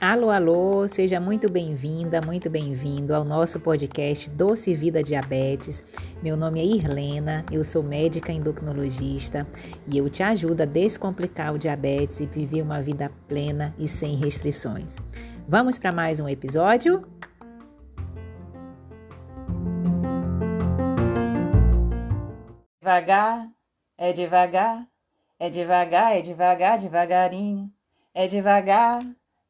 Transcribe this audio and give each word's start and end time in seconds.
Alô, 0.00 0.30
alô, 0.30 0.86
seja 0.86 1.18
muito 1.18 1.50
bem-vinda, 1.50 2.20
muito 2.20 2.48
bem-vindo 2.48 3.12
ao 3.12 3.24
nosso 3.24 3.58
podcast 3.58 4.30
Doce 4.30 4.72
Vida 4.72 5.02
Diabetes. 5.02 5.82
Meu 6.22 6.36
nome 6.36 6.60
é 6.60 6.64
Irlena, 6.64 7.44
eu 7.50 7.64
sou 7.64 7.82
médica 7.82 8.30
endocrinologista 8.30 9.44
e 9.90 9.98
eu 9.98 10.08
te 10.08 10.22
ajudo 10.22 10.60
a 10.60 10.66
descomplicar 10.66 11.52
o 11.52 11.58
diabetes 11.58 12.20
e 12.20 12.26
viver 12.26 12.62
uma 12.62 12.80
vida 12.80 13.10
plena 13.26 13.74
e 13.78 13.88
sem 13.88 14.14
restrições. 14.14 14.96
Vamos 15.48 15.76
para 15.76 15.90
mais 15.90 16.20
um 16.20 16.28
episódio? 16.28 17.02
Devagar, 22.80 23.53
é 24.04 24.12
devagar, 24.12 24.86
é 25.38 25.48
devagar, 25.48 26.14
é 26.14 26.20
devagar, 26.20 26.78
devagarinho, 26.78 27.72
é 28.12 28.28
devagar 28.28 29.00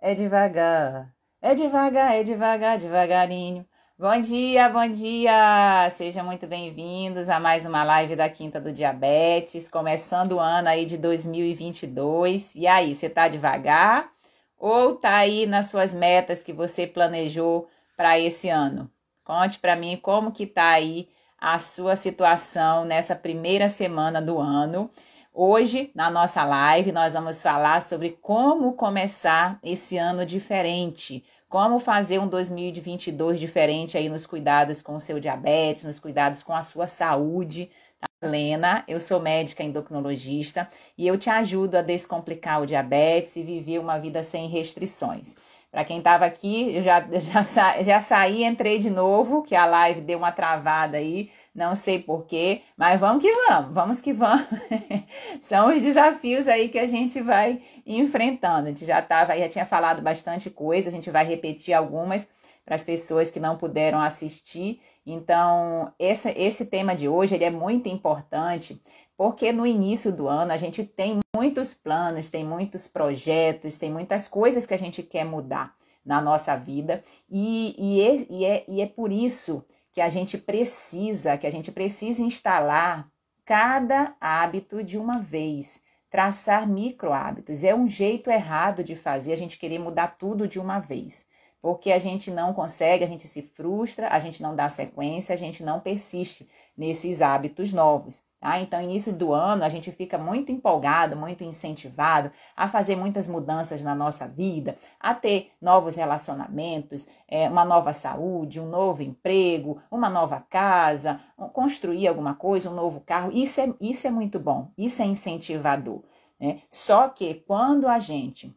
é 0.00 0.14
devagar, 0.14 1.12
é 1.42 1.54
devagar, 1.54 2.14
é 2.14 2.22
devagar, 2.22 2.78
devagarinho. 2.78 3.66
Bom 3.98 4.20
dia, 4.20 4.68
bom 4.68 4.86
dia! 4.86 5.90
Sejam 5.90 6.24
muito 6.24 6.46
bem-vindos 6.46 7.28
a 7.28 7.40
mais 7.40 7.66
uma 7.66 7.82
live 7.82 8.14
da 8.14 8.28
Quinta 8.28 8.60
do 8.60 8.70
Diabetes, 8.70 9.68
começando 9.68 10.34
o 10.34 10.40
ano 10.40 10.68
aí 10.68 10.86
de 10.86 10.98
2022. 10.98 12.54
E 12.54 12.68
aí, 12.68 12.94
você 12.94 13.08
tá 13.08 13.26
devagar 13.26 14.08
ou 14.56 14.94
tá 14.94 15.16
aí 15.16 15.46
nas 15.46 15.66
suas 15.66 15.92
metas 15.92 16.44
que 16.44 16.52
você 16.52 16.86
planejou 16.86 17.68
para 17.96 18.20
esse 18.20 18.48
ano? 18.48 18.88
Conte 19.24 19.58
para 19.58 19.74
mim 19.74 19.96
como 19.96 20.30
que 20.30 20.46
tá 20.46 20.68
aí 20.68 21.08
a 21.44 21.58
sua 21.58 21.94
situação 21.94 22.86
nessa 22.86 23.14
primeira 23.14 23.68
semana 23.68 24.22
do 24.22 24.38
ano. 24.38 24.90
Hoje, 25.30 25.90
na 25.94 26.10
nossa 26.10 26.42
live, 26.42 26.90
nós 26.90 27.12
vamos 27.12 27.42
falar 27.42 27.82
sobre 27.82 28.16
como 28.22 28.72
começar 28.72 29.58
esse 29.62 29.98
ano 29.98 30.24
diferente, 30.24 31.22
como 31.46 31.78
fazer 31.78 32.18
um 32.18 32.26
2022 32.26 33.38
diferente 33.38 33.98
aí 33.98 34.08
nos 34.08 34.26
cuidados 34.26 34.80
com 34.80 34.96
o 34.96 35.00
seu 35.00 35.20
diabetes, 35.20 35.84
nos 35.84 36.00
cuidados 36.00 36.42
com 36.42 36.54
a 36.54 36.62
sua 36.62 36.86
saúde. 36.86 37.70
Tá? 38.00 38.06
Helena, 38.22 38.82
eu 38.88 38.98
sou 38.98 39.20
médica 39.20 39.62
endocrinologista 39.62 40.66
e 40.96 41.06
eu 41.06 41.18
te 41.18 41.28
ajudo 41.28 41.74
a 41.74 41.82
descomplicar 41.82 42.62
o 42.62 42.66
diabetes 42.66 43.36
e 43.36 43.42
viver 43.42 43.78
uma 43.80 43.98
vida 43.98 44.22
sem 44.22 44.48
restrições. 44.48 45.36
Para 45.74 45.84
quem 45.84 45.98
estava 45.98 46.24
aqui, 46.24 46.76
eu 46.76 46.82
já, 46.82 47.04
já, 47.18 47.42
sa 47.42 47.82
já 47.82 48.00
saí, 48.00 48.44
entrei 48.44 48.78
de 48.78 48.88
novo, 48.88 49.42
que 49.42 49.56
a 49.56 49.66
live 49.66 50.02
deu 50.02 50.16
uma 50.16 50.30
travada 50.30 50.98
aí, 50.98 51.32
não 51.52 51.74
sei 51.74 51.98
porquê, 51.98 52.62
mas 52.76 53.00
vamos 53.00 53.20
que 53.20 53.32
vamos, 53.32 53.74
vamos 53.74 54.00
que 54.00 54.12
vamos. 54.12 54.46
São 55.40 55.74
os 55.74 55.82
desafios 55.82 56.46
aí 56.46 56.68
que 56.68 56.78
a 56.78 56.86
gente 56.86 57.20
vai 57.20 57.60
enfrentando. 57.84 58.66
A 58.66 58.68
gente 58.68 58.84
já 58.84 59.02
tava, 59.02 59.36
já 59.36 59.48
tinha 59.48 59.66
falado 59.66 60.00
bastante 60.00 60.48
coisa, 60.48 60.88
a 60.88 60.92
gente 60.92 61.10
vai 61.10 61.26
repetir 61.26 61.74
algumas 61.74 62.28
para 62.64 62.76
as 62.76 62.84
pessoas 62.84 63.28
que 63.28 63.40
não 63.40 63.56
puderam 63.56 64.00
assistir. 64.00 64.80
Então, 65.04 65.92
esse, 65.98 66.30
esse 66.30 66.66
tema 66.66 66.94
de 66.94 67.08
hoje 67.08 67.34
ele 67.34 67.44
é 67.44 67.50
muito 67.50 67.88
importante, 67.88 68.80
porque 69.16 69.52
no 69.52 69.66
início 69.66 70.12
do 70.12 70.28
ano 70.28 70.52
a 70.52 70.56
gente 70.56 70.84
tem 70.84 71.20
muitos 71.34 71.74
planos, 71.74 72.28
tem 72.28 72.44
muitos 72.44 72.88
projetos, 72.88 73.78
tem 73.78 73.92
muitas 73.92 74.28
coisas 74.28 74.66
que 74.66 74.74
a 74.74 74.78
gente 74.78 75.02
quer 75.02 75.24
mudar 75.24 75.74
na 76.04 76.20
nossa 76.20 76.54
vida, 76.56 77.02
e, 77.30 77.74
e, 77.78 78.00
é, 78.00 78.26
e, 78.28 78.44
é, 78.44 78.64
e 78.68 78.80
é 78.82 78.86
por 78.86 79.10
isso 79.10 79.64
que 79.90 80.00
a 80.00 80.08
gente 80.08 80.36
precisa, 80.36 81.38
que 81.38 81.46
a 81.46 81.50
gente 81.50 81.72
precisa 81.72 82.22
instalar 82.22 83.08
cada 83.44 84.14
hábito 84.20 84.82
de 84.82 84.98
uma 84.98 85.18
vez, 85.18 85.82
traçar 86.10 86.66
micro 86.66 87.12
hábitos. 87.12 87.62
É 87.64 87.74
um 87.74 87.88
jeito 87.88 88.30
errado 88.30 88.82
de 88.82 88.94
fazer 88.94 89.32
a 89.32 89.36
gente 89.36 89.58
querer 89.58 89.78
mudar 89.78 90.16
tudo 90.18 90.48
de 90.48 90.58
uma 90.58 90.78
vez, 90.78 91.26
porque 91.62 91.92
a 91.92 91.98
gente 91.98 92.30
não 92.30 92.52
consegue, 92.52 93.04
a 93.04 93.06
gente 93.06 93.26
se 93.28 93.40
frustra, 93.40 94.08
a 94.08 94.18
gente 94.18 94.42
não 94.42 94.54
dá 94.54 94.68
sequência, 94.68 95.32
a 95.32 95.38
gente 95.38 95.62
não 95.62 95.80
persiste 95.80 96.46
nesses 96.76 97.22
hábitos 97.22 97.72
novos. 97.72 98.22
Tá? 98.44 98.60
Então, 98.60 98.80
início 98.80 99.10
do 99.10 99.32
ano, 99.32 99.64
a 99.64 99.70
gente 99.70 99.90
fica 99.90 100.18
muito 100.18 100.52
empolgado, 100.52 101.16
muito 101.16 101.42
incentivado 101.42 102.30
a 102.54 102.68
fazer 102.68 102.94
muitas 102.94 103.26
mudanças 103.26 103.82
na 103.82 103.94
nossa 103.94 104.28
vida, 104.28 104.76
a 105.00 105.14
ter 105.14 105.50
novos 105.60 105.96
relacionamentos, 105.96 107.08
é, 107.26 107.48
uma 107.48 107.64
nova 107.64 107.94
saúde, 107.94 108.60
um 108.60 108.68
novo 108.68 109.02
emprego, 109.02 109.80
uma 109.90 110.10
nova 110.10 110.40
casa, 110.40 111.20
construir 111.54 112.06
alguma 112.06 112.34
coisa, 112.34 112.68
um 112.68 112.74
novo 112.74 113.00
carro. 113.00 113.32
Isso 113.32 113.62
é, 113.62 113.72
isso 113.80 114.06
é 114.06 114.10
muito 114.10 114.38
bom, 114.38 114.68
isso 114.76 115.00
é 115.00 115.06
incentivador. 115.06 116.02
Né? 116.38 116.60
Só 116.68 117.08
que 117.08 117.34
quando 117.46 117.88
a 117.88 117.98
gente 117.98 118.54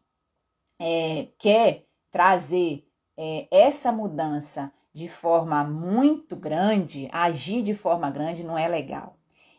é, 0.79 1.29
quer 1.39 1.85
trazer 2.11 2.85
é, 3.17 3.47
essa 3.49 3.91
mudança 3.91 4.71
de 4.97 5.07
forma 5.07 5.63
muito 5.63 6.35
grande, 6.35 7.07
agir 7.11 7.61
de 7.61 7.75
forma 7.75 8.09
grande 8.09 8.43
não 8.43 8.57
é 8.57 8.67
legal. 8.67 9.15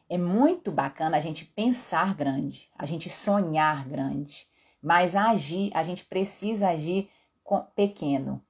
É 0.08 0.18
muito 0.18 0.72
bacana 0.72 1.16
a 1.16 1.20
gente 1.20 1.44
pensar 1.44 2.12
grande, 2.12 2.68
a 2.76 2.84
gente 2.84 3.08
sonhar 3.08 3.88
grande, 3.88 4.48
mas 4.82 5.14
agir, 5.14 5.70
a 5.74 5.84
gente 5.84 6.04
precisa 6.04 6.70
agir 6.70 7.08
com, 7.44 7.60
pequeno. 7.76 8.42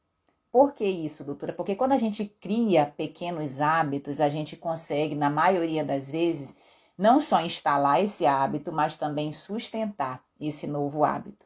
Por 0.50 0.72
que 0.72 0.86
isso, 0.86 1.24
doutora? 1.24 1.52
Porque 1.52 1.76
quando 1.76 1.92
a 1.92 1.98
gente 1.98 2.24
cria 2.24 2.86
pequenos 2.86 3.60
hábitos, 3.60 4.18
a 4.18 4.30
gente 4.30 4.56
consegue, 4.56 5.14
na 5.14 5.28
maioria 5.28 5.84
das 5.84 6.10
vezes, 6.10 6.56
não 6.96 7.20
só 7.20 7.42
instalar 7.42 8.02
esse 8.02 8.24
hábito, 8.24 8.72
mas 8.72 8.96
também 8.96 9.30
sustentar 9.30 10.24
esse 10.40 10.66
novo 10.66 11.04
hábito. 11.04 11.44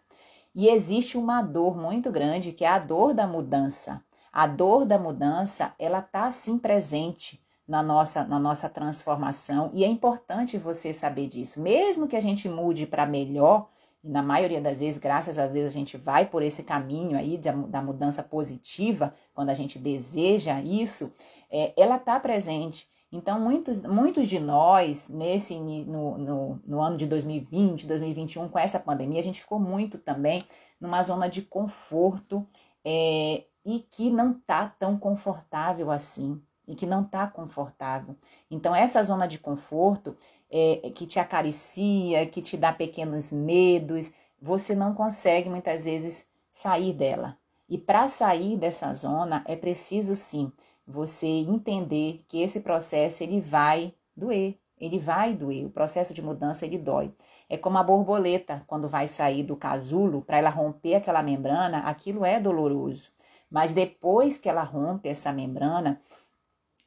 E 0.55 0.69
existe 0.69 1.19
uma 1.19 1.43
dor 1.43 1.77
muito 1.77 2.13
grande, 2.13 2.53
que 2.53 2.65
é 2.65 2.69
a 2.69 2.79
dor 2.79 3.13
da 3.13 3.27
mudança. 3.27 4.05
A 4.33 4.47
dor 4.47 4.87
da 4.87 4.99
mudança, 4.99 5.75
ela 5.79 5.99
está 5.99 6.31
sim 6.31 6.59
presente 6.59 7.39
na 7.69 7.83
nossa, 7.83 8.25
na 8.25 8.39
nossa 8.39 8.69
transformação 8.69 9.71
e 9.75 9.85
é 9.85 9.87
importante 9.87 10.57
você 10.57 10.93
saber 10.93 11.29
disso. 11.29 11.61
Mesmo 11.61 12.09
que 12.09 12.17
a 12.17 12.21
gente 12.21 12.49
mude 12.49 12.87
para 12.87 13.05
melhor, 13.05 13.69
e 14.03 14.09
na 14.09 14.23
maioria 14.23 14.61
das 14.61 14.79
vezes, 14.81 14.99
graças 14.99 15.39
a 15.39 15.47
Deus, 15.47 15.69
a 15.69 15.79
gente 15.79 15.97
vai 15.97 16.27
por 16.27 16.43
esse 16.43 16.63
caminho 16.65 17.17
aí 17.17 17.39
da, 17.39 17.53
da 17.53 17.83
mudança 17.83 18.23
positiva, 18.23 19.15
quando 19.35 19.51
a 19.51 19.55
gente 19.55 19.79
deseja 19.79 20.61
isso, 20.61 21.13
é, 21.51 21.73
ela 21.77 21.97
está 21.97 22.19
presente. 22.19 22.89
Então, 23.13 23.39
muitos, 23.39 23.81
muitos 23.83 24.27
de 24.27 24.41
nós, 24.41 25.09
nesse 25.11 25.55
no, 25.55 26.17
no, 26.17 26.61
no 26.67 26.81
ano 26.81 26.97
de 26.97 27.07
2020, 27.07 27.87
2021, 27.87 28.49
com 28.49 28.59
essa 28.59 28.81
pandemia, 28.81 29.21
a 29.21 29.23
gente 29.23 29.41
ficou 29.41 29.61
muito 29.61 29.99
também 29.99 30.43
numa 30.81 31.03
zona 31.03 31.29
de 31.29 31.43
conforto 31.43 32.45
é, 32.85 33.45
e 33.65 33.81
que 33.81 34.11
não 34.11 34.33
está 34.33 34.69
tão 34.69 34.99
confortável 34.99 35.91
assim 35.91 36.41
e 36.67 36.75
que 36.75 36.87
não 36.87 37.03
está 37.03 37.27
confortável. 37.27 38.17
Então, 38.51 38.75
essa 38.75 39.03
zona 39.03 39.27
de 39.27 39.39
conforto 39.39 40.17
é, 40.51 40.91
que 40.95 41.07
te 41.07 41.19
acaricia, 41.19 42.27
que 42.27 42.41
te 42.43 42.57
dá 42.57 42.73
pequenos 42.73 43.33
medos, 43.33 44.13
você 44.41 44.75
não 44.75 44.95
consegue 44.95 45.49
muitas 45.49 45.85
vezes 45.85 46.27
sair 46.51 46.93
dela. 46.93 47.37
E 47.69 47.79
para 47.79 48.09
sair 48.09 48.57
dessa 48.57 48.93
zona 48.93 49.43
é 49.47 49.57
preciso 49.57 50.15
sim 50.15 50.53
você 50.87 51.27
entender 51.27 52.25
que 52.29 52.43
esse 52.43 52.61
processo 52.61 53.23
ele 53.23 53.41
vai 53.41 53.95
doer, 54.17 54.59
ele 54.79 54.99
vai 54.99 55.35
doer. 55.35 55.65
O 55.65 55.71
processo 55.71 56.13
de 56.13 56.21
mudança 56.21 56.67
ele 56.67 56.77
dói. 56.77 57.13
É 57.49 57.57
como 57.57 57.79
a 57.79 57.83
borboleta 57.83 58.63
quando 58.67 58.89
vai 58.89 59.07
sair 59.07 59.43
do 59.43 59.57
casulo 59.57 60.23
para 60.23 60.39
ela 60.39 60.51
romper 60.51 60.97
aquela 60.97 61.23
membrana, 61.23 61.79
aquilo 61.79 62.25
é 62.25 62.41
doloroso. 62.41 63.11
Mas 63.53 63.75
depois 63.75 64.39
que 64.39 64.49
ela 64.49 64.63
rompe 64.63 65.11
essa 65.11 65.31
membrana, 65.31 66.01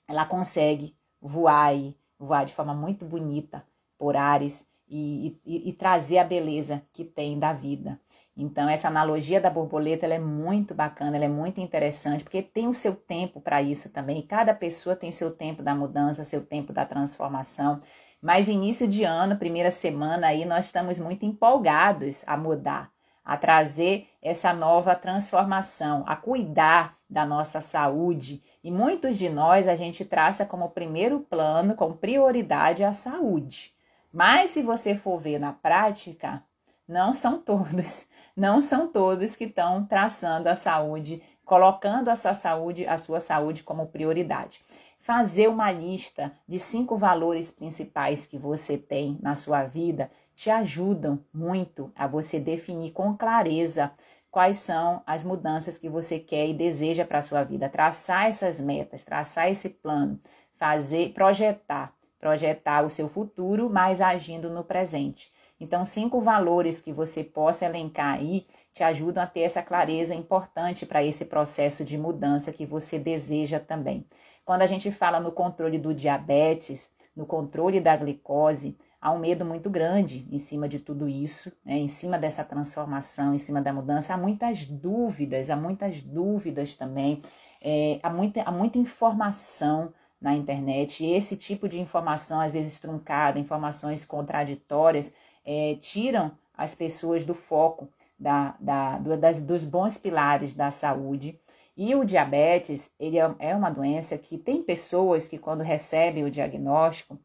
ela 0.08 0.26
consegue 0.26 0.98
voar 1.22 1.76
e 1.76 1.96
voar 2.18 2.44
de 2.44 2.56
forma 2.56 2.74
muito 2.74 3.06
bonita 3.06 3.64
por 4.00 4.18
ares 4.18 4.66
e, 4.88 5.38
e, 5.46 5.70
e, 5.70 5.74
trazer 5.74 6.18
a 6.18 6.24
beleza 6.24 6.82
que 6.92 7.04
tem 7.04 7.38
da 7.38 7.54
vida. 7.54 8.00
Então, 8.36 8.68
essa 8.68 8.88
analogia 8.88 9.40
da 9.40 9.50
borboleta 9.50 10.06
é 10.08 10.20
muito 10.20 10.74
bacana, 10.74 11.16
ela 11.16 11.26
é 11.26 11.30
muito 11.30 11.60
interessante, 11.62 12.24
porque 12.24 12.42
tem 12.42 12.68
o 12.68 12.74
seu 12.74 12.96
tempo 12.96 13.40
para 13.40 13.62
isso 13.62 13.90
também. 13.90 14.22
Cada 14.22 14.54
pessoa 14.54 14.96
tem 14.96 15.12
seu 15.12 15.32
tempo 15.32 15.64
da 15.64 15.74
mudança, 15.74 16.24
seu 16.24 16.46
tempo 16.46 16.74
da 16.74 16.86
transformação. 16.86 17.80
Mas 18.22 18.50
início 18.50 18.88
de 18.88 19.04
ano, 19.04 19.38
primeira 19.38 19.72
semana 19.72 20.28
aí, 20.28 20.46
nós 20.46 20.66
estamos 20.66 21.00
muito 21.00 21.26
empolgados 21.26 22.24
a 22.28 22.38
mudar, 22.38 22.92
a 23.26 23.36
trazer 23.36 24.08
essa 24.22 24.54
nova 24.54 24.96
transformação, 24.96 26.04
a 26.06 26.16
cuidar 26.16 26.96
da 27.10 27.26
nossa 27.26 27.60
saúde. 27.60 28.44
E 28.64 28.70
muitos 28.70 29.18
de 29.18 29.30
nós 29.30 29.68
a 29.68 29.76
gente 29.76 30.06
traça 30.06 30.46
como 30.46 30.70
primeiro 30.70 31.20
plano, 31.22 31.76
como 31.76 31.96
prioridade 31.96 32.84
a 32.84 32.94
saúde. 32.94 33.74
Mas 34.14 34.52
se 34.52 34.62
você 34.62 34.96
for 34.96 35.18
ver 35.18 35.40
na 35.40 35.52
prática, 35.52 36.44
não 36.88 37.14
são 37.14 37.40
todos, 37.40 38.06
não 38.38 38.62
são 38.62 38.88
todos 38.88 39.36
que 39.36 39.46
estão 39.46 39.84
traçando 39.86 40.48
a 40.48 40.56
saúde, 40.56 41.22
colocando 41.44 42.10
essa 42.10 42.34
saúde, 42.34 42.88
a 42.88 42.98
sua 42.98 43.20
saúde 43.20 43.64
como 43.64 43.88
prioridade. 43.88 44.62
fazer 44.98 45.48
uma 45.48 45.72
lista 45.72 46.32
de 46.48 46.58
cinco 46.58 46.98
valores 46.98 47.52
principais 47.52 48.26
que 48.26 48.40
você 48.40 48.76
tem 48.76 49.20
na 49.22 49.36
sua 49.36 49.64
vida 49.64 50.10
te 50.36 50.50
ajudam 50.50 51.20
muito 51.34 51.92
a 51.96 52.08
você 52.08 52.40
definir 52.40 52.92
com 52.92 53.16
clareza 53.16 53.92
quais 54.30 54.58
são 54.58 55.02
as 55.08 55.24
mudanças 55.24 55.78
que 55.78 55.88
você 55.88 56.20
quer 56.20 56.48
e 56.48 56.54
deseja 56.54 57.06
para 57.06 57.20
a 57.20 57.22
sua 57.22 57.44
vida, 57.44 57.70
traçar 57.70 58.26
essas 58.26 58.60
metas, 58.60 59.02
traçar 59.02 59.50
esse 59.50 59.70
plano, 59.70 60.20
fazer, 60.58 61.14
projetar, 61.14 61.94
projetar 62.20 62.84
o 62.84 62.90
seu 62.90 63.08
futuro, 63.08 63.70
mas 63.70 64.02
agindo 64.02 64.50
no 64.50 64.64
presente. 64.64 65.32
Então, 65.58 65.86
cinco 65.86 66.20
valores 66.20 66.82
que 66.82 66.92
você 66.92 67.24
possa 67.24 67.66
elencar 67.66 68.16
aí 68.16 68.46
te 68.74 68.84
ajudam 68.84 69.24
a 69.24 69.28
ter 69.28 69.42
essa 69.42 69.62
clareza 69.62 70.14
importante 70.14 70.86
para 70.86 71.02
esse 71.02 71.24
processo 71.24 71.86
de 71.86 71.98
mudança 71.98 72.52
que 72.52 72.66
você 72.66 73.00
deseja 73.00 73.58
também. 73.58 74.06
Quando 74.44 74.64
a 74.64 74.68
gente 74.68 74.92
fala 74.92 75.20
no 75.20 75.32
controle 75.32 75.80
do 75.80 75.94
diabetes, 75.94 76.92
no 77.16 77.26
controle 77.26 77.80
da 77.80 77.96
glicose, 77.96 78.78
há 79.06 79.12
um 79.12 79.20
medo 79.20 79.46
muito 79.46 79.70
grande 79.70 80.28
em 80.32 80.38
cima 80.40 80.68
de 80.68 80.80
tudo 80.80 81.08
isso, 81.08 81.52
né? 81.64 81.78
em 81.78 81.88
cima 81.88 82.18
dessa 82.18 82.44
transformação, 82.44 83.36
em 83.36 83.38
cima 83.38 83.62
da 83.62 83.72
mudança. 83.72 84.16
Há 84.16 84.18
muitas 84.18 84.66
dúvidas, 84.66 85.52
há 85.52 85.56
muitas 85.56 86.02
dúvidas 86.02 86.74
também, 86.74 87.22
é, 87.64 88.00
há, 88.02 88.10
muita, 88.10 88.42
há 88.42 88.52
muita 88.52 88.80
informação 88.80 89.94
na 90.20 90.34
internet. 90.34 91.06
E 91.06 91.12
esse 91.14 91.38
tipo 91.38 91.70
de 91.70 91.80
informação, 91.80 92.42
às 92.42 92.54
vezes 92.54 92.80
truncada, 92.80 93.38
informações 93.38 94.04
contraditórias, 94.06 95.14
é, 95.46 95.76
tiram 95.80 96.32
as 96.58 96.74
pessoas 96.74 97.24
do 97.24 97.36
foco 97.36 97.88
da, 98.18 98.56
da, 98.60 98.98
do, 98.98 99.16
das, 99.16 99.40
dos 99.40 99.64
bons 99.64 100.00
pilares 100.00 100.56
da 100.56 100.72
saúde. 100.72 101.40
E 101.78 101.94
o 101.94 102.04
diabetes, 102.04 102.90
ele 103.00 103.20
é, 103.20 103.36
é 103.38 103.56
uma 103.56 103.70
doença 103.70 104.18
que 104.18 104.36
tem 104.36 104.64
pessoas 104.64 105.28
que 105.28 105.38
quando 105.38 105.62
recebem 105.62 106.24
o 106.24 106.32
diagnóstico, 106.32 107.20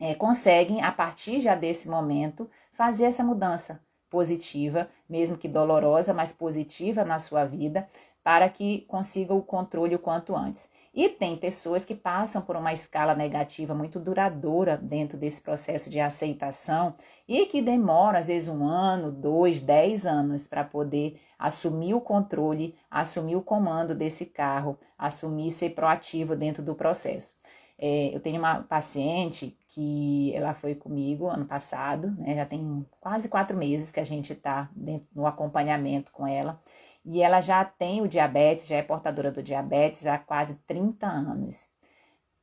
é, 0.00 0.14
conseguem, 0.14 0.82
a 0.82 0.90
partir 0.90 1.40
já 1.40 1.54
desse 1.54 1.88
momento, 1.88 2.48
fazer 2.72 3.04
essa 3.04 3.22
mudança 3.22 3.80
positiva, 4.08 4.88
mesmo 5.08 5.36
que 5.36 5.46
dolorosa, 5.46 6.12
mas 6.12 6.32
positiva 6.32 7.04
na 7.04 7.18
sua 7.18 7.44
vida, 7.44 7.86
para 8.22 8.48
que 8.48 8.82
consiga 8.82 9.32
o 9.32 9.42
controle 9.42 9.94
o 9.94 9.98
quanto 9.98 10.34
antes. 10.34 10.68
E 10.92 11.08
tem 11.08 11.36
pessoas 11.36 11.84
que 11.84 11.94
passam 11.94 12.42
por 12.42 12.56
uma 12.56 12.72
escala 12.72 13.14
negativa 13.14 13.74
muito 13.74 14.00
duradoura 14.00 14.76
dentro 14.76 15.16
desse 15.16 15.40
processo 15.40 15.88
de 15.88 16.00
aceitação 16.00 16.94
e 17.28 17.46
que 17.46 17.62
demora, 17.62 18.18
às 18.18 18.26
vezes, 18.26 18.48
um 18.48 18.64
ano, 18.64 19.12
dois, 19.12 19.60
dez 19.60 20.04
anos 20.04 20.48
para 20.48 20.64
poder 20.64 21.20
assumir 21.38 21.94
o 21.94 22.00
controle, 22.00 22.74
assumir 22.90 23.36
o 23.36 23.42
comando 23.42 23.94
desse 23.94 24.26
carro, 24.26 24.76
assumir 24.98 25.50
ser 25.50 25.70
proativo 25.70 26.34
dentro 26.34 26.62
do 26.62 26.74
processo. 26.74 27.36
É, 27.78 28.14
eu 28.14 28.20
tenho 28.20 28.38
uma 28.38 28.62
paciente 28.62 29.56
que 29.74 30.34
ela 30.34 30.52
foi 30.52 30.74
comigo 30.74 31.28
ano 31.28 31.46
passado, 31.46 32.10
né, 32.18 32.34
já 32.34 32.46
tem 32.46 32.86
quase 33.00 33.28
quatro 33.28 33.56
meses 33.56 33.92
que 33.92 34.00
a 34.00 34.04
gente 34.04 34.32
está 34.32 34.68
no 35.14 35.26
acompanhamento 35.26 36.10
com 36.12 36.26
ela. 36.26 36.60
E 37.04 37.22
ela 37.22 37.40
já 37.40 37.64
tem 37.64 38.02
o 38.02 38.08
diabetes, 38.08 38.66
já 38.66 38.76
é 38.76 38.82
portadora 38.82 39.30
do 39.30 39.42
diabetes 39.42 40.06
há 40.06 40.18
quase 40.18 40.54
30 40.66 41.06
anos. 41.06 41.68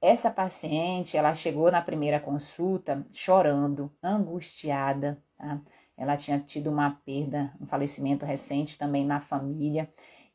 Essa 0.01 0.31
paciente, 0.31 1.17
ela 1.17 1.33
chegou 1.35 1.71
na 1.71 1.81
primeira 1.81 2.19
consulta 2.19 3.05
chorando, 3.11 3.91
angustiada, 4.01 5.21
tá? 5.37 5.61
Ela 5.97 6.15
tinha 6.15 6.39
tido 6.39 6.69
uma 6.69 6.91
perda, 7.03 7.51
um 7.59 7.65
falecimento 7.65 8.25
recente 8.25 8.77
também 8.77 9.03
na 9.05 9.19
família. 9.19 9.89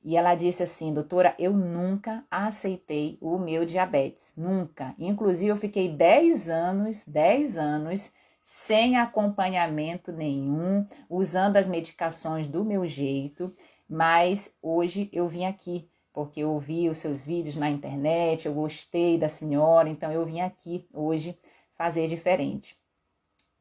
E 0.04 0.16
ela 0.16 0.34
disse 0.34 0.62
assim, 0.62 0.92
doutora, 0.92 1.34
eu 1.38 1.52
nunca 1.52 2.24
aceitei 2.30 3.18
o 3.20 3.38
meu 3.38 3.64
diabetes, 3.64 4.34
nunca. 4.36 4.94
Inclusive, 4.98 5.48
eu 5.50 5.56
fiquei 5.56 5.88
10 5.88 6.48
anos, 6.48 7.04
10 7.06 7.56
anos, 7.56 8.12
sem 8.40 8.96
acompanhamento 8.96 10.10
nenhum, 10.10 10.84
usando 11.08 11.56
as 11.56 11.68
medicações 11.68 12.48
do 12.48 12.64
meu 12.64 12.84
jeito. 12.86 13.54
Mas 13.88 14.52
hoje 14.60 15.08
eu 15.12 15.28
vim 15.28 15.44
aqui 15.44 15.88
porque 16.12 16.40
eu 16.40 16.58
vi 16.58 16.88
os 16.88 16.98
seus 16.98 17.24
vídeos 17.24 17.56
na 17.56 17.70
internet, 17.70 18.46
eu 18.46 18.52
gostei 18.52 19.16
da 19.16 19.28
senhora, 19.28 19.88
então 19.88 20.12
eu 20.12 20.24
vim 20.26 20.40
aqui 20.40 20.86
hoje 20.92 21.38
fazer 21.74 22.06
diferente. 22.06 22.76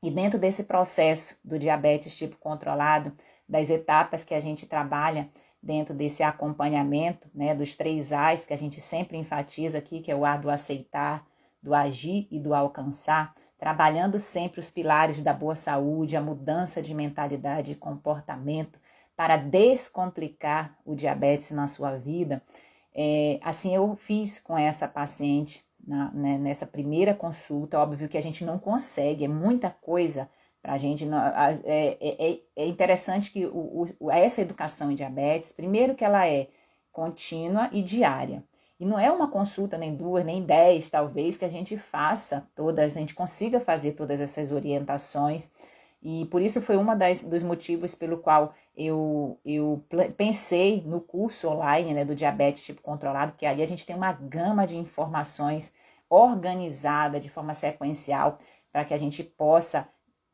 E 0.03 0.11
dentro 0.11 0.37
desse 0.37 0.63
processo 0.63 1.37
do 1.43 1.57
diabetes 1.57 2.17
tipo 2.17 2.37
controlado, 2.37 3.13
das 3.47 3.69
etapas 3.69 4.23
que 4.23 4.33
a 4.33 4.39
gente 4.39 4.65
trabalha 4.65 5.29
dentro 5.61 5.93
desse 5.93 6.23
acompanhamento, 6.23 7.29
né, 7.33 7.53
dos 7.53 7.75
três 7.75 8.11
A's 8.11 8.45
que 8.45 8.53
a 8.53 8.57
gente 8.57 8.79
sempre 8.79 9.17
enfatiza 9.17 9.77
aqui, 9.77 10.01
que 10.01 10.11
é 10.11 10.15
o 10.15 10.25
A 10.25 10.35
do 10.37 10.49
aceitar, 10.49 11.25
do 11.61 11.75
agir 11.75 12.27
e 12.31 12.39
do 12.39 12.55
alcançar, 12.55 13.33
trabalhando 13.59 14.17
sempre 14.17 14.59
os 14.59 14.71
pilares 14.71 15.21
da 15.21 15.33
boa 15.33 15.55
saúde, 15.55 16.17
a 16.17 16.21
mudança 16.21 16.81
de 16.81 16.95
mentalidade 16.95 17.73
e 17.73 17.75
comportamento, 17.75 18.79
para 19.15 19.37
descomplicar 19.37 20.75
o 20.83 20.95
diabetes 20.95 21.51
na 21.51 21.67
sua 21.67 21.95
vida. 21.95 22.41
É, 22.93 23.39
assim 23.43 23.75
eu 23.75 23.95
fiz 23.95 24.39
com 24.39 24.57
essa 24.57 24.87
paciente 24.87 25.63
na, 25.85 26.11
né, 26.11 26.37
nessa 26.39 26.65
primeira 26.65 27.13
consulta. 27.13 27.79
Óbvio 27.79 28.09
que 28.09 28.17
a 28.17 28.21
gente 28.21 28.43
não 28.43 28.57
consegue, 28.57 29.25
é 29.25 29.27
muita 29.27 29.69
coisa 29.69 30.27
para 30.61 30.73
a 30.73 30.77
gente. 30.77 31.07
É, 31.63 31.97
é, 31.99 32.31
é, 32.31 32.39
é 32.55 32.65
interessante 32.67 33.31
que 33.31 33.45
o, 33.45 33.87
o, 33.99 34.11
essa 34.11 34.41
educação 34.41 34.91
em 34.91 34.95
diabetes, 34.95 35.51
primeiro 35.51 35.95
que 35.95 36.05
ela 36.05 36.27
é 36.27 36.47
contínua 36.91 37.69
e 37.71 37.81
diária. 37.81 38.43
E 38.79 38.85
não 38.85 38.99
é 38.99 39.11
uma 39.11 39.27
consulta, 39.27 39.77
nem 39.77 39.95
duas, 39.95 40.25
nem 40.25 40.41
dez, 40.41 40.89
talvez, 40.89 41.37
que 41.37 41.45
a 41.45 41.49
gente 41.49 41.77
faça 41.77 42.47
todas, 42.55 42.97
a 42.97 42.99
gente 42.99 43.13
consiga 43.13 43.59
fazer 43.59 43.91
todas 43.91 44.19
essas 44.19 44.51
orientações 44.51 45.51
e 46.01 46.25
por 46.25 46.41
isso 46.41 46.59
foi 46.61 46.77
um 46.77 46.85
dos 47.29 47.43
motivos 47.43 47.93
pelo 47.93 48.17
qual 48.17 48.55
eu, 48.75 49.39
eu 49.45 49.85
pensei 50.17 50.81
no 50.83 50.99
curso 50.99 51.47
online 51.47 51.93
né, 51.93 52.03
do 52.03 52.15
diabetes 52.15 52.63
tipo 52.63 52.81
controlado, 52.81 53.33
que 53.37 53.45
ali 53.45 53.61
a 53.61 53.67
gente 53.67 53.85
tem 53.85 53.95
uma 53.95 54.11
gama 54.11 54.65
de 54.65 54.75
informações 54.75 55.71
organizada 56.09 57.19
de 57.19 57.29
forma 57.29 57.53
sequencial 57.53 58.37
para 58.71 58.83
que 58.83 58.93
a 58.95 58.97
gente 58.97 59.23
possa 59.23 59.87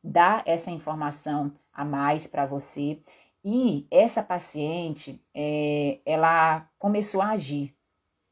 dar 0.08 0.42
essa 0.46 0.70
informação 0.70 1.52
a 1.72 1.84
mais 1.84 2.26
para 2.26 2.46
você. 2.46 2.98
E 3.44 3.86
essa 3.90 4.22
paciente, 4.22 5.20
é, 5.34 5.98
ela 6.04 6.68
começou 6.78 7.20
a 7.22 7.30
agir, 7.30 7.74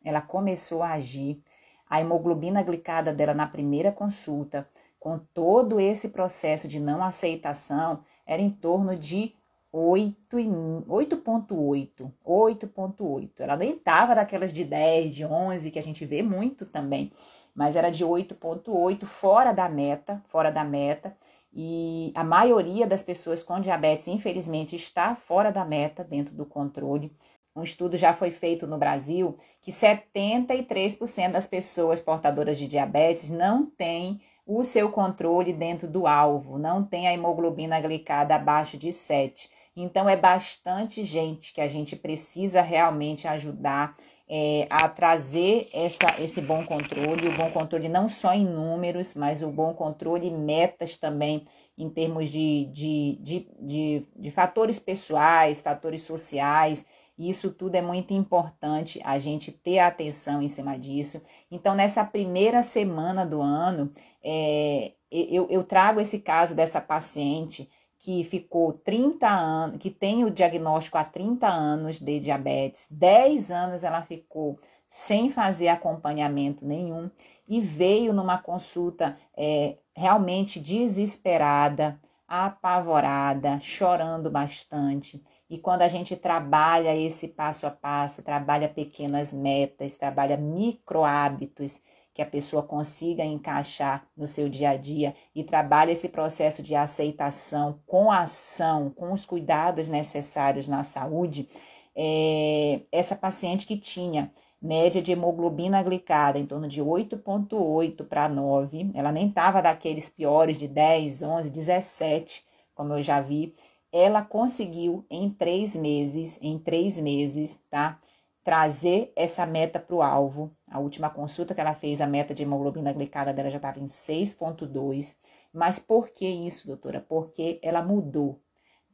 ela 0.05 0.20
começou 0.20 0.82
a 0.82 0.93
agir. 0.93 1.40
A 1.88 2.00
hemoglobina 2.00 2.64
glicada 2.64 3.12
dela 3.12 3.32
na 3.32 3.46
primeira 3.46 3.93
consulta 3.93 4.69
com 4.99 5.20
todo 5.32 5.78
esse 5.78 6.08
processo 6.08 6.67
de 6.67 6.81
não 6.81 7.05
aceitação, 7.05 8.00
era 8.26 8.42
em 8.42 8.50
torno 8.50 8.97
de 8.97 9.33
8,8. 9.73 12.11
8,8. 12.25 13.30
Ela 13.38 13.56
nem 13.56 13.71
estava 13.71 14.16
daquelas 14.16 14.52
de 14.52 14.64
10, 14.64 15.14
de 15.14 15.25
11, 15.25 15.71
que 15.71 15.78
a 15.78 15.83
gente 15.83 16.04
vê 16.04 16.23
muito 16.23 16.66
também, 16.66 17.12
mas 17.54 17.76
era 17.76 17.88
de 17.88 18.04
8,8, 18.04 19.04
fora 19.04 19.52
da 19.52 19.68
meta, 19.68 20.21
fora 20.26 20.50
da 20.50 20.64
meta. 20.64 21.16
E 21.53 22.12
a 22.15 22.23
maioria 22.23 22.87
das 22.87 23.03
pessoas 23.03 23.43
com 23.43 23.61
diabetes, 23.61 24.09
infelizmente, 24.09 24.76
está 24.76 25.15
fora 25.15 25.50
da 25.50 25.65
meta, 25.65 26.05
dentro 26.05 26.35
do 26.35 26.45
controle. 26.45 27.11
Um 27.55 27.62
estudo 27.62 27.97
já 27.97 28.12
foi 28.12 28.31
feito 28.31 28.67
no 28.67 28.76
Brasil 28.76 29.35
que 29.62 29.73
73% 29.73 31.33
das 31.33 31.47
pessoas 31.47 32.00
portadoras 32.00 32.59
de 32.59 32.69
diabetes 32.69 33.31
não 33.31 33.65
têm 33.65 34.21
o 34.47 34.62
seu 34.62 34.91
controle 34.91 35.53
dentro 35.53 35.88
do 35.88 36.07
alvo, 36.07 36.59
não 36.59 36.85
tem 36.85 37.09
a 37.09 37.12
hemoglobina 37.15 37.81
glicada 37.81 38.35
abaixo 38.35 38.76
de 38.76 38.93
7. 38.93 39.50
Então, 39.75 40.09
é 40.09 40.17
bastante 40.17 41.03
gente 41.03 41.53
que 41.53 41.61
a 41.61 41.67
gente 41.67 41.97
precisa 41.97 42.61
realmente 42.62 43.26
ajudar 43.26 43.97
é, 44.28 44.66
a 44.68 44.88
trazer 44.88 45.68
essa, 45.73 46.21
esse 46.21 46.40
bom 46.40 46.64
controle, 46.64 47.28
o 47.28 47.37
bom 47.37 47.50
controle 47.50 47.88
não 47.88 48.09
só 48.09 48.33
em 48.33 48.45
números, 48.45 49.14
mas 49.14 49.42
o 49.42 49.49
bom 49.49 49.73
controle 49.73 50.26
em 50.26 50.37
metas 50.37 50.97
também, 50.97 51.45
em 51.78 51.88
termos 51.88 52.30
de, 52.30 52.66
de, 52.73 53.18
de, 53.21 53.49
de, 53.61 54.06
de 54.16 54.30
fatores 54.30 54.78
pessoais, 54.78 55.61
fatores 55.61 56.02
sociais, 56.02 56.85
isso 57.18 57.50
tudo 57.50 57.76
é 57.76 57.83
muito 57.83 58.12
importante 58.12 59.00
a 59.02 59.18
gente 59.18 59.50
ter 59.50 59.78
atenção 59.78 60.42
em 60.42 60.49
cima 60.49 60.78
disso. 60.78 61.21
Então, 61.50 61.75
nessa 61.75 62.04
primeira 62.04 62.62
semana 62.62 63.25
do 63.25 63.40
ano, 63.40 63.90
é, 64.23 64.92
eu, 65.11 65.47
eu 65.49 65.62
trago 65.62 66.00
esse 66.00 66.18
caso 66.18 66.54
dessa 66.54 66.80
paciente 66.80 67.71
que 67.99 68.23
ficou 68.25 68.73
30 68.73 69.29
anos, 69.29 69.79
que 69.79 69.91
tem 69.91 70.25
o 70.25 70.31
diagnóstico 70.31 70.99
há 70.99 71.05
30 71.05 71.49
anos 71.49 71.99
de 71.99 72.21
diabetes, 72.21 72.88
10 72.91 73.50
anos 73.50 73.85
ela 73.85 74.03
ficou 74.03 74.59
sem 74.87 75.31
fazer 75.31 75.69
acompanhamento 75.69 76.65
nenhum 76.65 77.11
e 77.49 77.61
veio 77.61 78.12
numa 78.12 78.38
consulta 78.38 79.17
é, 79.37 79.76
realmente 79.95 80.61
desesperada, 80.61 81.99
apavorada, 82.29 83.59
chorando 83.61 84.31
bastante. 84.31 85.23
E 85.49 85.59
quando 85.59 85.83
a 85.83 85.88
gente 85.88 86.17
trabalha 86.17 86.95
esse 86.97 87.29
passo 87.29 87.67
a 87.67 87.71
passo, 87.71 88.23
trabalha 88.23 88.69
pequenas 88.69 89.33
metas, 89.33 89.97
trabalha 89.97 90.37
micro 90.37 91.05
hábitos 91.05 91.81
que 92.16 92.23
a 92.23 92.26
pessoa 92.26 92.62
consiga 92.62 93.23
encaixar 93.23 94.06
no 94.16 94.26
seu 94.26 94.49
dia 94.49 94.70
a 94.70 94.76
dia 94.78 95.14
e 95.35 95.44
trabalha 95.44 95.92
esse 95.92 96.08
processo 96.08 96.62
de 96.62 96.75
aceitação 96.75 97.78
com 97.87 98.11
ação, 98.11 98.88
com 98.88 99.12
os 99.12 99.26
cuidados 99.26 99.87
necessários 99.87 100.66
na 100.66 100.82
saúde, 100.82 101.46
é, 101.94 102.80
essa 102.90 103.14
paciente 103.14 103.66
que 103.66 103.76
tinha 103.76 104.32
média 104.62 105.02
de 105.02 105.12
hemoglobina 105.12 105.82
glicada 105.82 106.38
em 106.38 106.46
torno 106.46 106.66
de 106.66 106.80
8,8 106.80 108.08
para 108.08 108.30
9. 108.30 108.92
Ela 108.94 109.12
nem 109.12 109.28
estava 109.28 109.61
daqueles 109.61 110.08
piores 110.08 110.56
de 110.56 110.66
10, 110.66 111.20
11, 111.23 111.50
17, 111.50 112.42
como 112.75 112.94
eu 112.94 113.02
já 113.02 113.20
vi. 113.20 113.52
Ela 113.92 114.23
conseguiu 114.23 115.04
em 115.11 115.28
três 115.28 115.76
meses, 115.76 116.38
em 116.40 116.58
três 116.58 116.99
meses, 116.99 117.61
tá? 117.68 117.99
Trazer 118.42 119.12
essa 119.14 119.44
meta 119.44 119.78
para 119.78 119.96
o 119.96 120.00
alvo. 120.00 120.50
A 120.76 120.78
última 120.78 121.09
consulta 121.09 121.54
que 121.54 121.61
ela 121.62 121.73
fez, 121.73 122.02
a 122.02 122.06
meta 122.06 122.35
de 122.35 122.42
hemoglobina 122.42 122.92
glicada 122.92 123.33
dela 123.33 123.49
já 123.49 123.56
estava 123.56 123.80
em 123.80 123.87
6,2. 123.87 125.16
Mas 125.50 125.78
por 125.78 126.11
que 126.11 126.26
isso, 126.28 126.66
doutora? 126.66 127.00
Porque 127.00 127.59
ela 127.62 127.80
mudou. 127.80 128.42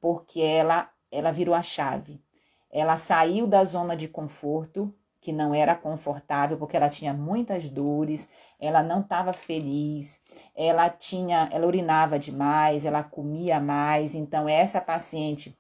Porque 0.01 0.41
ela, 0.41 0.89
ela 1.11 1.33
virou 1.33 1.57
a 1.57 1.61
chave. 1.61 2.23
Ela 2.71 2.97
saiu 2.97 3.49
da 3.49 3.65
zona 3.65 3.97
de 3.97 4.07
conforto, 4.07 4.95
que 5.21 5.33
não 5.33 5.53
era 5.53 5.75
confortável 5.75 6.57
porque 6.57 6.77
ela 6.77 6.89
tinha 6.89 7.13
muitas 7.13 7.69
dores, 7.69 8.29
ela 8.61 8.81
não 8.81 9.01
estava 9.01 9.33
feliz, 9.33 10.21
ela 10.55 10.89
tinha, 10.89 11.49
ela 11.51 11.67
urinava 11.67 12.17
demais, 12.17 12.85
ela 12.85 13.03
comia 13.03 13.59
mais, 13.59 14.15
então 14.15 14.49
essa 14.49 14.81
paciente 14.81 15.59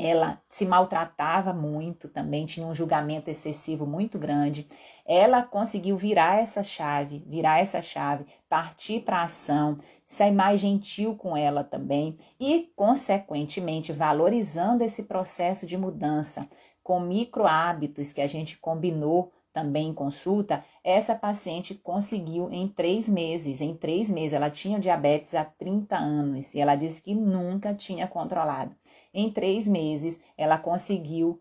ela 0.00 0.40
se 0.46 0.64
maltratava 0.64 1.52
muito 1.52 2.08
também, 2.08 2.46
tinha 2.46 2.64
um 2.66 2.74
julgamento 2.74 3.28
excessivo 3.28 3.84
muito 3.84 4.16
grande. 4.16 4.68
Ela 5.04 5.42
conseguiu 5.42 5.96
virar 5.96 6.38
essa 6.38 6.62
chave, 6.62 7.24
virar 7.26 7.58
essa 7.58 7.82
chave, 7.82 8.24
partir 8.48 9.00
para 9.00 9.18
a 9.18 9.24
ação, 9.24 9.76
ser 10.06 10.30
mais 10.30 10.60
gentil 10.60 11.16
com 11.16 11.36
ela 11.36 11.64
também 11.64 12.16
e, 12.38 12.70
consequentemente, 12.76 13.92
valorizando 13.92 14.84
esse 14.84 15.02
processo 15.02 15.66
de 15.66 15.76
mudança 15.76 16.48
com 16.82 17.00
micro 17.00 17.46
hábitos 17.46 18.12
que 18.12 18.20
a 18.20 18.26
gente 18.26 18.56
combinou 18.56 19.32
também 19.52 19.88
em 19.88 19.94
consulta, 19.94 20.64
essa 20.84 21.16
paciente 21.16 21.74
conseguiu 21.74 22.48
em 22.52 22.68
três 22.68 23.08
meses. 23.08 23.60
Em 23.60 23.74
três 23.74 24.08
meses, 24.08 24.32
ela 24.32 24.48
tinha 24.48 24.78
diabetes 24.78 25.34
há 25.34 25.44
30 25.44 25.96
anos 25.96 26.54
e 26.54 26.60
ela 26.60 26.76
disse 26.76 27.02
que 27.02 27.14
nunca 27.14 27.74
tinha 27.74 28.06
controlado. 28.06 28.74
Em 29.12 29.30
três 29.30 29.66
meses, 29.66 30.20
ela 30.36 30.58
conseguiu 30.58 31.40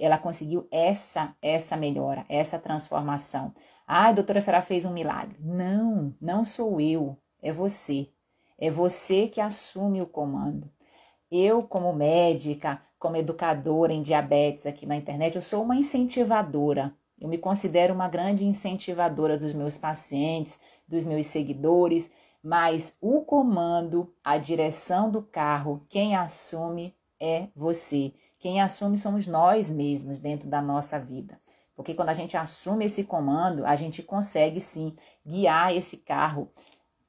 ela 0.00 0.18
conseguiu 0.18 0.66
essa 0.72 1.36
essa 1.40 1.76
melhora, 1.76 2.26
essa 2.28 2.58
transformação. 2.58 3.54
Ah, 3.86 4.10
doutora, 4.10 4.38
a 4.38 4.42
senhora 4.42 4.62
fez 4.62 4.84
um 4.84 4.92
milagre. 4.92 5.36
Não, 5.40 6.14
não 6.20 6.44
sou 6.44 6.80
eu, 6.80 7.16
é 7.40 7.52
você. 7.52 8.08
É 8.58 8.70
você 8.70 9.28
que 9.28 9.40
assume 9.40 10.00
o 10.00 10.06
comando. 10.06 10.70
Eu, 11.30 11.62
como 11.62 11.92
médica, 11.92 12.80
como 12.98 13.16
educadora 13.16 13.92
em 13.92 14.02
diabetes 14.02 14.66
aqui 14.66 14.86
na 14.86 14.96
internet, 14.96 15.34
eu 15.34 15.42
sou 15.42 15.62
uma 15.62 15.76
incentivadora. 15.76 16.94
Eu 17.20 17.28
me 17.28 17.38
considero 17.38 17.94
uma 17.94 18.08
grande 18.08 18.44
incentivadora 18.44 19.38
dos 19.38 19.54
meus 19.54 19.78
pacientes, 19.78 20.60
dos 20.86 21.04
meus 21.04 21.26
seguidores, 21.26 22.10
mas 22.42 22.96
o 23.00 23.20
comando, 23.20 24.12
a 24.24 24.36
direção 24.36 25.10
do 25.10 25.22
carro, 25.22 25.84
quem 25.88 26.16
assume 26.16 26.94
é 27.20 27.48
você. 27.54 28.12
Quem 28.38 28.60
assume 28.60 28.98
somos 28.98 29.26
nós 29.26 29.70
mesmos 29.70 30.18
dentro 30.18 30.48
da 30.48 30.60
nossa 30.60 30.98
vida. 30.98 31.38
Porque 31.76 31.94
quando 31.94 32.08
a 32.08 32.14
gente 32.14 32.36
assume 32.36 32.86
esse 32.86 33.04
comando, 33.04 33.64
a 33.64 33.76
gente 33.76 34.02
consegue 34.02 34.60
sim 34.60 34.94
guiar 35.24 35.74
esse 35.74 35.98
carro 35.98 36.50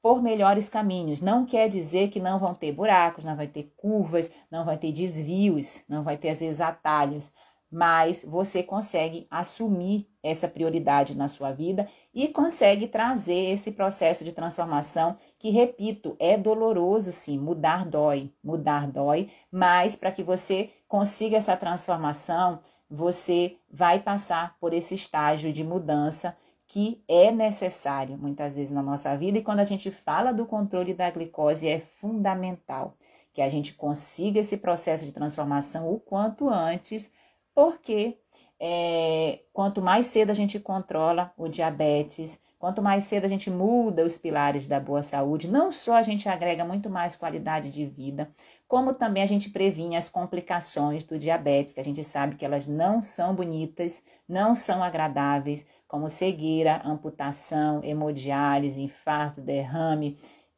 por 0.00 0.22
melhores 0.22 0.68
caminhos. 0.68 1.20
Não 1.20 1.44
quer 1.44 1.68
dizer 1.68 2.08
que 2.08 2.20
não 2.20 2.38
vão 2.38 2.54
ter 2.54 2.70
buracos, 2.72 3.24
não 3.24 3.34
vai 3.34 3.48
ter 3.48 3.72
curvas, 3.76 4.30
não 4.50 4.64
vai 4.64 4.76
ter 4.76 4.92
desvios, 4.92 5.82
não 5.88 6.04
vai 6.04 6.16
ter 6.16 6.28
às 6.28 6.40
vezes 6.40 6.60
atalhos, 6.60 7.32
mas 7.70 8.24
você 8.26 8.62
consegue 8.62 9.26
assumir 9.30 10.08
essa 10.22 10.46
prioridade 10.46 11.16
na 11.16 11.26
sua 11.26 11.50
vida 11.50 11.88
e 12.14 12.28
consegue 12.28 12.86
trazer 12.86 13.50
esse 13.50 13.72
processo 13.72 14.24
de 14.24 14.32
transformação 14.32 15.16
que, 15.38 15.50
repito, 15.50 16.16
é 16.18 16.38
doloroso 16.38 17.10
sim, 17.10 17.38
mudar 17.38 17.84
dói, 17.84 18.32
mudar 18.42 18.86
dói, 18.86 19.30
mas 19.50 19.96
para 19.96 20.12
que 20.12 20.22
você 20.22 20.70
consiga 20.86 21.36
essa 21.36 21.56
transformação, 21.56 22.60
você 22.88 23.56
vai 23.70 23.98
passar 23.98 24.56
por 24.60 24.72
esse 24.72 24.94
estágio 24.94 25.52
de 25.52 25.64
mudança 25.64 26.36
que 26.66 27.02
é 27.08 27.30
necessário 27.30 28.16
muitas 28.16 28.54
vezes 28.54 28.70
na 28.70 28.82
nossa 28.82 29.14
vida, 29.16 29.38
e 29.38 29.42
quando 29.42 29.60
a 29.60 29.64
gente 29.64 29.90
fala 29.90 30.32
do 30.32 30.46
controle 30.46 30.94
da 30.94 31.10
glicose, 31.10 31.68
é 31.68 31.80
fundamental 31.80 32.94
que 33.32 33.42
a 33.42 33.48
gente 33.48 33.74
consiga 33.74 34.40
esse 34.40 34.56
processo 34.56 35.04
de 35.04 35.12
transformação 35.12 35.92
o 35.92 35.98
quanto 35.98 36.48
antes, 36.48 37.12
porque 37.54 38.16
é, 38.60 39.40
quanto 39.52 39.82
mais 39.82 40.06
cedo 40.06 40.30
a 40.30 40.34
gente 40.34 40.58
controla 40.58 41.32
o 41.36 41.48
diabetes, 41.48 42.40
quanto 42.58 42.80
mais 42.80 43.04
cedo 43.04 43.24
a 43.24 43.28
gente 43.28 43.50
muda 43.50 44.04
os 44.04 44.16
pilares 44.16 44.66
da 44.66 44.80
boa 44.80 45.02
saúde, 45.02 45.48
não 45.48 45.72
só 45.72 45.96
a 45.96 46.02
gente 46.02 46.28
agrega 46.28 46.64
muito 46.64 46.88
mais 46.88 47.16
qualidade 47.16 47.70
de 47.70 47.84
vida, 47.84 48.30
como 48.66 48.94
também 48.94 49.22
a 49.22 49.26
gente 49.26 49.50
previne 49.50 49.96
as 49.96 50.08
complicações 50.08 51.04
do 51.04 51.18
diabetes, 51.18 51.74
que 51.74 51.80
a 51.80 51.84
gente 51.84 52.02
sabe 52.02 52.36
que 52.36 52.44
elas 52.44 52.66
não 52.66 53.00
são 53.00 53.34
bonitas, 53.34 54.02
não 54.28 54.54
são 54.54 54.82
agradáveis, 54.82 55.66
como 55.86 56.08
cegueira, 56.08 56.80
amputação, 56.84 57.80
hemodiálise, 57.84 58.82
infarto, 58.82 59.40
derrame, 59.40 60.16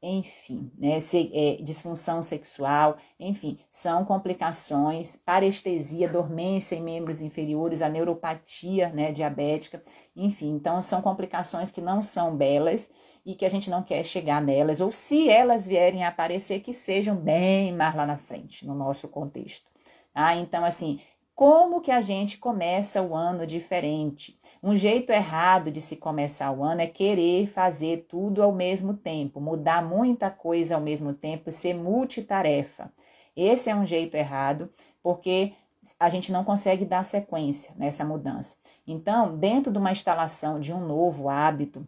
enfim, 0.09 0.71
né, 0.79 0.99
é, 1.33 1.57
disfunção 1.63 2.23
sexual, 2.23 2.97
enfim, 3.19 3.59
são 3.69 4.05
complicações, 4.05 5.17
parestesia, 5.17 6.09
dormência 6.09 6.77
em 6.77 6.83
membros 6.83 7.21
inferiores, 7.21 7.83
a 7.83 7.89
neuropatia 7.89 8.89
né, 8.91 9.11
diabética, 9.11 9.83
enfim, 10.15 10.51
então 10.51 10.81
são 10.81 11.03
complicações 11.03 11.73
que 11.73 11.81
não 11.81 12.03
são 12.03 12.37
belas 12.37 12.93
e 13.25 13.35
que 13.35 13.45
a 13.45 13.49
gente 13.49 13.69
não 13.69 13.83
quer 13.83 14.05
chegar 14.05 14.41
nelas, 14.41 14.81
ou 14.81 14.93
se 14.93 15.29
elas 15.29 15.67
vierem 15.67 16.05
a 16.05 16.09
aparecer, 16.09 16.61
que 16.61 16.73
sejam 16.73 17.17
bem 17.17 17.73
mais 17.75 17.95
lá 17.97 18.07
na 18.07 18.17
frente, 18.17 18.65
no 18.65 18.75
nosso 18.75 19.09
contexto. 19.09 19.67
Ah, 20.15 20.37
então, 20.37 20.65
assim, 20.65 21.01
como 21.37 21.83
que 21.83 21.91
a 21.91 22.01
gente 22.01 22.39
começa 22.39 23.03
o 23.03 23.15
ano 23.15 23.47
diferente. 23.47 24.41
Um 24.63 24.75
jeito 24.75 25.13
errado 25.13 25.71
de 25.71 25.83
se 25.83 25.97
começar 25.97 26.51
o 26.51 26.65
ano 26.65 26.81
é 26.81 26.87
querer 26.87 27.47
fazer 27.47 28.07
tudo 28.09 28.43
ao 28.43 28.51
mesmo 28.51 28.97
tempo, 28.97 29.39
mudar 29.39 29.85
muita 29.85 30.31
coisa 30.31 30.77
ao 30.77 30.81
mesmo 30.81 31.13
tempo, 31.13 31.53
ser 31.53 31.75
multitarefa. 31.75 32.91
Esse 33.37 33.69
é 33.69 33.77
um 33.77 33.85
jeito 33.85 34.15
errado, 34.15 34.73
porque 35.03 35.53
a 36.01 36.09
gente 36.09 36.33
não 36.33 36.43
consegue 36.43 36.87
dar 36.87 37.05
sequência 37.05 37.75
nessa 37.77 38.03
mudança. 38.03 38.57
Então, 38.87 39.37
dentro 39.37 39.71
de 39.71 39.77
uma 39.77 39.93
instalação 39.93 40.59
de 40.59 40.73
um 40.73 40.81
novo 40.81 41.29
hábito, 41.29 41.87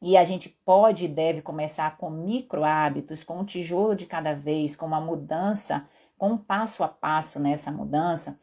e 0.00 0.16
a 0.16 0.22
gente 0.22 0.48
pode 0.48 1.06
e 1.06 1.08
deve 1.08 1.42
começar 1.42 1.96
com 1.96 2.08
micro 2.08 2.62
hábitos, 2.62 3.24
com 3.24 3.40
um 3.40 3.44
tijolo 3.44 3.96
de 3.96 4.06
cada 4.06 4.32
vez, 4.32 4.76
com 4.76 4.86
uma 4.86 5.00
mudança, 5.00 5.84
com 6.16 6.32
um 6.32 6.38
passo 6.38 6.84
a 6.84 6.88
passo 6.88 7.40
nessa 7.40 7.72
mudança, 7.72 8.38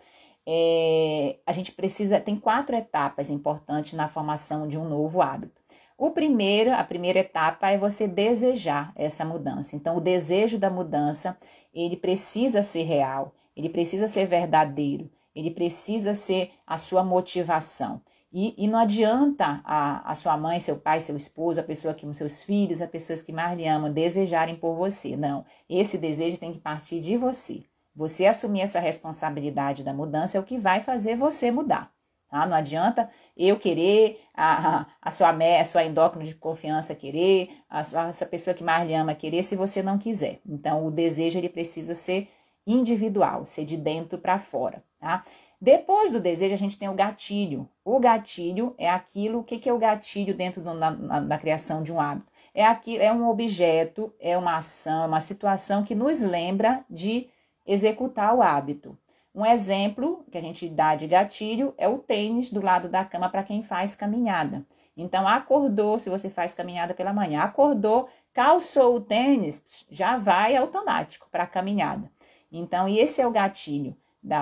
é, 0.50 1.40
a 1.46 1.52
gente 1.52 1.74
precisa, 1.74 2.22
tem 2.22 2.38
quatro 2.38 2.74
etapas 2.74 3.30
importantes 3.30 3.92
na 3.92 4.08
formação 4.08 4.66
de 4.66 4.78
um 4.78 4.88
novo 4.88 5.22
hábito. 5.22 5.52
O 5.98 6.12
primeiro, 6.12 6.72
a 6.74 6.84
primeira 6.86 7.20
etapa 7.20 7.70
é 7.70 7.78
você 7.78 8.08
desejar 8.08 8.94
essa 8.96 9.26
mudança. 9.26 9.76
Então, 9.76 9.98
o 9.98 10.02
desejo 10.02 10.58
da 10.58 10.70
mudança, 10.70 11.38
ele 11.74 11.98
precisa 11.98 12.64
ser 12.64 12.84
real, 12.84 13.34
ele 13.56 13.68
precisa 13.68 14.08
ser 14.08 14.26
verdadeiro, 14.26 15.12
ele 15.36 15.52
precisa 15.52 16.14
ser 16.14 16.52
a 16.66 16.78
sua 16.78 17.04
motivação. 17.04 18.02
E, 18.32 18.54
e 18.58 18.68
não 18.68 18.80
adianta 18.80 19.62
a, 19.66 20.12
a 20.12 20.16
sua 20.16 20.38
mãe, 20.38 20.60
seu 20.60 20.78
pai, 20.78 21.02
seu 21.02 21.18
esposo, 21.18 21.60
a 21.60 21.64
pessoa 21.64 21.94
que 21.94 22.14
seus 22.14 22.42
filhos, 22.44 22.82
as 22.82 22.90
pessoas 22.90 23.22
que 23.22 23.34
mais 23.34 23.58
lhe 23.58 23.68
amam, 23.68 23.92
desejarem 23.92 24.56
por 24.56 24.76
você. 24.76 25.18
Não, 25.18 25.44
esse 25.70 25.98
desejo 25.98 26.38
tem 26.40 26.54
que 26.54 26.60
partir 26.60 27.00
de 27.00 27.18
você. 27.18 27.64
Você 27.98 28.28
assumir 28.28 28.62
essa 28.62 28.80
responsabilidade 28.80 29.84
da 29.84 29.92
mudança 29.92 30.38
é 30.38 30.40
o 30.40 30.44
que 30.44 30.60
vai 30.60 30.82
fazer 30.82 31.16
você 31.16 31.50
mudar. 31.50 31.92
Tá? 32.30 32.46
Não 32.46 32.56
adianta 32.56 33.10
eu 33.36 33.58
querer, 33.58 34.22
a, 34.36 34.86
a, 35.02 35.10
sua, 35.10 35.32
a 35.32 35.66
sua 35.66 35.84
endócrina 35.84 36.24
de 36.24 36.36
confiança 36.36 36.94
querer, 36.94 37.50
a 37.68 37.84
sua, 37.84 38.04
a 38.04 38.14
sua 38.14 38.28
pessoa 38.28 38.54
que 38.54 38.64
mais 38.64 38.88
lhe 38.88 38.94
ama 38.94 39.16
querer, 39.16 39.42
se 39.42 39.56
você 39.56 39.82
não 39.82 39.98
quiser. 39.98 40.40
Então, 40.46 40.86
o 40.86 40.92
desejo 40.92 41.40
ele 41.40 41.50
precisa 41.50 41.96
ser 41.96 42.30
individual, 42.68 43.48
ser 43.48 43.66
de 43.66 43.76
dentro 43.76 44.20
para 44.20 44.38
fora. 44.38 44.84
Tá? 45.00 45.24
Depois 45.60 46.12
do 46.12 46.20
desejo, 46.20 46.54
a 46.54 46.58
gente 46.58 46.78
tem 46.78 46.90
o 46.90 46.94
gatilho. 46.94 47.68
O 47.84 48.00
gatilho 48.00 48.76
é 48.78 48.88
aquilo, 48.88 49.40
o 49.40 49.44
que, 49.44 49.58
que 49.58 49.68
é 49.68 49.74
o 49.74 49.80
gatilho 49.80 50.36
dentro 50.36 50.62
do, 50.62 50.72
na, 50.76 50.92
na, 50.92 51.38
criação 51.40 51.82
de 51.82 51.92
um 51.92 52.00
hábito? 52.00 52.32
é, 52.58 52.66
aqui, 52.66 52.98
é 52.98 53.14
um 53.14 53.30
objeto, 53.30 54.12
é 54.20 54.36
uma 54.36 54.58
ação, 54.58 55.08
uma 55.08 55.22
situação 55.22 55.84
que 55.84 55.94
nos 55.94 56.22
lembra 56.22 56.84
de 56.90 57.30
executar 57.68 58.34
o 58.34 58.42
hábito. 58.42 58.98
Um 59.36 59.46
exemplo 59.46 60.26
que 60.32 60.38
a 60.38 60.42
gente 60.42 60.68
dá 60.68 60.96
de 60.96 61.06
gatilho 61.06 61.74
é 61.78 61.88
o 61.88 62.00
tênis 62.00 62.50
do 62.50 62.60
lado 62.60 62.90
da 62.90 63.06
cama 63.06 63.30
para 63.30 63.44
quem 63.44 63.62
faz 63.62 63.96
caminhada. 63.96 64.66
Então, 64.96 65.28
acordou, 65.28 66.00
se 66.00 66.10
você 66.10 66.28
faz 66.28 66.56
caminhada 66.56 66.96
pela 66.96 67.14
manhã, 67.14 67.42
acordou, 67.42 68.10
calçou 68.34 68.96
o 68.96 69.00
tênis, 69.00 69.86
já 69.92 70.18
vai 70.18 70.56
automático 70.56 71.28
para 71.30 71.44
a 71.44 71.48
caminhada. 71.48 72.10
Então, 72.52 72.88
esse 72.88 73.22
é 73.22 73.28
o 73.28 73.32
gatilho 73.32 73.96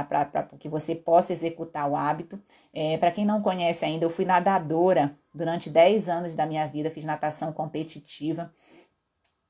para 0.08 0.44
que 0.58 0.70
você 0.70 0.96
possa 0.96 1.32
executar 1.34 1.90
o 1.90 1.96
hábito. 1.96 2.40
É, 2.74 2.98
para 2.98 3.12
quem 3.12 3.26
não 3.26 3.42
conhece 3.42 3.86
ainda, 3.86 4.06
eu 4.06 4.10
fui 4.10 4.26
nadadora 4.26 5.14
durante 5.34 5.70
10 5.70 6.10
anos 6.10 6.34
da 6.34 6.46
minha 6.46 6.66
vida, 6.68 6.90
fiz 6.90 7.06
natação 7.06 7.52
competitiva. 7.52 8.52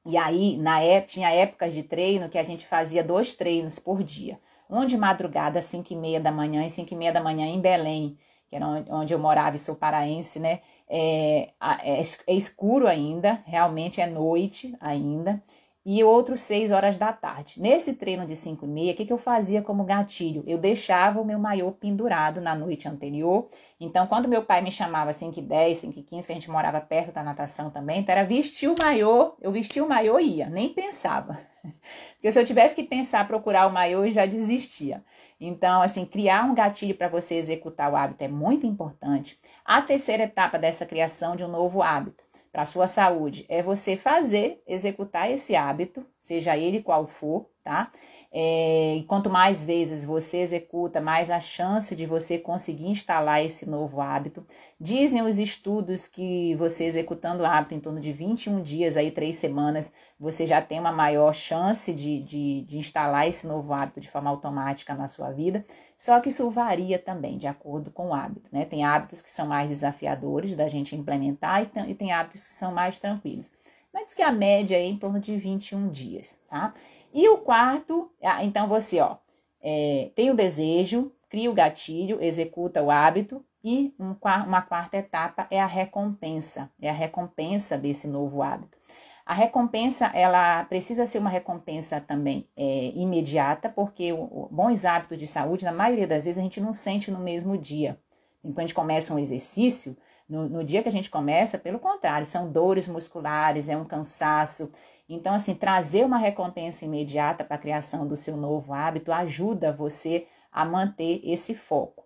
E 0.05 0.17
aí, 0.17 0.57
na 0.57 0.81
época, 0.81 1.13
tinha 1.13 1.31
épocas 1.31 1.73
de 1.73 1.83
treino 1.83 2.29
que 2.29 2.37
a 2.37 2.43
gente 2.43 2.65
fazia 2.65 3.03
dois 3.03 3.33
treinos 3.33 3.79
por 3.79 4.03
dia. 4.03 4.39
Um 4.69 4.85
de 4.85 4.97
madrugada, 4.97 5.61
5 5.61 5.93
e 5.93 5.95
meia 5.95 6.19
da 6.19 6.31
manhã, 6.31 6.65
e 6.65 6.69
5 6.69 6.93
e 6.93 6.97
meia 6.97 7.11
da 7.11 7.21
manhã 7.21 7.45
em 7.47 7.59
Belém, 7.59 8.17
que 8.47 8.55
era 8.55 8.67
onde 8.89 9.13
eu 9.13 9.19
morava 9.19 9.55
e 9.55 9.59
sou 9.59 9.75
paraense, 9.75 10.39
né? 10.39 10.61
É, 10.87 11.49
é, 11.83 12.01
é 12.27 12.33
escuro 12.33 12.87
ainda, 12.87 13.41
realmente 13.45 13.99
é 14.01 14.07
noite 14.07 14.75
ainda 14.79 15.41
e 15.85 16.03
outros 16.03 16.41
6 16.41 16.71
horas 16.71 16.97
da 16.97 17.13
tarde. 17.13 17.61
Nesse 17.61 17.93
treino 17.93 18.25
de 18.25 18.35
5 18.35 18.65
e 18.65 18.67
meia, 18.67 18.91
o 18.91 18.95
que, 18.95 19.05
que 19.05 19.13
eu 19.13 19.19
fazia 19.19 19.61
como 19.61 19.83
gatilho? 19.83 20.43
Eu 20.47 20.57
deixava 20.57 21.21
o 21.21 21.25
meu 21.25 21.37
maiô 21.37 21.71
pendurado 21.71 22.41
na 22.41 22.55
noite 22.55 22.87
anterior. 22.87 23.47
Então, 23.79 24.07
quando 24.07 24.27
meu 24.27 24.41
pai 24.41 24.63
me 24.63 24.71
chamava 24.71 25.13
5 25.13 25.37
e 25.37 25.43
10, 25.43 25.77
5 25.77 25.99
e 25.99 26.01
15, 26.03 26.25
que 26.25 26.33
a 26.33 26.35
gente 26.35 26.49
morava 26.49 26.81
perto 26.81 27.11
da 27.11 27.21
natação 27.21 27.69
também, 27.69 27.99
então 27.99 28.13
era 28.15 28.25
vestir 28.25 28.67
o 28.67 28.75
maiô, 28.81 29.33
eu 29.39 29.51
vestia 29.51 29.83
o 29.83 29.87
maiô 29.87 30.19
e 30.19 30.37
ia, 30.37 30.49
nem 30.49 30.69
pensava. 30.69 31.39
Porque 32.15 32.31
se 32.31 32.39
eu 32.39 32.45
tivesse 32.45 32.75
que 32.75 32.83
pensar, 32.83 33.27
procurar 33.27 33.67
o 33.67 33.71
maiô, 33.71 34.05
eu 34.05 34.11
já 34.11 34.25
desistia. 34.25 35.03
Então, 35.39 35.83
assim, 35.83 36.03
criar 36.05 36.45
um 36.45 36.55
gatilho 36.55 36.95
para 36.95 37.09
você 37.09 37.35
executar 37.35 37.91
o 37.91 37.95
hábito 37.95 38.23
é 38.23 38.27
muito 38.27 38.65
importante. 38.65 39.37
A 39.63 39.81
terceira 39.83 40.23
etapa 40.23 40.57
dessa 40.57 40.85
criação 40.85 41.35
de 41.35 41.43
um 41.43 41.47
novo 41.47 41.83
hábito 41.83 42.24
para 42.55 42.63
a 42.63 42.65
sua 42.65 42.87
saúde 42.87 43.45
é 43.49 43.61
você 43.61 43.97
fazer, 43.97 44.63
executar 44.65 45.29
esse 45.29 45.57
hábito, 45.57 46.05
seja 46.17 46.55
ele 46.55 46.81
qual 46.81 47.05
for, 47.05 47.49
tá? 47.61 47.91
É, 48.37 48.97
e 48.97 49.03
quanto 49.03 49.29
mais 49.29 49.63
vezes 49.63 50.03
você 50.03 50.39
executa, 50.39 50.99
mais 50.99 51.29
a 51.29 51.39
chance 51.39 51.95
de 51.95 52.05
você 52.05 52.37
conseguir 52.37 52.87
instalar 52.87 53.41
esse 53.41 53.65
novo 53.65 54.01
hábito. 54.01 54.45
Dizem 54.77 55.21
os 55.21 55.39
estudos 55.39 56.05
que 56.05 56.53
você 56.55 56.83
executando 56.83 57.43
o 57.43 57.45
hábito 57.45 57.73
em 57.73 57.79
torno 57.79 57.97
de 57.97 58.11
21 58.11 58.61
dias, 58.61 58.97
aí 58.97 59.09
três 59.09 59.37
semanas, 59.37 59.89
você 60.19 60.45
já 60.45 60.61
tem 60.61 60.81
uma 60.81 60.91
maior 60.91 61.33
chance 61.33 61.93
de, 61.93 62.21
de, 62.23 62.63
de 62.63 62.77
instalar 62.77 63.25
esse 63.25 63.47
novo 63.47 63.71
hábito 63.71 64.01
de 64.01 64.11
forma 64.11 64.29
automática 64.29 64.93
na 64.93 65.07
sua 65.07 65.31
vida. 65.31 65.63
Só 65.95 66.19
que 66.19 66.27
isso 66.27 66.49
varia 66.49 66.99
também 66.99 67.37
de 67.37 67.47
acordo 67.47 67.89
com 67.89 68.09
o 68.09 68.13
hábito, 68.13 68.49
né? 68.51 68.65
Tem 68.65 68.83
hábitos 68.83 69.21
que 69.21 69.31
são 69.31 69.47
mais 69.47 69.69
desafiadores 69.69 70.55
da 70.55 70.67
gente 70.67 70.93
implementar 70.93 71.63
e 71.63 71.67
tem, 71.67 71.89
e 71.89 71.95
tem 71.95 72.11
hábitos 72.11 72.41
que 72.41 72.47
são 72.49 72.73
mais 72.73 72.99
tranquilos. 72.99 73.49
Mas 73.93 74.13
que 74.13 74.21
a 74.21 74.29
média 74.29 74.75
é 74.75 74.83
em 74.83 74.97
torno 74.97 75.21
de 75.21 75.37
21 75.37 75.87
dias, 75.87 76.37
tá? 76.49 76.73
E 77.15 77.29
o 77.29 77.37
quarto, 77.37 78.11
ah, 78.21 78.43
então 78.43 78.67
você, 78.67 78.99
ó, 78.99 79.15
é, 79.61 80.11
tem 80.13 80.29
o 80.29 80.35
desejo, 80.35 81.13
cria 81.29 81.49
o 81.49 81.53
gatilho, 81.53 82.21
executa 82.21 82.83
o 82.83 82.91
hábito 82.91 83.41
e 83.63 83.95
um, 83.97 84.17
uma 84.45 84.61
quarta 84.61 84.97
etapa 84.97 85.47
é 85.49 85.61
a 85.61 85.65
recompensa, 85.65 86.69
é 86.81 86.89
a 86.89 86.93
recompensa 86.93 87.77
desse 87.77 88.05
novo 88.05 88.43
hábito. 88.43 88.77
A 89.25 89.33
recompensa, 89.33 90.07
ela 90.13 90.65
precisa 90.65 91.05
ser 91.05 91.19
uma 91.19 91.29
recompensa 91.29 92.01
também 92.01 92.49
é, 92.53 92.91
imediata, 92.93 93.69
porque 93.69 94.11
o, 94.11 94.21
o, 94.21 94.49
bons 94.51 94.83
hábitos 94.83 95.17
de 95.17 95.25
saúde, 95.25 95.63
na 95.63 95.71
maioria 95.71 96.05
das 96.05 96.25
vezes, 96.25 96.37
a 96.37 96.43
gente 96.43 96.59
não 96.59 96.73
sente 96.73 97.09
no 97.09 97.19
mesmo 97.19 97.57
dia. 97.57 97.97
Quando 98.41 98.59
a 98.59 98.61
gente 98.61 98.73
começa 98.75 99.13
um 99.13 99.19
exercício, 99.19 99.95
no, 100.27 100.49
no 100.49 100.63
dia 100.65 100.83
que 100.83 100.89
a 100.89 100.91
gente 100.91 101.09
começa, 101.09 101.57
pelo 101.57 101.79
contrário, 101.79 102.27
são 102.27 102.51
dores 102.51 102.89
musculares, 102.89 103.69
é 103.69 103.77
um 103.77 103.85
cansaço, 103.85 104.69
então, 105.07 105.33
assim, 105.33 105.53
trazer 105.53 106.05
uma 106.05 106.17
recompensa 106.17 106.85
imediata 106.85 107.43
para 107.43 107.55
a 107.55 107.59
criação 107.59 108.07
do 108.07 108.15
seu 108.15 108.35
novo 108.35 108.73
hábito 108.73 109.11
ajuda 109.11 109.71
você 109.71 110.27
a 110.51 110.65
manter 110.65 111.21
esse 111.23 111.53
foco. 111.53 112.05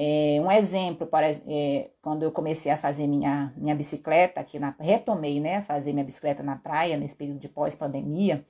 É, 0.00 0.40
um 0.40 0.50
exemplo, 0.50 1.08
é, 1.48 1.90
quando 2.00 2.22
eu 2.22 2.30
comecei 2.30 2.70
a 2.70 2.76
fazer 2.76 3.08
minha, 3.08 3.52
minha 3.56 3.74
bicicleta, 3.74 4.40
aqui 4.40 4.58
na, 4.58 4.72
retomei, 4.78 5.40
né, 5.40 5.56
a 5.56 5.62
fazer 5.62 5.92
minha 5.92 6.04
bicicleta 6.04 6.40
na 6.40 6.54
praia, 6.54 6.96
nesse 6.96 7.16
período 7.16 7.40
de 7.40 7.48
pós-pandemia, 7.48 8.46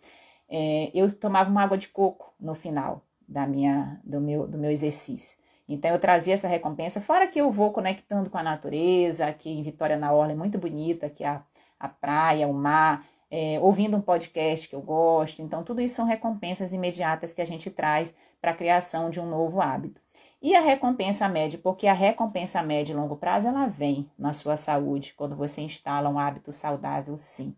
é, 0.49 0.91
eu 0.95 1.11
tomava 1.11 1.51
uma 1.51 1.63
água 1.63 1.79
de 1.79 1.89
coco 1.89 2.35
no 2.39 2.55
final 2.55 3.03
da 3.27 3.47
minha, 3.47 3.99
do, 4.05 4.21
meu, 4.21 4.47
do 4.47 4.59
meu 4.59 4.71
exercício. 4.71 5.39
Então 5.67 5.91
eu 5.91 5.99
trazia 5.99 6.35
essa 6.35 6.49
recompensa, 6.49 7.01
fora 7.01 7.27
que 7.27 7.39
eu 7.39 7.51
vou 7.51 7.73
conectando 7.73 8.31
com 8.31 8.39
a 8.39 8.43
natureza, 8.43 9.27
aqui 9.27 9.51
em 9.51 9.63
Vitória 9.63 9.97
na 9.97 10.13
Orla 10.13 10.33
é 10.33 10.37
muito 10.37 10.59
bonita, 10.59 11.07
aqui 11.07 11.25
a, 11.25 11.43
a 11.81 11.89
praia, 11.89 12.47
o 12.47 12.55
mar, 12.55 13.07
é, 13.31 13.59
ouvindo 13.61 13.97
um 13.97 14.01
podcast 14.01 14.69
que 14.69 14.75
eu 14.75 14.81
gosto. 14.81 15.43
Então, 15.43 15.63
tudo 15.63 15.81
isso 15.81 15.97
são 15.97 16.07
recompensas 16.07 16.73
imediatas 16.73 17.35
que 17.35 17.43
a 17.43 17.47
gente 17.47 17.71
traz 17.71 18.15
para 18.41 18.53
a 18.53 18.55
criação 18.55 19.11
de 19.11 19.21
um 19.21 19.29
novo 19.29 19.61
hábito. 19.61 20.01
E 20.41 20.55
a 20.55 20.61
recompensa 20.61 21.29
média, 21.29 21.59
porque 21.63 21.87
a 21.87 21.93
recompensa 21.93 22.63
média 22.63 22.93
e 22.93 22.97
longo 22.97 23.17
prazo 23.17 23.49
ela 23.49 23.67
vem 23.67 24.09
na 24.17 24.33
sua 24.33 24.57
saúde 24.57 25.15
quando 25.17 25.35
você 25.35 25.61
instala 25.61 26.09
um 26.09 26.19
hábito 26.19 26.53
saudável, 26.53 27.17
sim. 27.17 27.55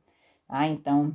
Tá? 0.49 0.67
Então, 0.67 1.15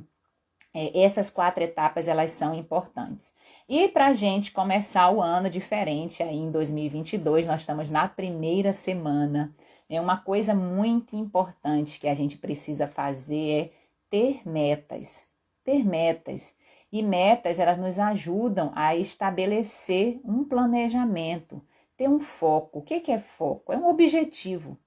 é, 0.72 1.02
essas 1.02 1.30
quatro 1.30 1.64
etapas 1.64 2.06
elas 2.06 2.30
são 2.30 2.54
importantes. 2.54 3.32
E 3.68 3.88
para 3.88 4.08
a 4.08 4.12
gente 4.12 4.52
começar 4.52 5.10
o 5.10 5.20
ano 5.22 5.50
diferente 5.50 6.22
aí 6.22 6.36
em 6.36 6.50
2022, 6.50 7.46
nós 7.46 7.62
estamos 7.62 7.90
na 7.90 8.06
primeira 8.06 8.72
semana. 8.72 9.52
É 9.88 10.00
uma 10.00 10.18
coisa 10.18 10.54
muito 10.54 11.16
importante 11.16 11.98
que 11.98 12.06
a 12.06 12.14
gente 12.14 12.36
precisa 12.36 12.86
fazer 12.86 13.50
é 13.50 13.70
ter 14.08 14.46
metas, 14.48 15.26
ter 15.64 15.84
metas. 15.84 16.54
E 16.92 17.02
metas, 17.02 17.58
elas 17.58 17.78
nos 17.78 17.98
ajudam 17.98 18.72
a 18.74 18.94
estabelecer 18.94 20.20
um 20.24 20.44
planejamento, 20.44 21.60
ter 21.96 22.08
um 22.08 22.20
foco. 22.20 22.78
O 22.78 22.82
que 22.82 23.10
é 23.10 23.18
foco? 23.18 23.72
É 23.72 23.76
um 23.76 23.88
objetivo. 23.88 24.78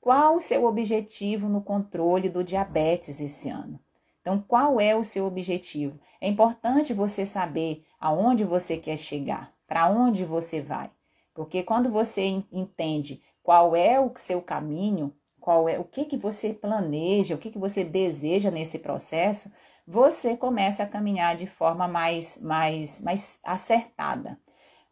Qual 0.00 0.36
o 0.36 0.40
seu 0.40 0.64
objetivo 0.64 1.48
no 1.48 1.62
controle 1.62 2.28
do 2.28 2.44
diabetes 2.44 3.20
esse 3.20 3.48
ano? 3.48 3.80
Então, 4.20 4.44
qual 4.46 4.80
é 4.80 4.94
o 4.94 5.02
seu 5.02 5.24
objetivo? 5.26 5.98
É 6.20 6.28
importante 6.28 6.92
você 6.92 7.24
saber 7.24 7.84
aonde 7.98 8.44
você 8.44 8.76
quer 8.76 8.96
chegar, 8.96 9.52
para 9.66 9.88
onde 9.88 10.24
você 10.24 10.60
vai. 10.60 10.90
Porque 11.34 11.62
quando 11.62 11.90
você 11.90 12.42
entende 12.52 13.22
qual 13.42 13.76
é 13.76 14.00
o 14.00 14.12
seu 14.16 14.40
caminho, 14.40 15.12
qual 15.46 15.68
é 15.68 15.78
o 15.78 15.84
que 15.84 16.04
que 16.04 16.16
você 16.16 16.52
planeja, 16.52 17.36
o 17.36 17.38
que 17.38 17.52
que 17.52 17.58
você 17.58 17.84
deseja 17.84 18.50
nesse 18.50 18.80
processo, 18.80 19.48
você 19.86 20.36
começa 20.36 20.82
a 20.82 20.88
caminhar 20.88 21.36
de 21.36 21.46
forma 21.46 21.86
mais 21.86 22.36
mais 22.42 23.00
mais 23.00 23.38
acertada. 23.44 24.40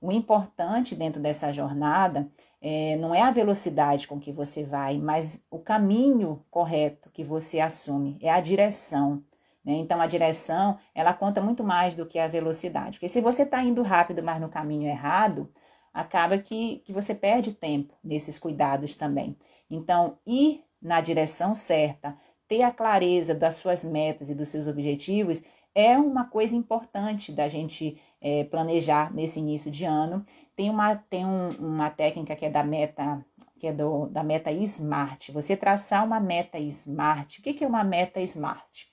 O 0.01 0.13
importante 0.13 0.95
dentro 0.95 1.21
dessa 1.21 1.53
jornada 1.53 2.31
é, 2.63 2.95
não 2.99 3.13
é 3.13 3.21
a 3.23 3.33
velocidade 3.33 4.07
com 4.07 4.21
que 4.21 4.31
você 4.31 4.63
vai, 4.63 4.97
mas 4.97 5.43
o 5.51 5.59
caminho 5.59 6.45
correto 6.53 7.11
que 7.11 7.25
você 7.25 7.59
assume, 7.59 8.17
é 8.23 8.31
a 8.31 8.41
direção. 8.41 9.25
Né? 9.65 9.73
Então, 9.73 10.01
a 10.01 10.07
direção, 10.07 10.79
ela 10.95 11.13
conta 11.13 11.41
muito 11.41 11.65
mais 11.65 11.97
do 11.97 12.07
que 12.07 12.19
a 12.19 12.29
velocidade. 12.29 12.93
Porque 12.93 13.09
se 13.09 13.21
você 13.21 13.43
está 13.43 13.61
indo 13.63 13.83
rápido, 13.83 14.23
mas 14.23 14.41
no 14.41 14.49
caminho 14.49 14.89
errado, 14.89 15.51
acaba 15.93 16.39
que, 16.39 16.83
que 16.85 16.93
você 16.93 17.15
perde 17.15 17.53
tempo 17.53 17.95
nesses 18.05 18.39
cuidados 18.39 18.95
também. 18.95 19.37
Então, 19.71 20.19
ir 20.27 20.65
na 20.81 21.01
direção 21.01 21.55
certa, 21.55 22.17
ter 22.47 22.63
a 22.63 22.71
clareza 22.71 23.35
das 23.35 23.57
suas 23.57 23.83
metas 23.85 24.29
e 24.31 24.35
dos 24.35 24.49
seus 24.49 24.69
objetivos 24.69 25.43
é 25.75 25.99
uma 25.99 26.25
coisa 26.25 26.55
importante 26.55 27.33
da 27.33 27.49
gente 27.49 28.01
é, 28.21 28.45
planejar 28.45 29.13
nesse 29.13 29.41
início 29.41 29.71
de 29.71 29.85
ano. 29.85 30.25
Tem 30.55 30.71
uma, 30.71 30.95
tem 30.95 31.27
um, 31.27 31.49
uma 31.59 31.91
técnica 31.91 32.37
que 32.37 32.45
é 32.45 32.51
da 32.51 32.63
meta, 32.63 33.21
que 33.59 33.67
é 33.67 33.73
do, 33.73 34.07
da 34.07 34.23
meta 34.23 34.53
SMART. 34.53 35.33
Você 35.33 35.57
traçar 35.57 36.05
uma 36.05 36.21
meta 36.21 36.59
SMART. 36.59 37.39
O 37.39 37.43
que, 37.43 37.55
que 37.55 37.65
é 37.65 37.67
uma 37.67 37.83
meta 37.83 38.21
SMART? 38.21 38.87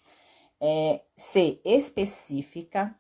É 0.60 1.02
ser 1.14 1.62
específica, 1.64 2.96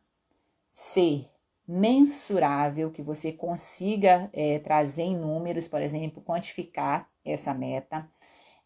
ser 0.71 1.27
mensurável, 1.67 2.91
que 2.91 3.01
você 3.01 3.31
consiga 3.31 4.29
é, 4.33 4.59
trazer 4.59 5.03
em 5.03 5.17
números, 5.17 5.67
por 5.67 5.81
exemplo, 5.81 6.21
quantificar 6.21 7.10
essa 7.25 7.53
meta. 7.53 8.07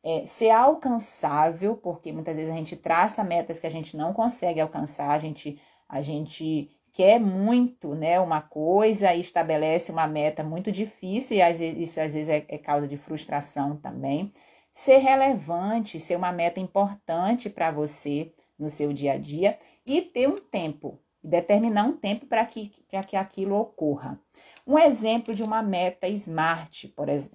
É, 0.03 0.25
ser 0.25 0.51
alcançável, 0.51 1.75
porque 1.75 2.11
muitas 2.11 2.35
vezes 2.35 2.51
a 2.51 2.55
gente 2.55 2.75
traça 2.75 3.23
metas 3.23 3.59
que 3.59 3.65
a 3.65 3.71
gente 3.71 3.97
não 3.97 4.13
consegue 4.13 4.61
alcançar, 4.61 5.09
a 5.11 5.17
gente, 5.17 5.59
a 5.89 6.01
gente 6.01 6.69
quer 6.95 7.19
muito 7.19 7.93
né, 7.93 8.19
uma 8.19 8.41
coisa 8.41 9.13
e 9.13 9.19
estabelece 9.19 9.91
uma 9.91 10.07
meta 10.07 10.43
muito 10.43 10.71
difícil, 10.71 11.37
e 11.37 11.41
às 11.41 11.59
vezes, 11.59 11.89
isso 11.89 11.99
às 11.99 12.13
vezes 12.13 12.29
é, 12.29 12.45
é 12.47 12.57
causa 12.57 12.87
de 12.87 12.97
frustração 12.97 13.75
também. 13.77 14.31
ser 14.71 14.97
relevante, 14.97 15.99
ser 15.99 16.15
uma 16.15 16.31
meta 16.31 16.59
importante 16.59 17.49
para 17.49 17.71
você 17.71 18.31
no 18.57 18.69
seu 18.69 18.93
dia 18.93 19.13
a 19.13 19.17
dia 19.17 19.57
e 19.85 20.01
ter 20.01 20.27
um 20.27 20.35
tempo, 20.35 20.99
determinar 21.23 21.83
um 21.83 21.97
tempo 21.97 22.25
para 22.25 22.45
que, 22.45 22.71
que 23.07 23.15
aquilo 23.17 23.55
ocorra. 23.55 24.19
Um 24.67 24.79
exemplo 24.79 25.35
de 25.35 25.43
uma 25.43 25.61
meta 25.61 26.07
SMART 26.07 26.85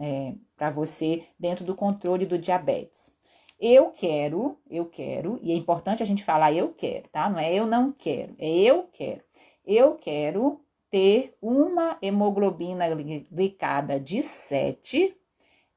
é, 0.01 0.35
para 0.57 0.71
você 0.71 1.25
dentro 1.39 1.65
do 1.65 1.77
controle 1.77 2.27
do 2.27 2.37
diabetes. 2.37 3.13
Eu 3.59 3.91
quero, 3.91 4.59
eu 4.69 4.87
quero, 4.87 5.39
e 5.43 5.53
é 5.53 5.55
importante 5.55 6.03
a 6.03 6.07
gente 6.07 6.25
falar 6.25 6.53
eu 6.53 6.71
quero, 6.71 7.09
tá? 7.09 7.29
Não 7.29 7.39
é 7.39 7.55
eu 7.55 7.67
não 7.67 7.93
quero, 7.93 8.35
é 8.39 8.49
eu 8.49 8.89
quero. 8.93 9.23
Eu 9.65 9.95
quero 9.95 10.65
ter 10.89 11.37
uma 11.41 11.97
hemoglobina 12.03 12.87
glicada 13.31 14.01
de 14.01 14.23
7 14.23 15.17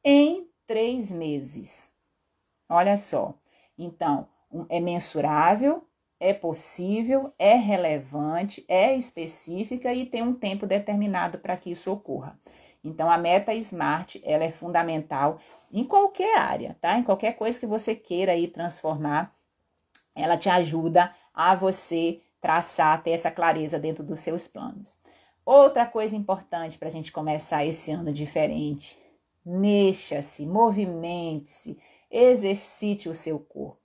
em 0.04 0.48
3 0.66 1.12
meses. 1.12 1.94
Olha 2.68 2.98
só. 2.98 3.36
Então, 3.78 4.28
é 4.70 4.80
mensurável, 4.80 5.88
é 6.24 6.34
possível, 6.34 7.34
é 7.38 7.56
relevante, 7.56 8.64
é 8.70 8.96
específica 8.96 9.94
e 9.94 10.06
tem 10.06 10.24
um 10.24 10.34
tempo 10.34 10.66
determinado 10.66 11.38
para 11.38 11.58
que 11.58 11.70
isso 11.70 11.92
ocorra. 11.92 12.40
Então, 12.82 13.12
a 13.12 13.18
meta 13.18 13.54
SMART, 13.54 14.22
ela 14.24 14.46
é 14.46 14.52
fundamental 14.52 15.38
em 15.70 15.84
qualquer 15.84 16.38
área, 16.38 16.78
tá? 16.80 16.98
Em 16.98 17.04
qualquer 17.04 17.34
coisa 17.34 17.60
que 17.60 17.66
você 17.66 17.94
queira 17.94 18.32
aí 18.32 18.48
transformar, 18.48 19.36
ela 20.16 20.38
te 20.38 20.48
ajuda 20.48 21.14
a 21.34 21.56
você 21.56 22.22
traçar, 22.40 23.04
ter 23.04 23.12
essa 23.12 23.30
clareza 23.30 23.78
dentro 23.78 24.02
dos 24.02 24.20
seus 24.20 24.48
planos. 24.48 24.98
Outra 25.46 25.86
coisa 25.86 26.16
importante 26.16 26.78
para 26.78 26.88
a 26.88 26.92
gente 26.92 27.12
começar 27.12 27.66
esse 27.66 27.92
ano 27.92 28.14
diferente: 28.14 28.98
mexa-se, 29.46 30.46
movimente-se, 30.46 31.78
exercite 32.10 33.10
o 33.10 33.14
seu 33.14 33.40
corpo. 33.40 33.83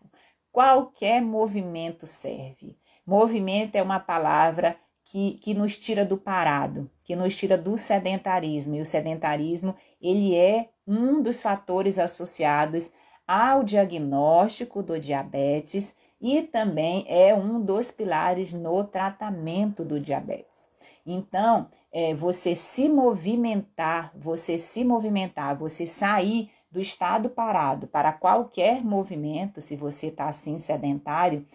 Qualquer 0.59 1.23
movimento 1.23 2.05
serve. 2.05 2.77
Movimento 3.07 3.77
é 3.77 3.81
uma 3.81 4.01
palavra 4.01 4.77
que, 5.05 5.35
que 5.35 5.55
nos 5.55 5.77
tira 5.77 6.05
do 6.05 6.17
parado, 6.19 6.91
que 7.05 7.15
nos 7.15 7.37
tira 7.37 7.57
do 7.57 7.79
sedentarismo. 7.79 8.75
E 8.75 8.81
o 8.81 8.85
sedentarismo, 8.85 9.77
ele 10.03 10.35
é 10.35 10.71
um 10.85 11.23
dos 11.23 11.41
fatores 11.41 11.97
associados 11.97 12.91
ao 13.25 13.63
diagnóstico 13.63 14.83
do 14.83 14.99
diabetes 14.99 15.95
e 16.21 16.43
também 16.43 17.05
é 17.07 17.33
um 17.33 17.61
dos 17.61 17.93
pilares 17.93 18.53
no 18.53 18.83
tratamento 18.83 19.85
do 19.85 20.01
diabetes. 20.01 20.69
Então, 21.07 21.69
é, 21.93 22.17
você 22.17 22.57
se 22.57 22.89
movimentar, 22.89 24.11
você 24.13 24.59
se 24.59 24.85
movimentar, 24.85 25.57
você 25.57 25.87
sair 25.87 26.51
do 26.71 26.81
estado 26.81 27.31
parado 27.31 27.87
para 27.87 28.13
qualquer 28.13 28.85
movimento, 28.85 29.61
se 29.61 29.77
você 29.77 30.09
está 30.09 30.29
assim 30.29 30.59
sedentário, 30.59 31.47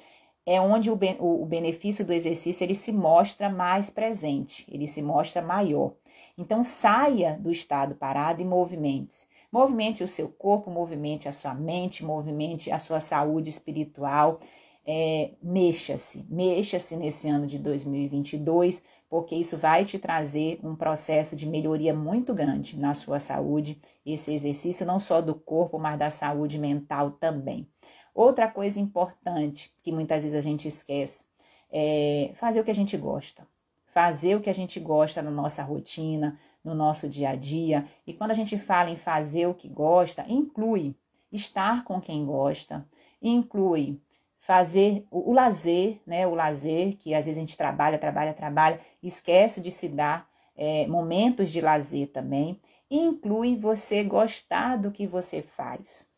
é 0.45 0.59
onde 0.59 0.89
o, 0.89 0.99
o, 1.19 1.43
o 1.43 1.45
benefício 1.45 2.05
do 2.05 2.13
exercício 2.13 2.63
ele 2.63 2.75
se 2.75 2.91
mostra 2.91 3.49
mais 3.49 3.89
presente, 3.89 4.65
ele 4.69 4.87
se 4.87 5.01
mostra 5.01 5.41
maior. 5.41 5.93
Então 6.37 6.63
saia 6.63 7.37
do 7.39 7.51
estado 7.51 7.95
parado 7.95 8.41
e 8.41 8.45
movimente-se. 8.45 9.27
Movimente 9.51 10.03
o 10.03 10.07
seu 10.07 10.29
corpo, 10.29 10.71
movimente 10.71 11.29
a 11.29 11.31
sua 11.31 11.53
mente, 11.53 12.03
movimente 12.03 12.71
a 12.71 12.79
sua 12.79 12.99
saúde 12.99 13.49
espiritual. 13.49 14.39
É, 14.85 15.31
mexa-se, 15.41 16.25
mexa-se 16.29 16.97
nesse 16.97 17.29
ano 17.29 17.47
de 17.47 17.57
2022 17.57 18.83
porque 19.13 19.35
isso 19.35 19.55
vai 19.59 19.85
te 19.85 19.99
trazer 19.99 20.59
um 20.63 20.75
processo 20.75 21.35
de 21.35 21.45
melhoria 21.45 21.93
muito 21.93 22.33
grande 22.33 22.75
na 22.75 22.95
sua 22.95 23.19
saúde, 23.19 23.79
esse 24.03 24.33
exercício 24.33 24.87
não 24.87 24.99
só 24.99 25.21
do 25.21 25.35
corpo, 25.35 25.77
mas 25.77 25.99
da 25.99 26.09
saúde 26.09 26.57
mental 26.57 27.11
também. 27.11 27.69
Outra 28.11 28.47
coisa 28.47 28.79
importante 28.79 29.71
que 29.83 29.91
muitas 29.91 30.23
vezes 30.23 30.35
a 30.35 30.41
gente 30.41 30.67
esquece 30.67 31.25
é 31.71 32.31
fazer 32.33 32.59
o 32.59 32.63
que 32.63 32.71
a 32.71 32.73
gente 32.73 32.97
gosta. 32.97 33.47
Fazer 33.85 34.35
o 34.35 34.41
que 34.41 34.49
a 34.49 34.53
gente 34.53 34.79
gosta 34.79 35.21
na 35.21 35.29
nossa 35.29 35.61
rotina, 35.61 36.39
no 36.63 36.73
nosso 36.73 37.07
dia 37.07 37.29
a 37.29 37.35
dia. 37.35 37.87
E 38.07 38.15
quando 38.15 38.31
a 38.31 38.33
gente 38.33 38.57
fala 38.57 38.89
em 38.89 38.95
fazer 38.95 39.45
o 39.45 39.53
que 39.53 39.69
gosta, 39.69 40.25
inclui 40.27 40.95
estar 41.31 41.83
com 41.83 42.01
quem 42.01 42.25
gosta, 42.25 42.83
inclui 43.21 44.01
fazer 44.43 45.07
o, 45.09 45.31
o, 45.31 45.33
lazer, 45.33 46.01
né? 46.05 46.27
O 46.27 46.35
lazer, 46.35 46.97
que 46.97 47.13
às 47.13 47.25
vezes 47.25 47.37
a 47.37 47.41
gente 47.41 47.55
trabalha, 47.55 47.97
trabalha, 47.97 48.33
trabalha, 48.33 48.77
esquece 49.01 49.61
de 49.61 49.71
se 49.71 49.87
dar 49.87 50.29
é, 50.53 50.85
momentos 50.87 51.49
de 51.49 51.61
lazer 51.61 52.11
também. 52.11 52.59
Inclui 52.91 53.55
você 53.55 54.03
gostar 54.03 54.75
do 54.75 54.91
que 54.91 55.07
você 55.07 55.41
faz. 55.41 56.09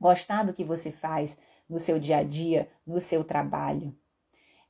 Gostar 0.00 0.42
do 0.42 0.54
que 0.54 0.64
você 0.64 0.90
faz 0.90 1.36
no 1.68 1.78
seu 1.78 1.98
dia 1.98 2.16
a 2.16 2.22
dia, 2.22 2.66
no 2.86 2.98
seu 2.98 3.22
trabalho. 3.22 3.94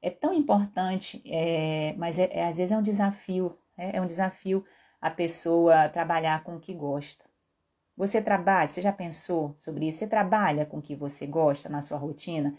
É 0.03 0.11
tão 0.11 0.35
importante, 0.35 1.23
é, 1.27 1.95
mas 1.97 2.19
é, 2.19 2.29
é, 2.33 2.49
às 2.49 2.57
vezes 2.57 2.73
é 2.73 2.77
um 2.77 2.83
desafio, 2.83 3.57
né? 3.77 3.93
é 3.95 4.01
um 4.01 4.07
desafio 4.07 4.65
a 5.01 5.11
pessoa 5.11 5.89
trabalhar 5.89 6.43
com 6.43 6.57
o 6.57 6.61
que 6.61 6.75
gosta. 6.75 7.25
Você 7.99 8.23
trabalha, 8.23 8.69
você 8.69 8.81
já 8.81 8.93
pensou 8.93 9.53
sobre 9.57 9.89
isso? 9.89 9.99
Você 9.99 10.07
trabalha 10.07 10.65
com 10.65 10.79
o 10.79 10.83
que 10.83 10.95
você 10.95 11.27
gosta 11.27 11.69
na 11.69 11.83
sua 11.83 11.99
rotina? 11.99 12.55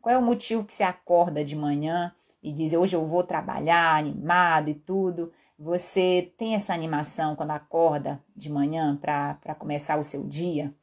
Qual 0.00 0.12
é 0.12 0.18
o 0.18 0.22
motivo 0.22 0.64
que 0.64 0.74
você 0.74 0.82
acorda 0.82 1.44
de 1.44 1.54
manhã 1.54 2.12
e 2.42 2.52
diz 2.52 2.72
hoje 2.72 2.96
eu 2.96 3.06
vou 3.06 3.22
trabalhar 3.22 3.96
animado 3.96 4.70
e 4.70 4.74
tudo? 4.74 5.32
Você 5.56 6.32
tem 6.36 6.56
essa 6.56 6.74
animação 6.74 7.36
quando 7.36 7.52
acorda 7.52 8.20
de 8.34 8.50
manhã 8.50 8.96
para 8.96 9.54
começar 9.56 9.96
o 10.00 10.02
seu 10.02 10.24
dia? 10.24 10.74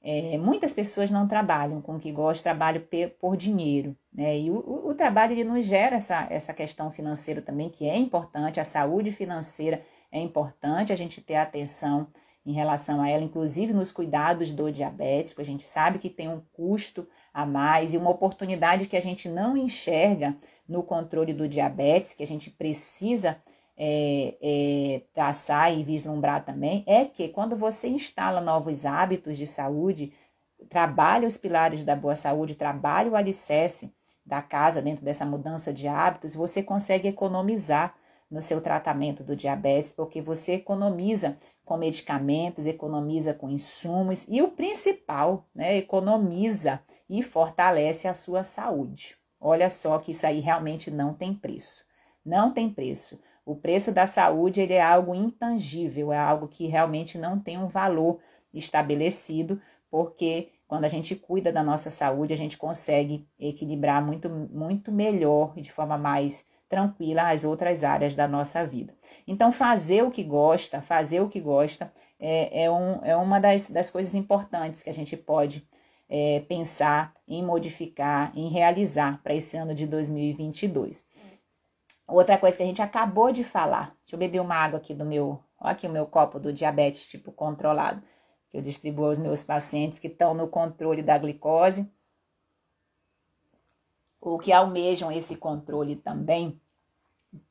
É, 0.00 0.38
muitas 0.38 0.72
pessoas 0.72 1.10
não 1.10 1.26
trabalham 1.26 1.82
com 1.82 1.96
o 1.96 1.98
que 1.98 2.12
gostam, 2.12 2.44
trabalham 2.44 2.84
por 3.18 3.36
dinheiro. 3.36 3.96
Né? 4.12 4.38
E 4.38 4.52
o, 4.52 4.86
o, 4.86 4.94
trabalho 4.94 5.32
ele 5.32 5.42
nos 5.42 5.66
gera 5.66 5.96
essa, 5.96 6.28
essa 6.30 6.54
questão 6.54 6.92
financeira 6.92 7.42
também, 7.42 7.68
que 7.68 7.88
é 7.88 7.96
importante, 7.96 8.60
a 8.60 8.64
saúde 8.64 9.10
financeira 9.10 9.82
é 10.12 10.20
importante 10.20 10.92
a 10.92 10.96
gente 10.96 11.20
ter 11.20 11.34
atenção 11.34 12.06
em 12.48 12.52
relação 12.52 13.02
a 13.02 13.10
ela, 13.10 13.22
inclusive 13.22 13.74
nos 13.74 13.92
cuidados 13.92 14.50
do 14.50 14.72
diabetes, 14.72 15.34
porque 15.34 15.42
a 15.42 15.52
gente 15.52 15.64
sabe 15.64 15.98
que 15.98 16.08
tem 16.08 16.30
um 16.30 16.40
custo 16.54 17.06
a 17.32 17.44
mais 17.44 17.92
e 17.92 17.98
uma 17.98 18.08
oportunidade 18.08 18.86
que 18.86 18.96
a 18.96 19.02
gente 19.02 19.28
não 19.28 19.54
enxerga 19.54 20.34
no 20.66 20.82
controle 20.82 21.34
do 21.34 21.46
diabetes, 21.46 22.14
que 22.14 22.22
a 22.22 22.26
gente 22.26 22.48
precisa 22.50 23.36
é, 23.76 24.34
é, 24.40 25.02
traçar 25.12 25.76
e 25.76 25.84
vislumbrar 25.84 26.42
também, 26.42 26.84
é 26.86 27.04
que 27.04 27.28
quando 27.28 27.54
você 27.54 27.86
instala 27.86 28.40
novos 28.40 28.86
hábitos 28.86 29.36
de 29.36 29.46
saúde, 29.46 30.14
trabalha 30.70 31.28
os 31.28 31.36
pilares 31.36 31.84
da 31.84 31.94
boa 31.94 32.16
saúde, 32.16 32.54
trabalha 32.54 33.10
o 33.10 33.16
alicerce 33.16 33.92
da 34.24 34.40
casa 34.40 34.80
dentro 34.80 35.04
dessa 35.04 35.26
mudança 35.26 35.70
de 35.70 35.86
hábitos, 35.86 36.34
você 36.34 36.62
consegue 36.62 37.08
economizar 37.08 37.94
no 38.30 38.42
seu 38.42 38.60
tratamento 38.60 39.24
do 39.24 39.34
diabetes, 39.34 39.90
porque 39.90 40.20
você 40.20 40.54
economiza 40.54 41.36
com 41.64 41.76
medicamentos, 41.76 42.66
economiza 42.66 43.32
com 43.32 43.48
insumos 43.48 44.26
e 44.28 44.42
o 44.42 44.48
principal, 44.48 45.46
né, 45.54 45.76
economiza 45.76 46.80
e 47.08 47.22
fortalece 47.22 48.06
a 48.06 48.14
sua 48.14 48.44
saúde. 48.44 49.16
Olha 49.40 49.70
só 49.70 49.98
que 49.98 50.12
isso 50.12 50.26
aí 50.26 50.40
realmente 50.40 50.90
não 50.90 51.14
tem 51.14 51.32
preço. 51.32 51.84
Não 52.24 52.52
tem 52.52 52.68
preço. 52.68 53.20
O 53.46 53.56
preço 53.56 53.92
da 53.92 54.06
saúde 54.06 54.60
ele 54.60 54.74
é 54.74 54.82
algo 54.82 55.14
intangível, 55.14 56.12
é 56.12 56.18
algo 56.18 56.48
que 56.48 56.66
realmente 56.66 57.16
não 57.16 57.38
tem 57.38 57.56
um 57.56 57.68
valor 57.68 58.18
estabelecido, 58.52 59.60
porque 59.90 60.50
quando 60.66 60.84
a 60.84 60.88
gente 60.88 61.16
cuida 61.16 61.50
da 61.50 61.62
nossa 61.62 61.90
saúde, 61.90 62.34
a 62.34 62.36
gente 62.36 62.58
consegue 62.58 63.26
equilibrar 63.38 64.04
muito, 64.04 64.28
muito 64.28 64.92
melhor 64.92 65.54
e 65.56 65.62
de 65.62 65.72
forma 65.72 65.96
mais 65.96 66.44
tranquila 66.68 67.30
as 67.30 67.44
outras 67.44 67.82
áreas 67.82 68.14
da 68.14 68.28
nossa 68.28 68.64
vida. 68.66 68.94
Então, 69.26 69.50
fazer 69.50 70.02
o 70.02 70.10
que 70.10 70.22
gosta, 70.22 70.82
fazer 70.82 71.20
o 71.20 71.28
que 71.28 71.40
gosta 71.40 71.90
é, 72.20 72.64
é, 72.64 72.70
um, 72.70 73.04
é 73.04 73.16
uma 73.16 73.40
das, 73.40 73.70
das 73.70 73.90
coisas 73.90 74.14
importantes 74.14 74.82
que 74.82 74.90
a 74.90 74.94
gente 74.94 75.16
pode 75.16 75.66
é, 76.08 76.40
pensar 76.48 77.12
em 77.26 77.42
modificar, 77.42 78.32
em 78.34 78.48
realizar 78.48 79.20
para 79.22 79.34
esse 79.34 79.56
ano 79.56 79.74
de 79.74 79.86
2022. 79.86 81.06
Outra 82.06 82.38
coisa 82.38 82.56
que 82.56 82.62
a 82.62 82.66
gente 82.66 82.80
acabou 82.80 83.30
de 83.30 83.44
falar, 83.44 83.94
deixa 84.00 84.14
eu 84.14 84.18
beber 84.18 84.40
uma 84.40 84.54
água 84.54 84.78
aqui 84.78 84.94
do 84.94 85.04
meu, 85.04 85.38
olha 85.60 85.72
aqui 85.72 85.86
o 85.86 85.90
meu 85.90 86.06
copo 86.06 86.40
do 86.40 86.52
diabetes 86.52 87.06
tipo 87.06 87.30
controlado, 87.30 88.02
que 88.50 88.56
eu 88.56 88.62
distribuo 88.62 89.06
aos 89.06 89.18
meus 89.18 89.42
pacientes 89.42 89.98
que 89.98 90.06
estão 90.06 90.32
no 90.32 90.48
controle 90.48 91.02
da 91.02 91.18
glicose 91.18 91.86
ou 94.20 94.38
que 94.38 94.52
almejam 94.52 95.10
esse 95.10 95.36
controle 95.36 95.96
também, 95.96 96.60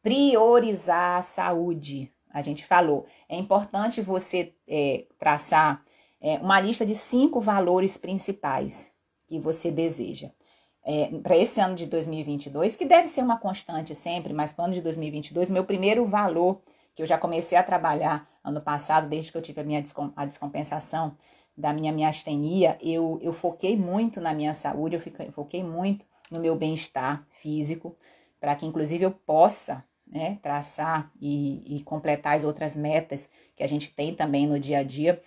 priorizar 0.02 1.18
a 1.18 1.22
saúde. 1.22 2.12
A 2.32 2.42
gente 2.42 2.66
falou, 2.66 3.06
é 3.30 3.38
importante 3.38 4.02
você 4.02 4.54
é, 4.68 5.06
traçar 5.18 5.84
é, 6.20 6.36
uma 6.38 6.60
lista 6.60 6.86
de 6.86 6.96
cinco 6.96 7.40
valores 7.40 7.98
principais 7.98 8.92
que 9.28 9.40
você 9.40 9.72
deseja. 9.72 10.30
É, 10.84 11.08
para 11.22 11.36
esse 11.36 11.60
ano 11.60 11.76
de 11.76 11.86
2022, 11.86 12.76
que 12.76 12.86
deve 12.86 13.08
ser 13.08 13.22
uma 13.22 13.38
constante 13.38 13.94
sempre, 13.94 14.34
mas 14.34 14.54
para 14.54 14.64
o 14.64 14.66
ano 14.66 14.74
de 14.74 14.82
2022, 14.82 15.50
meu 15.50 15.66
primeiro 15.66 16.06
valor 16.06 16.62
que 16.96 17.04
eu 17.04 17.06
já 17.06 17.18
comecei 17.18 17.58
a 17.58 17.62
trabalhar 17.62 18.28
ano 18.44 18.62
passado, 18.62 19.08
desde 19.08 19.32
que 19.32 19.38
eu 19.38 19.42
tive 19.42 19.62
a 19.62 19.64
minha 19.64 19.84
a 20.16 20.26
descompensação 20.26 21.16
da 21.56 21.74
minha 21.74 21.92
miastenia, 21.92 22.78
eu, 22.82 23.20
eu 23.22 23.34
foquei 23.34 23.76
muito 23.76 24.22
na 24.22 24.34
minha 24.34 24.54
saúde, 24.54 24.96
eu, 24.96 25.02
fiquei, 25.02 25.28
eu 25.28 25.32
foquei 25.32 25.64
muito 25.64 26.06
no 26.32 26.40
meu 26.40 26.56
bem-estar 26.56 27.26
físico, 27.32 27.96
para 28.40 28.56
que 28.56 28.66
inclusive 28.66 29.04
eu 29.04 29.12
possa 29.12 29.84
né, 30.06 30.40
traçar 30.42 31.12
e, 31.20 31.78
e 31.78 31.84
completar 31.84 32.36
as 32.36 32.44
outras 32.44 32.76
metas 32.76 33.30
que 33.56 33.64
a 33.64 33.68
gente 33.68 33.92
tem 33.94 34.16
também 34.16 34.48
no 34.48 34.60
dia 34.60 34.80
a 34.80 34.84
dia. 34.84 35.22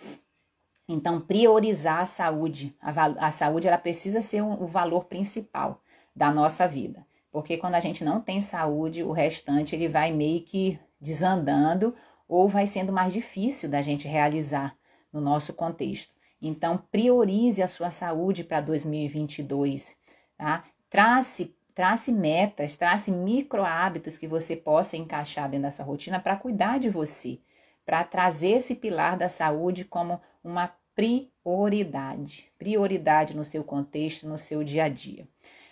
Então, 0.89 1.21
priorizar 1.21 2.01
a 2.01 2.07
saúde. 2.07 2.75
A, 2.81 3.27
a 3.27 3.31
saúde 3.31 3.69
ela 3.69 3.79
precisa 3.79 4.21
ser 4.21 4.43
um, 4.43 4.63
o 4.63 4.67
valor 4.67 5.05
principal 5.05 5.83
da 6.15 6.33
nossa 6.33 6.67
vida. 6.67 7.07
Porque 7.31 7.57
quando 7.57 7.77
a 7.77 7.81
gente 7.81 8.03
não 8.03 8.21
tem 8.21 8.41
saúde, 8.41 9.05
o 9.05 9.13
restante 9.13 9.75
ele 9.75 9.87
vai 9.87 10.11
meio 10.13 10.43
que 10.43 10.79
desandando 11.01 11.95
ou 12.29 12.49
vai 12.49 12.67
sendo 12.67 12.93
mais 12.93 13.13
difícil 13.13 13.69
da 13.69 13.83
gente 13.83 14.09
realizar 14.09 14.77
no 15.13 15.21
nosso 15.21 15.53
contexto. 15.53 16.13
Então, 16.43 16.83
priorize 16.91 17.63
a 17.63 17.69
sua 17.69 17.91
saúde 17.91 18.43
para 18.43 18.61
2022, 18.61 19.95
tá? 20.37 20.65
Trace, 20.91 21.57
trace 21.73 22.11
metas, 22.11 22.77
trace 22.77 23.13
micro 23.13 23.63
hábitos 23.63 24.19
que 24.19 24.27
você 24.27 24.57
possa 24.57 24.97
encaixar 24.97 25.49
dentro 25.49 25.63
da 25.63 25.71
sua 25.71 25.85
rotina 25.85 26.19
para 26.19 26.37
cuidar 26.37 26.81
de 26.81 26.91
você, 26.91 27.39
para 27.87 28.03
trazer 28.03 28.57
esse 28.57 28.75
pilar 28.75 29.17
da 29.17 29.29
saúde 29.29 29.85
como 29.85 30.21
uma 30.43 30.75
prioridade, 30.93 32.51
prioridade 32.59 33.37
no 33.37 33.45
seu 33.45 33.63
contexto, 33.63 34.29
no 34.29 34.37
seu 34.37 34.65
dia 34.65 34.85
a 34.85 34.89
dia. 34.89 35.29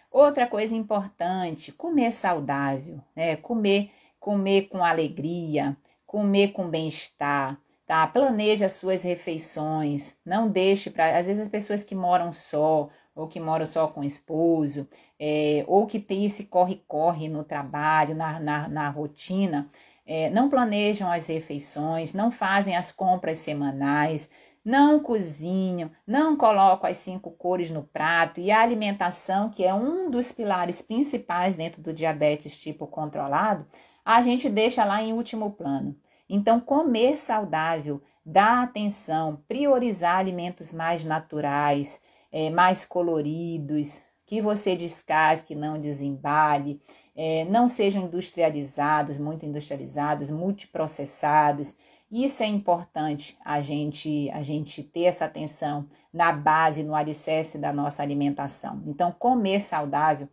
Outra 0.08 0.46
coisa 0.46 0.74
importante, 0.74 1.72
comer 1.72 2.12
saudável, 2.12 3.00
né? 3.14 3.34
Comer, 3.36 3.90
comer 4.20 4.68
com 4.68 4.84
alegria, 4.84 5.76
comer 6.06 6.52
com 6.52 6.70
bem-estar, 6.70 7.60
tá? 7.84 8.06
Planeje 8.06 8.64
as 8.64 8.72
suas 8.72 9.02
refeições, 9.02 10.16
não 10.24 10.48
deixe 10.48 10.90
para. 10.90 11.18
Às 11.18 11.26
vezes 11.26 11.42
as 11.42 11.48
pessoas 11.48 11.84
que 11.84 11.94
moram 11.94 12.32
só, 12.32 12.88
ou 13.14 13.26
que 13.26 13.40
moram 13.40 13.66
só 13.66 13.88
com 13.88 14.00
o 14.00 14.04
esposo, 14.04 14.88
é, 15.18 15.64
ou 15.66 15.86
que 15.86 15.98
tem 15.98 16.24
esse 16.24 16.44
corre-corre 16.44 17.28
no 17.28 17.44
trabalho, 17.44 18.14
na, 18.14 18.38
na, 18.38 18.68
na 18.68 18.88
rotina, 18.88 19.68
é, 20.06 20.30
não 20.30 20.48
planejam 20.48 21.10
as 21.10 21.26
refeições, 21.26 22.14
não 22.14 22.30
fazem 22.30 22.76
as 22.76 22.92
compras 22.92 23.38
semanais, 23.38 24.30
não 24.64 25.00
cozinham, 25.00 25.90
não 26.06 26.36
colocam 26.36 26.88
as 26.88 26.98
cinco 26.98 27.30
cores 27.30 27.70
no 27.70 27.82
prato 27.82 28.40
e 28.40 28.50
a 28.50 28.60
alimentação, 28.60 29.48
que 29.48 29.64
é 29.64 29.72
um 29.72 30.10
dos 30.10 30.32
pilares 30.32 30.82
principais 30.82 31.56
dentro 31.56 31.80
do 31.82 31.92
diabetes 31.92 32.60
tipo 32.60 32.86
controlado, 32.86 33.66
a 34.04 34.22
gente 34.22 34.48
deixa 34.48 34.84
lá 34.84 35.02
em 35.02 35.12
último 35.12 35.50
plano. 35.52 35.96
Então, 36.28 36.60
comer 36.60 37.16
saudável, 37.16 38.02
dar 38.24 38.62
atenção, 38.62 39.42
priorizar 39.48 40.18
alimentos 40.18 40.72
mais 40.72 41.04
naturais, 41.04 42.00
é, 42.30 42.50
mais 42.50 42.84
coloridos, 42.84 44.02
que 44.28 44.40
você 44.40 44.76
descasque, 44.76 45.56
não 45.56 45.80
desembale, 45.80 46.80
é, 47.16 47.44
não 47.46 47.66
sejam 47.66 48.04
industrializados, 48.04 49.18
muito 49.18 49.44
industrializados, 49.44 50.30
multiprocessados. 50.30 51.74
Isso 52.10 52.42
é 52.44 52.46
importante 52.46 53.36
a 53.44 53.60
gente 53.60 54.30
a 54.30 54.42
gente 54.42 54.84
ter 54.84 55.04
essa 55.04 55.24
atenção 55.24 55.88
na 56.12 56.30
base, 56.30 56.84
no 56.84 56.94
alicerce 56.94 57.58
da 57.58 57.72
nossa 57.72 58.02
alimentação. 58.02 58.80
Então, 58.86 59.10
comer 59.10 59.60
saudável 59.60 60.28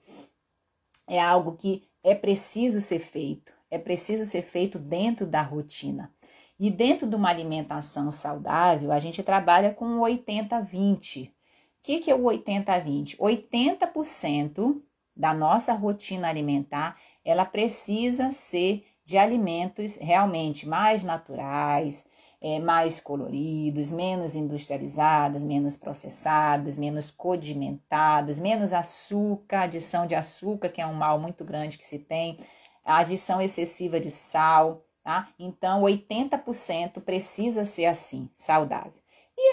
é 1.08 1.20
algo 1.20 1.54
que 1.54 1.84
é 2.04 2.14
preciso 2.14 2.80
ser 2.80 3.00
feito 3.00 3.56
é 3.70 3.78
preciso 3.78 4.26
ser 4.26 4.42
feito 4.42 4.80
dentro 4.80 5.26
da 5.26 5.42
rotina. 5.42 6.12
E 6.58 6.72
dentro 6.72 7.06
de 7.06 7.16
uma 7.16 7.30
alimentação 7.30 8.10
saudável, 8.10 8.92
a 8.92 9.00
gente 9.00 9.22
trabalha 9.22 9.74
com 9.74 10.00
80-20. 10.00 11.32
Que, 11.86 12.00
que 12.00 12.10
é 12.10 12.16
o 12.16 12.24
80-20? 12.24 13.16
80% 13.18 14.82
da 15.16 15.36
nossa 15.36 15.72
rotina 15.72 16.28
alimentar, 16.28 16.98
ela 17.24 17.46
precisa 17.46 18.32
ser 18.32 18.84
de 19.04 19.20
alimentos 19.20 19.96
realmente 19.98 20.68
mais 20.68 21.04
naturais, 21.04 22.04
é, 22.42 22.58
mais 22.58 23.00
coloridos, 23.00 23.92
menos 23.92 24.36
industrializados, 24.36 25.44
menos 25.44 25.78
processados, 25.78 26.76
menos 26.76 27.12
condimentados, 27.12 28.40
menos 28.40 28.74
açúcar, 28.74 29.66
adição 29.66 30.08
de 30.08 30.16
açúcar, 30.16 30.70
que 30.70 30.82
é 30.82 30.88
um 30.88 30.96
mal 30.96 31.20
muito 31.20 31.46
grande 31.46 31.78
que 31.78 31.86
se 31.86 32.00
tem, 32.00 32.40
a 32.84 32.98
adição 32.98 33.40
excessiva 33.40 34.00
de 34.00 34.10
sal, 34.10 34.84
tá? 35.04 35.30
Então, 35.38 35.84
80% 35.84 37.00
precisa 37.02 37.64
ser 37.64 37.86
assim, 37.86 38.28
saudável. 38.34 39.05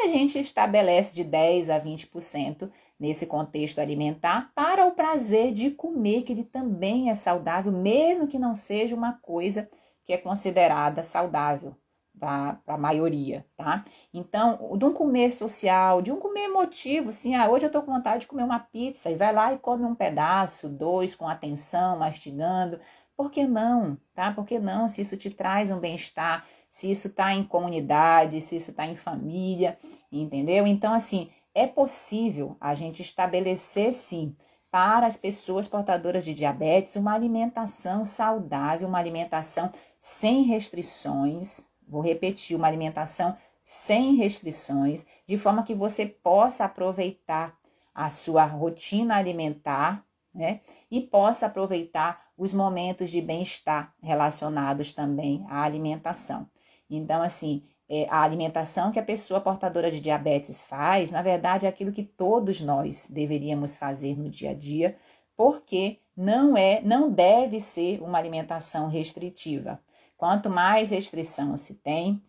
A 0.04 0.08
gente 0.08 0.38
estabelece 0.38 1.14
de 1.14 1.22
10 1.22 1.70
a 1.70 1.80
20% 1.80 2.70
nesse 2.98 3.26
contexto 3.26 3.80
alimentar 3.80 4.50
para 4.54 4.86
o 4.86 4.92
prazer 4.92 5.52
de 5.52 5.70
comer, 5.70 6.22
que 6.22 6.32
ele 6.32 6.44
também 6.44 7.10
é 7.10 7.14
saudável, 7.14 7.72
mesmo 7.72 8.26
que 8.26 8.38
não 8.38 8.54
seja 8.54 8.94
uma 8.94 9.12
coisa 9.14 9.68
que 10.04 10.12
é 10.12 10.18
considerada 10.18 11.02
saudável 11.02 11.76
para 12.18 12.60
a 12.66 12.76
maioria, 12.76 13.46
tá? 13.56 13.84
Então, 14.12 14.76
de 14.76 14.84
um 14.84 14.92
comer 14.92 15.32
social, 15.32 16.02
de 16.02 16.12
um 16.12 16.18
comer 16.18 16.44
emotivo, 16.44 17.08
assim, 17.08 17.34
ah, 17.34 17.48
hoje 17.48 17.66
eu 17.66 17.70
tô 17.70 17.82
com 17.82 17.92
vontade 17.92 18.22
de 18.22 18.26
comer 18.26 18.44
uma 18.44 18.60
pizza 18.60 19.10
e 19.10 19.14
vai 19.16 19.32
lá 19.32 19.52
e 19.52 19.58
come 19.58 19.84
um 19.84 19.94
pedaço, 19.94 20.68
dois, 20.68 21.14
com 21.14 21.28
atenção, 21.28 21.98
mastigando, 21.98 22.78
por 23.16 23.30
que 23.30 23.46
não? 23.46 23.96
Tá? 24.14 24.32
Por 24.32 24.44
que 24.44 24.58
não? 24.58 24.88
Se 24.88 25.00
isso 25.00 25.16
te 25.16 25.30
traz 25.30 25.70
um 25.70 25.78
bem-estar, 25.78 26.44
se 26.72 26.90
isso 26.90 27.08
está 27.08 27.34
em 27.34 27.44
comunidade, 27.44 28.40
se 28.40 28.56
isso 28.56 28.70
está 28.70 28.86
em 28.86 28.96
família, 28.96 29.76
entendeu? 30.10 30.66
Então, 30.66 30.94
assim, 30.94 31.30
é 31.54 31.66
possível 31.66 32.56
a 32.58 32.74
gente 32.74 33.02
estabelecer, 33.02 33.92
sim, 33.92 34.34
para 34.70 35.06
as 35.06 35.18
pessoas 35.18 35.68
portadoras 35.68 36.24
de 36.24 36.32
diabetes, 36.32 36.96
uma 36.96 37.12
alimentação 37.12 38.06
saudável, 38.06 38.88
uma 38.88 38.98
alimentação 38.98 39.70
sem 39.98 40.44
restrições. 40.44 41.62
Vou 41.86 42.00
repetir, 42.00 42.56
uma 42.56 42.68
alimentação 42.68 43.36
sem 43.62 44.14
restrições, 44.14 45.04
de 45.26 45.36
forma 45.36 45.64
que 45.64 45.74
você 45.74 46.06
possa 46.06 46.64
aproveitar 46.64 47.54
a 47.94 48.08
sua 48.08 48.46
rotina 48.46 49.16
alimentar, 49.16 50.06
né? 50.34 50.62
E 50.90 51.02
possa 51.02 51.44
aproveitar 51.44 52.28
os 52.34 52.54
momentos 52.54 53.10
de 53.10 53.20
bem-estar 53.20 53.94
relacionados 54.02 54.94
também 54.94 55.44
à 55.50 55.62
alimentação. 55.62 56.48
Então, 56.96 57.22
assim, 57.22 57.62
é, 57.88 58.06
a 58.08 58.22
alimentação 58.22 58.90
que 58.90 58.98
a 58.98 59.02
pessoa 59.02 59.40
portadora 59.40 59.90
de 59.90 60.00
diabetes 60.00 60.60
faz, 60.60 61.10
na 61.10 61.22
verdade, 61.22 61.66
é 61.66 61.68
aquilo 61.68 61.92
que 61.92 62.02
todos 62.02 62.60
nós 62.60 63.08
deveríamos 63.10 63.76
fazer 63.76 64.16
no 64.16 64.28
dia 64.28 64.50
a 64.50 64.54
dia, 64.54 64.96
porque 65.36 65.98
não 66.16 66.56
é, 66.56 66.80
não 66.82 67.10
deve 67.10 67.60
ser 67.60 68.02
uma 68.02 68.18
alimentação 68.18 68.88
restritiva. 68.88 69.80
Quanto 70.16 70.48
mais 70.48 70.90
restrição 70.90 71.56
se 71.56 71.74
tem, 71.74 72.22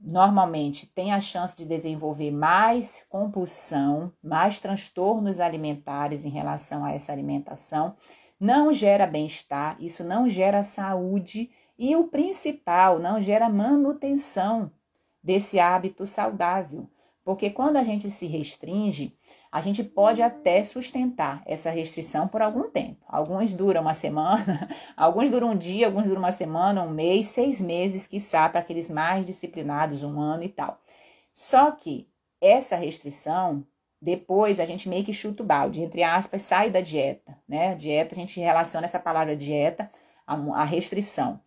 normalmente 0.00 0.86
tem 0.86 1.12
a 1.12 1.20
chance 1.20 1.56
de 1.56 1.64
desenvolver 1.64 2.30
mais 2.30 3.04
compulsão, 3.08 4.12
mais 4.22 4.58
transtornos 4.58 5.38
alimentares 5.38 6.24
em 6.24 6.30
relação 6.30 6.84
a 6.84 6.92
essa 6.92 7.12
alimentação 7.12 7.94
não 8.42 8.72
gera 8.72 9.06
bem-estar, 9.06 9.76
isso 9.80 10.02
não 10.02 10.28
gera 10.28 10.64
saúde 10.64 11.48
e 11.84 11.96
o 11.96 12.04
principal, 12.04 13.00
não 13.00 13.20
gera 13.20 13.48
manutenção 13.48 14.70
desse 15.20 15.58
hábito 15.58 16.06
saudável. 16.06 16.88
Porque 17.24 17.50
quando 17.50 17.76
a 17.76 17.82
gente 17.82 18.08
se 18.08 18.24
restringe, 18.28 19.16
a 19.50 19.60
gente 19.60 19.82
pode 19.82 20.22
até 20.22 20.62
sustentar 20.62 21.42
essa 21.44 21.70
restrição 21.70 22.28
por 22.28 22.40
algum 22.40 22.70
tempo. 22.70 23.04
Alguns 23.08 23.52
duram 23.52 23.80
uma 23.80 23.94
semana, 23.94 24.68
alguns 24.96 25.28
duram 25.28 25.50
um 25.50 25.56
dia, 25.56 25.86
alguns 25.86 26.04
duram 26.04 26.20
uma 26.20 26.30
semana, 26.30 26.84
um 26.84 26.90
mês, 26.90 27.26
seis 27.26 27.60
meses, 27.60 28.06
quiçá, 28.06 28.48
para 28.48 28.60
aqueles 28.60 28.88
mais 28.88 29.26
disciplinados, 29.26 30.04
um 30.04 30.20
ano 30.20 30.44
e 30.44 30.48
tal. 30.48 30.80
Só 31.32 31.72
que 31.72 32.08
essa 32.40 32.76
restrição 32.76 33.66
depois 34.00 34.60
a 34.60 34.64
gente 34.64 34.88
meio 34.88 35.04
que 35.04 35.12
chuta 35.12 35.42
o 35.42 35.46
balde, 35.46 35.82
entre 35.82 36.04
aspas, 36.04 36.42
sai 36.42 36.70
da 36.70 36.80
dieta, 36.80 37.36
né? 37.48 37.74
Dieta, 37.74 38.14
a 38.14 38.18
gente 38.18 38.38
relaciona 38.38 38.84
essa 38.84 39.00
palavra 39.00 39.34
dieta 39.34 39.90
à 40.24 40.62
restrição. 40.64 41.40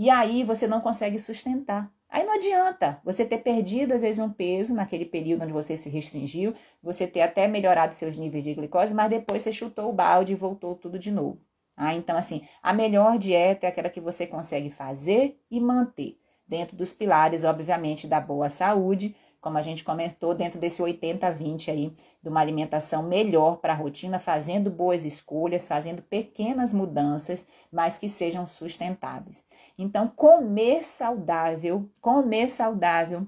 E 0.00 0.08
aí 0.08 0.42
você 0.42 0.66
não 0.66 0.80
consegue 0.80 1.18
sustentar. 1.18 1.92
Aí 2.08 2.24
não 2.24 2.36
adianta 2.36 2.98
você 3.04 3.22
ter 3.22 3.36
perdido, 3.36 3.92
às 3.92 4.00
vezes, 4.00 4.18
um 4.18 4.30
peso 4.30 4.74
naquele 4.74 5.04
período 5.04 5.42
onde 5.42 5.52
você 5.52 5.76
se 5.76 5.90
restringiu, 5.90 6.54
você 6.82 7.06
ter 7.06 7.20
até 7.20 7.46
melhorado 7.46 7.94
seus 7.94 8.16
níveis 8.16 8.42
de 8.42 8.54
glicose, 8.54 8.94
mas 8.94 9.10
depois 9.10 9.42
você 9.42 9.52
chutou 9.52 9.90
o 9.90 9.92
balde 9.92 10.32
e 10.32 10.34
voltou 10.34 10.74
tudo 10.74 10.98
de 10.98 11.10
novo. 11.10 11.38
Ah, 11.76 11.94
então, 11.94 12.16
assim, 12.16 12.48
a 12.62 12.72
melhor 12.72 13.18
dieta 13.18 13.66
é 13.66 13.68
aquela 13.68 13.90
que 13.90 14.00
você 14.00 14.26
consegue 14.26 14.70
fazer 14.70 15.38
e 15.50 15.60
manter, 15.60 16.18
dentro 16.48 16.74
dos 16.74 16.94
pilares, 16.94 17.44
obviamente, 17.44 18.06
da 18.06 18.22
boa 18.22 18.48
saúde, 18.48 19.14
como 19.40 19.56
a 19.56 19.62
gente 19.62 19.82
comentou, 19.82 20.34
dentro 20.34 20.60
desse 20.60 20.82
80-20 20.82 21.70
aí, 21.70 21.92
de 22.22 22.28
uma 22.28 22.40
alimentação 22.40 23.02
melhor 23.02 23.56
para 23.56 23.72
a 23.72 23.76
rotina, 23.76 24.18
fazendo 24.18 24.70
boas 24.70 25.04
escolhas, 25.04 25.66
fazendo 25.66 26.02
pequenas 26.02 26.72
mudanças, 26.72 27.46
mas 27.72 27.96
que 27.96 28.08
sejam 28.08 28.46
sustentáveis. 28.46 29.44
Então, 29.78 30.08
comer 30.08 30.84
saudável, 30.84 31.88
comer 32.00 32.50
saudável 32.50 33.26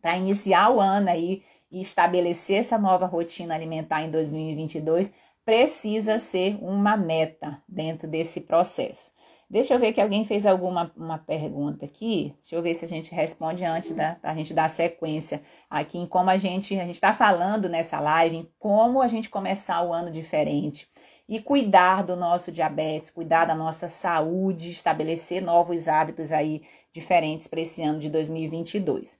para 0.00 0.16
iniciar 0.16 0.70
o 0.70 0.80
ano 0.80 1.10
aí 1.10 1.42
e 1.70 1.80
estabelecer 1.80 2.60
essa 2.60 2.78
nova 2.78 3.04
rotina 3.04 3.54
alimentar 3.54 4.02
em 4.02 4.10
2022, 4.10 5.12
precisa 5.44 6.18
ser 6.18 6.58
uma 6.62 6.96
meta 6.96 7.62
dentro 7.68 8.08
desse 8.08 8.42
processo. 8.42 9.12
Deixa 9.50 9.72
eu 9.72 9.78
ver 9.78 9.92
que 9.94 10.00
alguém 10.00 10.26
fez 10.26 10.44
alguma 10.44 10.92
uma 10.94 11.16
pergunta 11.16 11.86
aqui. 11.86 12.34
Deixa 12.38 12.54
eu 12.54 12.62
ver 12.62 12.74
se 12.74 12.84
a 12.84 12.88
gente 12.88 13.14
responde 13.14 13.64
antes 13.64 13.92
da 13.92 14.18
a 14.22 14.34
gente 14.34 14.52
dar 14.52 14.68
sequência 14.68 15.40
aqui 15.70 15.96
em 15.96 16.06
como 16.06 16.28
a 16.28 16.36
gente 16.36 16.78
a 16.78 16.84
gente 16.84 16.96
está 16.96 17.14
falando 17.14 17.68
nessa 17.68 17.98
live 17.98 18.36
em 18.36 18.48
como 18.58 19.00
a 19.00 19.08
gente 19.08 19.30
começar 19.30 19.82
o 19.82 19.92
ano 19.92 20.10
diferente 20.10 20.86
e 21.26 21.40
cuidar 21.40 22.02
do 22.02 22.16
nosso 22.16 22.52
diabetes, 22.52 23.10
cuidar 23.10 23.44
da 23.44 23.54
nossa 23.54 23.88
saúde, 23.88 24.70
estabelecer 24.70 25.42
novos 25.42 25.88
hábitos 25.88 26.30
aí 26.32 26.62
diferentes 26.92 27.46
para 27.46 27.60
esse 27.60 27.82
ano 27.82 27.98
de 27.98 28.08
2022. 28.08 29.18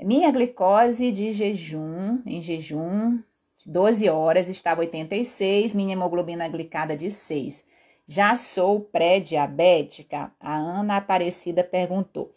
Minha 0.00 0.32
glicose 0.32 1.12
de 1.12 1.32
jejum, 1.32 2.20
em 2.26 2.40
jejum, 2.40 3.20
12 3.64 4.08
horas 4.08 4.48
estava 4.48 4.80
86, 4.80 5.74
minha 5.74 5.92
hemoglobina 5.92 6.48
glicada 6.48 6.96
de 6.96 7.08
6. 7.08 7.64
Já 8.06 8.34
sou 8.34 8.80
pré-diabética? 8.80 10.32
A 10.40 10.56
Ana 10.56 10.96
Aparecida 10.96 11.62
perguntou. 11.62 12.34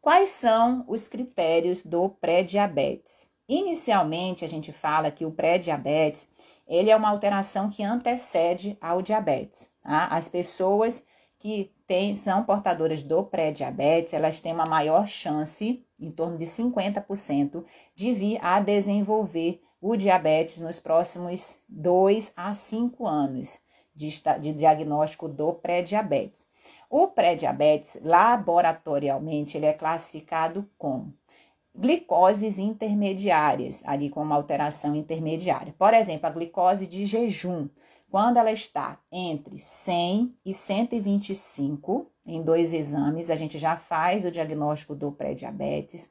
Quais 0.00 0.28
são 0.28 0.84
os 0.86 1.08
critérios 1.08 1.82
do 1.82 2.08
pré-diabetes? 2.08 3.26
Inicialmente, 3.48 4.44
a 4.44 4.48
gente 4.48 4.72
fala 4.72 5.10
que 5.10 5.24
o 5.24 5.30
pré-diabetes 5.30 6.28
ele 6.68 6.90
é 6.90 6.96
uma 6.96 7.08
alteração 7.08 7.70
que 7.70 7.82
antecede 7.82 8.76
ao 8.80 9.00
diabetes. 9.00 9.70
Tá? 9.82 10.06
As 10.06 10.28
pessoas 10.28 11.04
que 11.38 11.72
têm, 11.86 12.14
são 12.14 12.44
portadoras 12.44 13.02
do 13.02 13.22
pré-diabetes, 13.24 14.12
elas 14.12 14.40
têm 14.40 14.52
uma 14.52 14.66
maior 14.66 15.06
chance, 15.06 15.84
em 15.98 16.10
torno 16.10 16.36
de 16.36 16.44
50%, 16.44 17.64
de 17.94 18.12
vir 18.12 18.38
a 18.42 18.60
desenvolver 18.60 19.62
o 19.80 19.96
diabetes 19.96 20.58
nos 20.58 20.78
próximos 20.78 21.60
2 21.68 22.32
a 22.36 22.52
5 22.52 23.06
anos 23.06 23.60
de, 23.96 24.08
de 24.40 24.52
diagnóstico 24.52 25.26
do 25.26 25.54
pré-diabetes. 25.54 26.46
O 26.88 27.08
pré-diabetes, 27.08 27.98
laboratorialmente, 28.02 29.56
ele 29.56 29.66
é 29.66 29.72
classificado 29.72 30.68
como 30.78 31.12
glicoses 31.74 32.58
intermediárias, 32.58 33.82
ali 33.84 34.08
com 34.08 34.22
uma 34.22 34.36
alteração 34.36 34.94
intermediária. 34.94 35.74
Por 35.78 35.92
exemplo, 35.92 36.26
a 36.26 36.30
glicose 36.30 36.86
de 36.86 37.04
jejum, 37.04 37.68
quando 38.10 38.38
ela 38.38 38.52
está 38.52 38.98
entre 39.10 39.58
100 39.58 40.34
e 40.44 40.54
125, 40.54 42.06
em 42.26 42.42
dois 42.42 42.72
exames, 42.72 43.30
a 43.30 43.34
gente 43.34 43.58
já 43.58 43.76
faz 43.76 44.24
o 44.24 44.30
diagnóstico 44.30 44.94
do 44.94 45.12
pré-diabetes. 45.12 46.10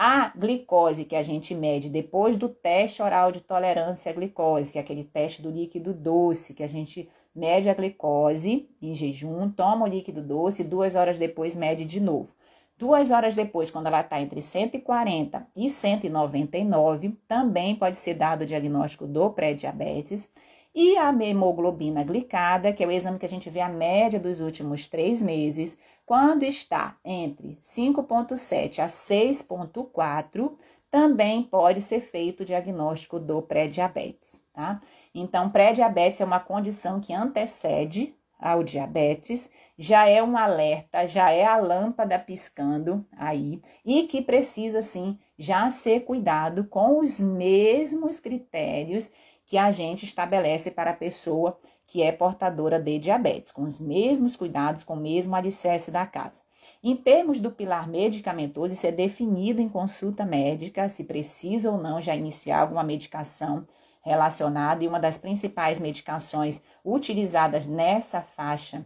A 0.00 0.30
glicose 0.36 1.04
que 1.04 1.16
a 1.16 1.24
gente 1.24 1.56
mede 1.56 1.90
depois 1.90 2.36
do 2.36 2.48
teste 2.48 3.02
oral 3.02 3.32
de 3.32 3.40
tolerância 3.40 4.12
à 4.12 4.14
glicose, 4.14 4.70
que 4.70 4.78
é 4.78 4.80
aquele 4.80 5.02
teste 5.02 5.42
do 5.42 5.50
líquido 5.50 5.92
doce, 5.92 6.54
que 6.54 6.62
a 6.62 6.68
gente 6.68 7.08
mede 7.34 7.68
a 7.68 7.74
glicose 7.74 8.68
em 8.80 8.94
jejum, 8.94 9.50
toma 9.50 9.86
o 9.86 9.88
líquido 9.88 10.22
doce, 10.22 10.62
duas 10.62 10.94
horas 10.94 11.18
depois 11.18 11.56
mede 11.56 11.84
de 11.84 11.98
novo. 11.98 12.32
Duas 12.78 13.10
horas 13.10 13.34
depois, 13.34 13.72
quando 13.72 13.88
ela 13.88 14.02
está 14.02 14.20
entre 14.20 14.40
140 14.40 15.48
e 15.56 15.68
199, 15.68 17.18
também 17.26 17.74
pode 17.74 17.98
ser 17.98 18.14
dado 18.14 18.42
o 18.42 18.46
diagnóstico 18.46 19.04
do 19.04 19.30
pré-diabetes. 19.30 20.30
E 20.72 20.96
a 20.96 21.10
hemoglobina 21.10 22.04
glicada, 22.04 22.72
que 22.72 22.84
é 22.84 22.86
o 22.86 22.92
exame 22.92 23.18
que 23.18 23.26
a 23.26 23.28
gente 23.28 23.50
vê 23.50 23.60
a 23.60 23.68
média 23.68 24.20
dos 24.20 24.40
últimos 24.40 24.86
três 24.86 25.20
meses, 25.20 25.76
quando 26.08 26.42
está 26.42 26.96
entre 27.04 27.58
5,7 27.60 28.78
a 28.78 28.86
6,4, 28.86 30.56
também 30.90 31.42
pode 31.42 31.82
ser 31.82 32.00
feito 32.00 32.40
o 32.40 32.46
diagnóstico 32.46 33.20
do 33.20 33.42
pré-diabetes, 33.42 34.42
tá? 34.54 34.80
Então, 35.14 35.50
pré-diabetes 35.50 36.22
é 36.22 36.24
uma 36.24 36.40
condição 36.40 36.98
que 36.98 37.12
antecede 37.12 38.14
ao 38.40 38.62
diabetes, 38.62 39.50
já 39.76 40.08
é 40.08 40.22
um 40.22 40.38
alerta, 40.38 41.06
já 41.06 41.30
é 41.30 41.44
a 41.44 41.58
lâmpada 41.58 42.18
piscando 42.18 43.04
aí 43.14 43.60
e 43.84 44.04
que 44.04 44.22
precisa 44.22 44.80
sim 44.80 45.18
já 45.38 45.68
ser 45.68 46.06
cuidado 46.06 46.64
com 46.64 47.00
os 47.00 47.20
mesmos 47.20 48.18
critérios 48.18 49.10
que 49.44 49.58
a 49.58 49.70
gente 49.70 50.06
estabelece 50.06 50.70
para 50.70 50.92
a 50.92 50.96
pessoa 50.96 51.58
que 51.88 52.02
é 52.02 52.12
portadora 52.12 52.78
de 52.78 52.98
diabetes, 52.98 53.50
com 53.50 53.62
os 53.62 53.80
mesmos 53.80 54.36
cuidados, 54.36 54.84
com 54.84 54.92
o 54.92 55.00
mesmo 55.00 55.34
alicerce 55.34 55.90
da 55.90 56.06
casa. 56.06 56.42
Em 56.84 56.94
termos 56.94 57.40
do 57.40 57.50
pilar 57.50 57.88
medicamentoso, 57.88 58.74
isso 58.74 58.86
é 58.86 58.92
definido 58.92 59.62
em 59.62 59.70
consulta 59.70 60.22
médica, 60.26 60.86
se 60.90 61.04
precisa 61.04 61.70
ou 61.70 61.78
não 61.78 61.98
já 61.98 62.14
iniciar 62.14 62.60
alguma 62.60 62.82
medicação 62.82 63.66
relacionada, 64.02 64.84
e 64.84 64.88
uma 64.88 65.00
das 65.00 65.16
principais 65.16 65.80
medicações 65.80 66.60
utilizadas 66.84 67.66
nessa 67.66 68.20
faixa, 68.20 68.84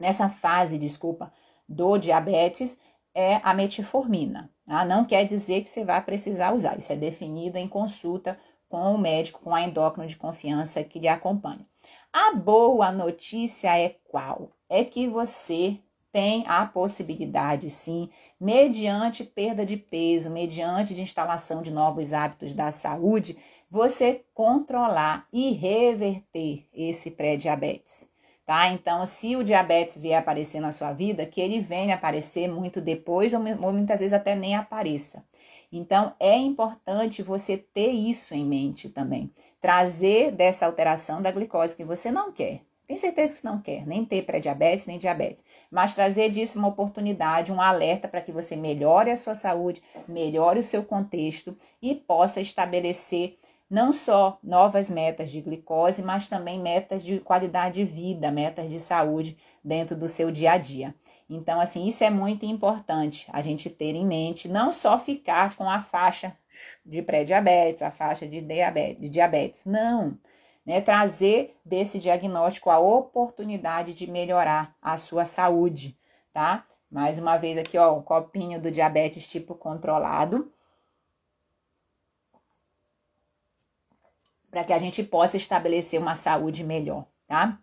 nessa 0.00 0.30
fase, 0.30 0.78
desculpa, 0.78 1.30
do 1.68 1.98
diabetes 1.98 2.78
é 3.14 3.40
a 3.42 3.52
metformina. 3.52 4.50
Tá? 4.66 4.86
Não 4.86 5.04
quer 5.04 5.26
dizer 5.26 5.60
que 5.60 5.68
você 5.68 5.84
vai 5.84 6.02
precisar 6.02 6.54
usar, 6.54 6.78
isso 6.78 6.90
é 6.90 6.96
definido 6.96 7.58
em 7.58 7.68
consulta 7.68 8.38
com 8.70 8.94
o 8.94 8.98
médico, 8.98 9.40
com 9.40 9.54
a 9.54 9.60
endócrino 9.60 10.08
de 10.08 10.16
confiança 10.16 10.82
que 10.82 10.98
lhe 10.98 11.08
acompanha. 11.08 11.66
A 12.18 12.32
boa 12.32 12.90
notícia 12.90 13.78
é 13.78 13.94
qual? 14.08 14.50
É 14.70 14.82
que 14.82 15.06
você 15.06 15.78
tem 16.10 16.44
a 16.48 16.64
possibilidade, 16.64 17.68
sim, 17.68 18.08
mediante 18.40 19.22
perda 19.22 19.66
de 19.66 19.76
peso, 19.76 20.30
mediante 20.30 20.94
de 20.94 21.02
instalação 21.02 21.60
de 21.60 21.70
novos 21.70 22.14
hábitos 22.14 22.54
da 22.54 22.72
saúde, 22.72 23.36
você 23.70 24.24
controlar 24.32 25.28
e 25.30 25.50
reverter 25.52 26.66
esse 26.72 27.10
pré-diabetes. 27.10 28.08
Tá? 28.46 28.68
Então, 28.68 29.04
se 29.04 29.36
o 29.36 29.44
diabetes 29.44 29.98
vier 29.98 30.18
aparecer 30.18 30.58
na 30.60 30.72
sua 30.72 30.94
vida, 30.94 31.26
que 31.26 31.42
ele 31.42 31.60
venha 31.60 31.96
aparecer 31.96 32.48
muito 32.48 32.80
depois 32.80 33.34
ou, 33.34 33.40
ou 33.60 33.74
muitas 33.74 34.00
vezes 34.00 34.14
até 34.14 34.34
nem 34.34 34.56
apareça. 34.56 35.22
Então, 35.70 36.14
é 36.18 36.34
importante 36.34 37.22
você 37.22 37.58
ter 37.58 37.90
isso 37.90 38.34
em 38.34 38.46
mente 38.46 38.88
também 38.88 39.30
trazer 39.60 40.32
dessa 40.32 40.66
alteração 40.66 41.20
da 41.20 41.30
glicose 41.30 41.76
que 41.76 41.84
você 41.84 42.10
não 42.10 42.32
quer. 42.32 42.60
Tem 42.86 42.96
certeza 42.96 43.40
que 43.40 43.44
não 43.44 43.60
quer 43.60 43.84
nem 43.84 44.04
ter 44.04 44.22
pré-diabetes 44.22 44.86
nem 44.86 44.96
diabetes, 44.96 45.44
mas 45.70 45.94
trazer 45.94 46.30
disso 46.30 46.58
uma 46.58 46.68
oportunidade, 46.68 47.50
um 47.50 47.60
alerta 47.60 48.06
para 48.06 48.20
que 48.20 48.30
você 48.30 48.54
melhore 48.54 49.10
a 49.10 49.16
sua 49.16 49.34
saúde, 49.34 49.82
melhore 50.06 50.60
o 50.60 50.62
seu 50.62 50.84
contexto 50.84 51.56
e 51.82 51.96
possa 51.96 52.40
estabelecer 52.40 53.36
não 53.68 53.92
só 53.92 54.38
novas 54.42 54.88
metas 54.88 55.32
de 55.32 55.40
glicose, 55.40 56.00
mas 56.00 56.28
também 56.28 56.60
metas 56.60 57.02
de 57.02 57.18
qualidade 57.18 57.84
de 57.84 57.84
vida, 57.84 58.30
metas 58.30 58.70
de 58.70 58.78
saúde 58.78 59.36
dentro 59.64 59.96
do 59.96 60.06
seu 60.06 60.30
dia 60.30 60.52
a 60.52 60.58
dia. 60.58 60.94
Então, 61.28 61.60
assim, 61.60 61.86
isso 61.88 62.04
é 62.04 62.10
muito 62.10 62.46
importante 62.46 63.26
a 63.32 63.42
gente 63.42 63.68
ter 63.68 63.96
em 63.96 64.06
mente, 64.06 64.48
não 64.48 64.70
só 64.70 64.96
ficar 64.96 65.56
com 65.56 65.68
a 65.68 65.82
faixa 65.82 66.36
de 66.84 67.02
pré-diabetes, 67.02 67.82
a 67.82 67.90
faixa 67.90 68.26
de 68.26 68.40
diabetes, 68.40 69.00
de 69.00 69.08
diabetes. 69.08 69.64
Não. 69.64 70.18
Né, 70.64 70.80
trazer 70.80 71.56
desse 71.64 71.98
diagnóstico 72.00 72.70
a 72.70 72.78
oportunidade 72.78 73.94
de 73.94 74.10
melhorar 74.10 74.74
a 74.82 74.98
sua 74.98 75.24
saúde, 75.24 75.96
tá? 76.32 76.66
Mais 76.90 77.18
uma 77.18 77.36
vez 77.36 77.56
aqui, 77.56 77.78
ó, 77.78 77.96
um 77.96 78.02
copinho 78.02 78.60
do 78.60 78.70
diabetes 78.70 79.28
tipo 79.28 79.54
controlado. 79.54 80.52
Para 84.50 84.64
que 84.64 84.72
a 84.72 84.78
gente 84.78 85.04
possa 85.04 85.36
estabelecer 85.36 86.00
uma 86.00 86.16
saúde 86.16 86.64
melhor, 86.64 87.06
tá? 87.28 87.60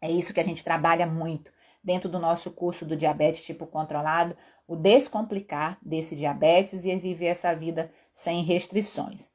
É 0.00 0.10
isso 0.10 0.32
que 0.34 0.40
a 0.40 0.44
gente 0.44 0.64
trabalha 0.64 1.06
muito 1.06 1.52
dentro 1.82 2.08
do 2.08 2.18
nosso 2.18 2.50
curso 2.50 2.84
do 2.84 2.96
diabetes 2.96 3.42
tipo 3.42 3.66
controlado, 3.66 4.36
o 4.66 4.76
descomplicar 4.76 5.78
desse 5.82 6.14
diabetes 6.14 6.84
e 6.84 6.94
viver 6.96 7.26
essa 7.26 7.54
vida 7.54 7.90
sem 8.20 8.42
restrições. 8.42 9.30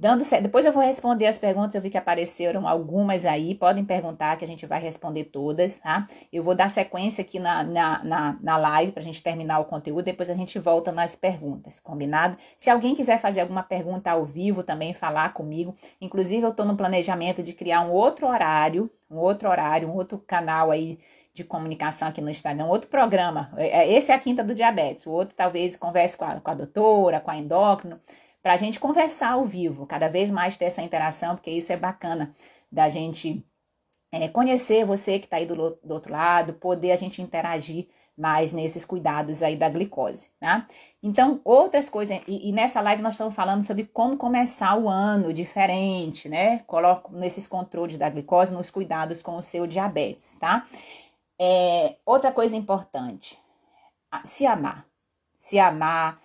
Dando. 0.00 0.24
Depois 0.42 0.64
eu 0.64 0.72
vou 0.72 0.82
responder 0.82 1.26
as 1.26 1.36
perguntas, 1.36 1.74
eu 1.74 1.82
vi 1.82 1.90
que 1.90 1.98
apareceram 1.98 2.66
algumas 2.66 3.26
aí, 3.26 3.54
podem 3.54 3.84
perguntar 3.84 4.34
que 4.38 4.44
a 4.46 4.48
gente 4.48 4.64
vai 4.64 4.80
responder 4.80 5.24
todas, 5.24 5.78
tá? 5.78 6.06
Eu 6.32 6.42
vou 6.42 6.54
dar 6.54 6.70
sequência 6.70 7.20
aqui 7.20 7.38
na, 7.38 7.62
na, 7.62 8.02
na, 8.02 8.38
na 8.40 8.56
live 8.56 8.92
para 8.92 9.02
a 9.02 9.04
gente 9.04 9.22
terminar 9.22 9.58
o 9.58 9.66
conteúdo, 9.66 10.06
depois 10.06 10.30
a 10.30 10.34
gente 10.34 10.58
volta 10.58 10.90
nas 10.90 11.14
perguntas, 11.14 11.78
combinado? 11.78 12.38
Se 12.56 12.70
alguém 12.70 12.94
quiser 12.94 13.20
fazer 13.20 13.42
alguma 13.42 13.62
pergunta 13.62 14.10
ao 14.10 14.24
vivo 14.24 14.62
também, 14.62 14.94
falar 14.94 15.34
comigo, 15.34 15.74
inclusive 16.00 16.46
eu 16.46 16.50
estou 16.50 16.64
no 16.64 16.78
planejamento 16.78 17.42
de 17.42 17.52
criar 17.52 17.82
um 17.82 17.90
outro 17.90 18.26
horário, 18.26 18.88
um 19.10 19.18
outro 19.18 19.50
horário, 19.50 19.86
um 19.86 19.94
outro 19.94 20.16
canal 20.16 20.70
aí 20.70 20.98
de 21.32 21.44
comunicação 21.44 22.08
aqui 22.08 22.20
no 22.20 22.30
Instagram, 22.30 22.66
outro 22.66 22.88
programa. 22.88 23.52
É, 23.56 23.82
é, 23.82 23.92
esse 23.92 24.10
é 24.10 24.14
a 24.14 24.18
quinta 24.18 24.42
do 24.42 24.54
diabetes. 24.54 25.06
O 25.06 25.10
outro 25.10 25.34
talvez 25.34 25.76
converse 25.76 26.16
com 26.16 26.24
a, 26.24 26.40
com 26.40 26.50
a 26.50 26.54
doutora, 26.54 27.20
com 27.20 27.30
a 27.30 27.36
endócrino, 27.36 28.00
para 28.42 28.54
a 28.54 28.56
gente 28.56 28.80
conversar 28.80 29.32
ao 29.32 29.44
vivo, 29.44 29.86
cada 29.86 30.08
vez 30.08 30.30
mais 30.30 30.56
ter 30.56 30.66
essa 30.66 30.82
interação, 30.82 31.36
porque 31.36 31.50
isso 31.50 31.72
é 31.72 31.76
bacana 31.76 32.32
da 32.72 32.88
gente 32.88 33.44
é, 34.12 34.28
conhecer 34.28 34.84
você 34.84 35.18
que 35.18 35.26
está 35.26 35.36
aí 35.36 35.46
do, 35.46 35.54
do 35.54 35.94
outro 35.94 36.12
lado, 36.12 36.54
poder 36.54 36.92
a 36.92 36.96
gente 36.96 37.22
interagir 37.22 37.88
mais 38.20 38.52
nesses 38.52 38.84
cuidados 38.84 39.42
aí 39.42 39.56
da 39.56 39.68
glicose, 39.68 40.28
tá? 40.38 40.66
Então, 41.02 41.40
outras 41.42 41.88
coisas, 41.88 42.20
e, 42.28 42.50
e, 42.50 42.52
nessa 42.52 42.80
live 42.82 43.00
nós 43.00 43.14
estamos 43.14 43.34
falando 43.34 43.64
sobre 43.64 43.84
como 43.84 44.18
começar 44.18 44.76
o 44.76 44.88
ano 44.88 45.32
diferente, 45.32 46.28
né? 46.28 46.58
Coloco 46.66 47.16
nesses 47.16 47.48
controles 47.48 47.96
da 47.96 48.10
glicose, 48.10 48.52
nos 48.52 48.70
cuidados 48.70 49.22
com 49.22 49.36
o 49.36 49.42
seu 49.42 49.66
diabetes, 49.66 50.36
tá? 50.38 50.62
É, 51.42 51.96
outra 52.04 52.30
coisa 52.30 52.54
importante, 52.54 53.38
se 54.26 54.44
amar. 54.44 54.86
Se 55.34 55.58
amar, 55.58 56.20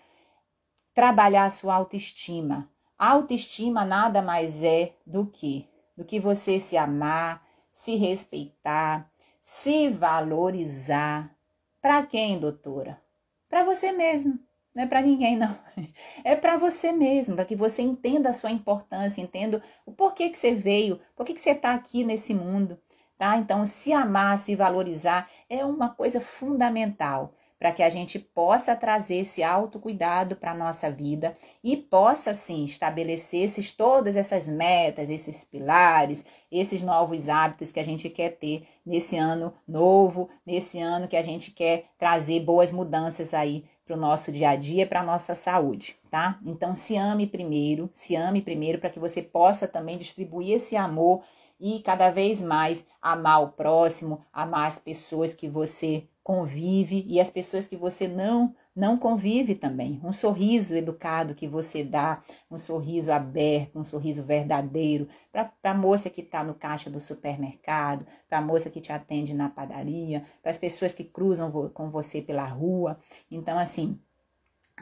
trabalhar 0.94 1.46
a 1.46 1.50
sua 1.50 1.76
autoestima. 1.76 2.70
A 3.00 3.12
autoestima 3.12 3.86
nada 3.86 4.22
mais 4.22 4.62
é 4.62 4.94
do 5.06 5.26
que 5.26 5.70
do 5.96 6.04
que 6.04 6.20
você 6.20 6.60
se 6.60 6.76
amar, 6.76 7.42
se 7.72 7.96
respeitar, 7.96 9.10
se 9.40 9.90
valorizar. 9.90 11.34
Para 11.82 12.04
quem, 12.04 12.38
doutora? 12.38 13.02
Para 13.48 13.64
você 13.64 13.92
mesmo. 13.92 14.40
Não 14.74 14.84
é 14.84 14.88
para 14.88 15.02
ninguém, 15.02 15.38
não. 15.38 15.56
É 16.24 16.36
para 16.36 16.58
você 16.58 16.92
mesmo, 16.92 17.36
para 17.36 17.46
que 17.46 17.56
você 17.56 17.82
entenda 17.82 18.30
a 18.30 18.34
sua 18.34 18.52
importância, 18.52 19.22
entenda 19.22 19.64
o 19.86 19.92
porquê 19.92 20.30
que 20.30 20.38
você 20.38 20.54
veio, 20.54 21.00
por 21.16 21.26
que 21.26 21.38
você 21.38 21.52
está 21.52 21.74
aqui 21.74 22.04
nesse 22.04 22.34
mundo, 22.34 22.78
tá? 23.18 23.38
Então, 23.38 23.66
se 23.66 23.94
amar, 23.94 24.38
se 24.38 24.56
valorizar 24.56 25.30
é 25.50 25.64
uma 25.66 25.90
coisa 25.90 26.20
fundamental 26.20 27.34
para 27.58 27.72
que 27.72 27.82
a 27.82 27.90
gente 27.90 28.20
possa 28.20 28.76
trazer 28.76 29.18
esse 29.18 29.42
autocuidado 29.42 30.36
para 30.36 30.52
a 30.52 30.56
nossa 30.56 30.92
vida 30.92 31.36
e 31.64 31.78
possa, 31.78 32.34
sim, 32.34 32.66
estabelecer 32.66 33.44
esses, 33.44 33.72
todas 33.72 34.16
essas 34.16 34.48
metas, 34.48 35.10
esses 35.10 35.46
pilares, 35.46 36.26
esses 36.52 36.84
novos 36.84 37.30
hábitos 37.30 37.72
que 37.72 37.80
a 37.80 37.84
gente 37.84 38.10
quer 38.10 38.38
ter 38.38 38.68
nesse 38.86 39.18
ano 39.18 39.54
novo, 39.68 40.30
nesse 40.46 40.80
ano 40.80 41.08
que 41.08 41.18
a 41.18 41.22
gente 41.22 41.50
quer 41.52 41.86
trazer 41.98 42.42
boas 42.42 42.72
mudanças 42.72 43.34
aí 43.34 43.64
para 43.86 43.96
o 43.96 44.00
nosso 44.00 44.32
dia 44.32 44.50
a 44.50 44.56
dia, 44.56 44.86
para 44.86 45.02
a 45.02 45.04
nossa 45.04 45.36
saúde, 45.36 45.96
tá? 46.10 46.40
Então, 46.46 46.74
se 46.74 46.98
ame 46.98 47.28
primeiro, 47.28 47.88
se 47.92 48.16
ame 48.16 48.42
primeiro 48.42 48.80
para 48.80 48.90
que 48.90 49.00
você 49.00 49.22
possa 49.22 49.68
também 49.68 49.98
distribuir 49.98 50.56
esse 50.56 50.76
amor 50.76 51.24
e 51.60 51.80
cada 51.80 52.10
vez 52.10 52.42
mais 52.42 52.86
amar 53.02 53.44
o 53.44 53.50
próximo, 53.50 54.22
amar 54.32 54.68
as 54.68 54.80
pessoas 54.80 55.34
que 55.34 55.48
você 55.48 56.08
convive 56.24 57.06
e 57.08 57.20
as 57.20 57.30
pessoas 57.30 57.68
que 57.68 57.76
você 57.76 58.08
não 58.08 58.56
não 58.76 58.98
convive 58.98 59.56
também. 59.56 60.02
Um 60.04 60.12
sorriso 60.12 60.76
educado 60.76 61.34
que 61.34 61.48
você 61.48 61.82
dá, 61.82 62.22
um 62.52 62.58
sorriso 62.58 63.10
aberto, 63.10 63.80
um 63.80 63.84
sorriso 63.86 64.22
verdadeiro 64.22 65.08
para 65.32 65.50
a 65.64 65.74
moça 65.74 66.10
que 66.10 66.20
está 66.20 66.44
no 66.44 66.54
caixa 66.54 66.90
do 66.90 67.00
supermercado, 67.00 68.06
para 68.28 68.40
a 68.40 68.42
moça 68.42 68.70
que 68.70 68.82
te 68.82 68.92
atende 68.92 69.34
na 69.34 69.48
padaria, 69.48 70.24
para 70.42 70.52
as 70.52 70.58
pessoas 70.58 70.94
que 70.94 71.06
cruzam 71.06 71.70
com 71.70 71.90
você 71.90 72.22
pela 72.22 72.44
rua. 72.44 72.98
Então, 73.32 73.58
assim, 73.58 73.98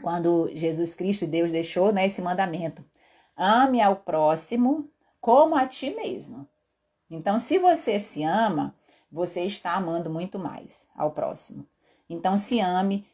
quando 0.01 0.49
Jesus 0.55 0.95
Cristo, 0.95 1.28
Deus 1.28 1.51
deixou 1.51 1.93
né, 1.93 2.07
esse 2.07 2.21
mandamento, 2.21 2.84
ame 3.38 3.80
ao 3.80 3.97
próximo 3.97 4.89
como 5.21 5.55
a 5.55 5.67
ti 5.67 5.91
mesmo. 5.91 6.47
Então, 7.10 7.39
se 7.39 7.58
você 7.58 7.99
se 7.99 8.24
ama, 8.24 8.76
você 9.12 9.43
está 9.43 9.74
amando 9.74 10.10
muito 10.10 10.39
mais 10.39 10.88
ao 10.95 11.12
próximo. 11.12 11.68
Então, 12.10 12.38
se 12.38 12.60
ame, 12.60 13.06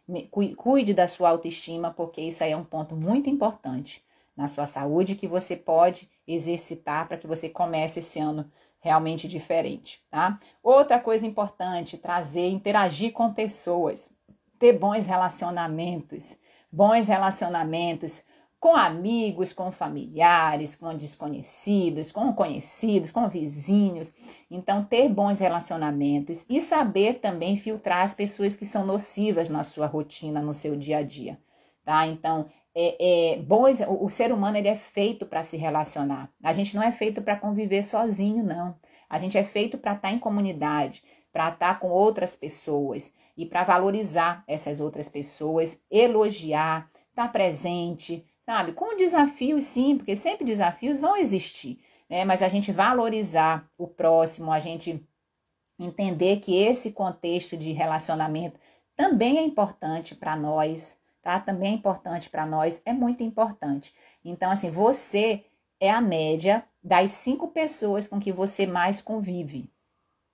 cuide 0.56 0.94
da 0.94 1.08
sua 1.08 1.30
autoestima, 1.30 1.92
porque 1.92 2.22
isso 2.22 2.44
aí 2.44 2.52
é 2.52 2.58
um 2.58 2.64
ponto 2.64 2.96
muito 2.96 3.30
importante 3.30 4.04
na 4.36 4.48
sua 4.48 4.66
saúde 4.66 5.16
que 5.16 5.28
você 5.28 5.56
pode 5.56 6.10
exercitar 6.28 7.08
para 7.08 7.18
que 7.18 7.28
você 7.28 7.50
comece 7.50 8.00
esse 8.00 8.20
ano 8.20 8.50
realmente 8.80 9.28
diferente, 9.28 10.02
tá? 10.10 10.40
Outra 10.64 10.98
coisa 11.00 11.28
importante, 11.28 11.98
trazer, 11.98 12.48
interagir 12.50 13.12
com 13.12 13.34
pessoas, 13.34 14.12
ter 14.58 14.74
bons 14.74 15.06
relacionamentos. 15.06 16.38
Bons 16.72 17.08
relacionamentos 17.08 18.24
com 18.60 18.76
amigos, 18.76 19.53
com 19.53 19.72
familiares, 19.72 20.76
com 20.76 20.95
desconhecidos, 20.95 22.12
com 22.12 22.34
conhecidos, 22.34 23.12
com 23.12 23.28
vizinhos. 23.30 24.12
Então, 24.51 24.84
ter 24.84 25.07
bons 25.07 25.39
relacionamentos 25.39 26.45
e 26.49 26.60
saber 26.60 27.16
também 27.16 27.55
filtrar 27.55 28.03
as 28.03 28.14
pessoas 28.14 28.55
que 28.55 28.66
são 28.66 28.86
nocivas 28.86 29.49
na 29.49 29.64
sua 29.64 29.88
rotina, 29.88 30.41
no 30.41 30.53
seu 30.53 30.76
dia 30.76 30.97
a 30.97 31.01
dia, 31.01 31.39
tá? 31.86 32.05
Então, 32.05 32.47
é, 32.76 33.34
é 33.34 33.38
bons, 33.38 33.80
o, 33.82 34.05
o 34.05 34.10
ser 34.10 34.32
humano 34.32 34.57
ele 34.57 34.68
é 34.68 34.76
feito 34.76 35.26
para 35.26 35.41
se 35.41 35.55
relacionar. 35.55 36.30
A 36.43 36.51
gente 36.51 36.76
não 36.76 36.84
é 36.84 36.91
feito 36.91 37.22
para 37.22 37.38
conviver 37.38 37.84
sozinho, 37.84 38.43
não. 38.43 38.76
A 39.10 39.18
gente 39.18 39.38
é 39.38 39.43
feito 39.43 39.78
para 39.78 39.93
estar 39.93 40.10
tá 40.10 40.14
em 40.14 40.20
comunidade, 40.20 41.01
para 41.32 41.49
estar 41.49 41.76
tá 41.76 41.80
com 41.80 41.89
outras 41.89 42.36
pessoas 42.36 43.14
e 43.38 43.45
para 43.45 43.64
valorizar 43.64 44.43
essas 44.45 44.82
outras 44.82 45.07
pessoas, 45.07 45.82
elogiar, 45.89 46.89
estar 47.10 47.26
tá 47.26 47.30
presente, 47.30 48.26
sabe? 48.50 48.74
Com 48.74 48.97
desafios, 48.97 49.62
sim, 49.62 49.95
porque 49.95 50.16
sempre 50.16 50.43
desafios 50.43 51.00
vão 51.00 51.16
existir, 51.16 51.80
né? 52.10 52.26
Mas 52.26 52.41
a 52.41 52.47
gente 52.47 52.72
valorizar 52.72 53.70
o 53.78 53.88
próximo, 53.88 54.52
a 54.52 54.58
gente 54.58 55.08
entender 55.78 56.38
que 56.39 56.58
esse 56.58 56.91
contexto 56.91 57.56
de 57.56 57.72
relacionamento 57.74 58.60
também 58.95 59.38
é 59.38 59.43
importante 59.43 60.16
para 60.16 60.36
nós, 60.36 60.97
tá? 61.22 61.39
Também 61.39 61.74
é 61.74 61.76
importante 61.76 62.28
para 62.28 62.47
nós, 62.47 62.82
é 62.86 62.91
muito 62.91 63.22
importante. 63.22 63.93
Então, 64.26 64.50
assim, 64.50 64.72
você 64.72 65.45
é 65.80 65.91
a 65.91 66.02
média 66.02 66.66
das 66.84 67.12
cinco 67.12 67.50
pessoas 67.50 68.08
com 68.08 68.20
que 68.20 68.32
você 68.32 68.66
mais 68.66 69.00
convive. 69.00 69.72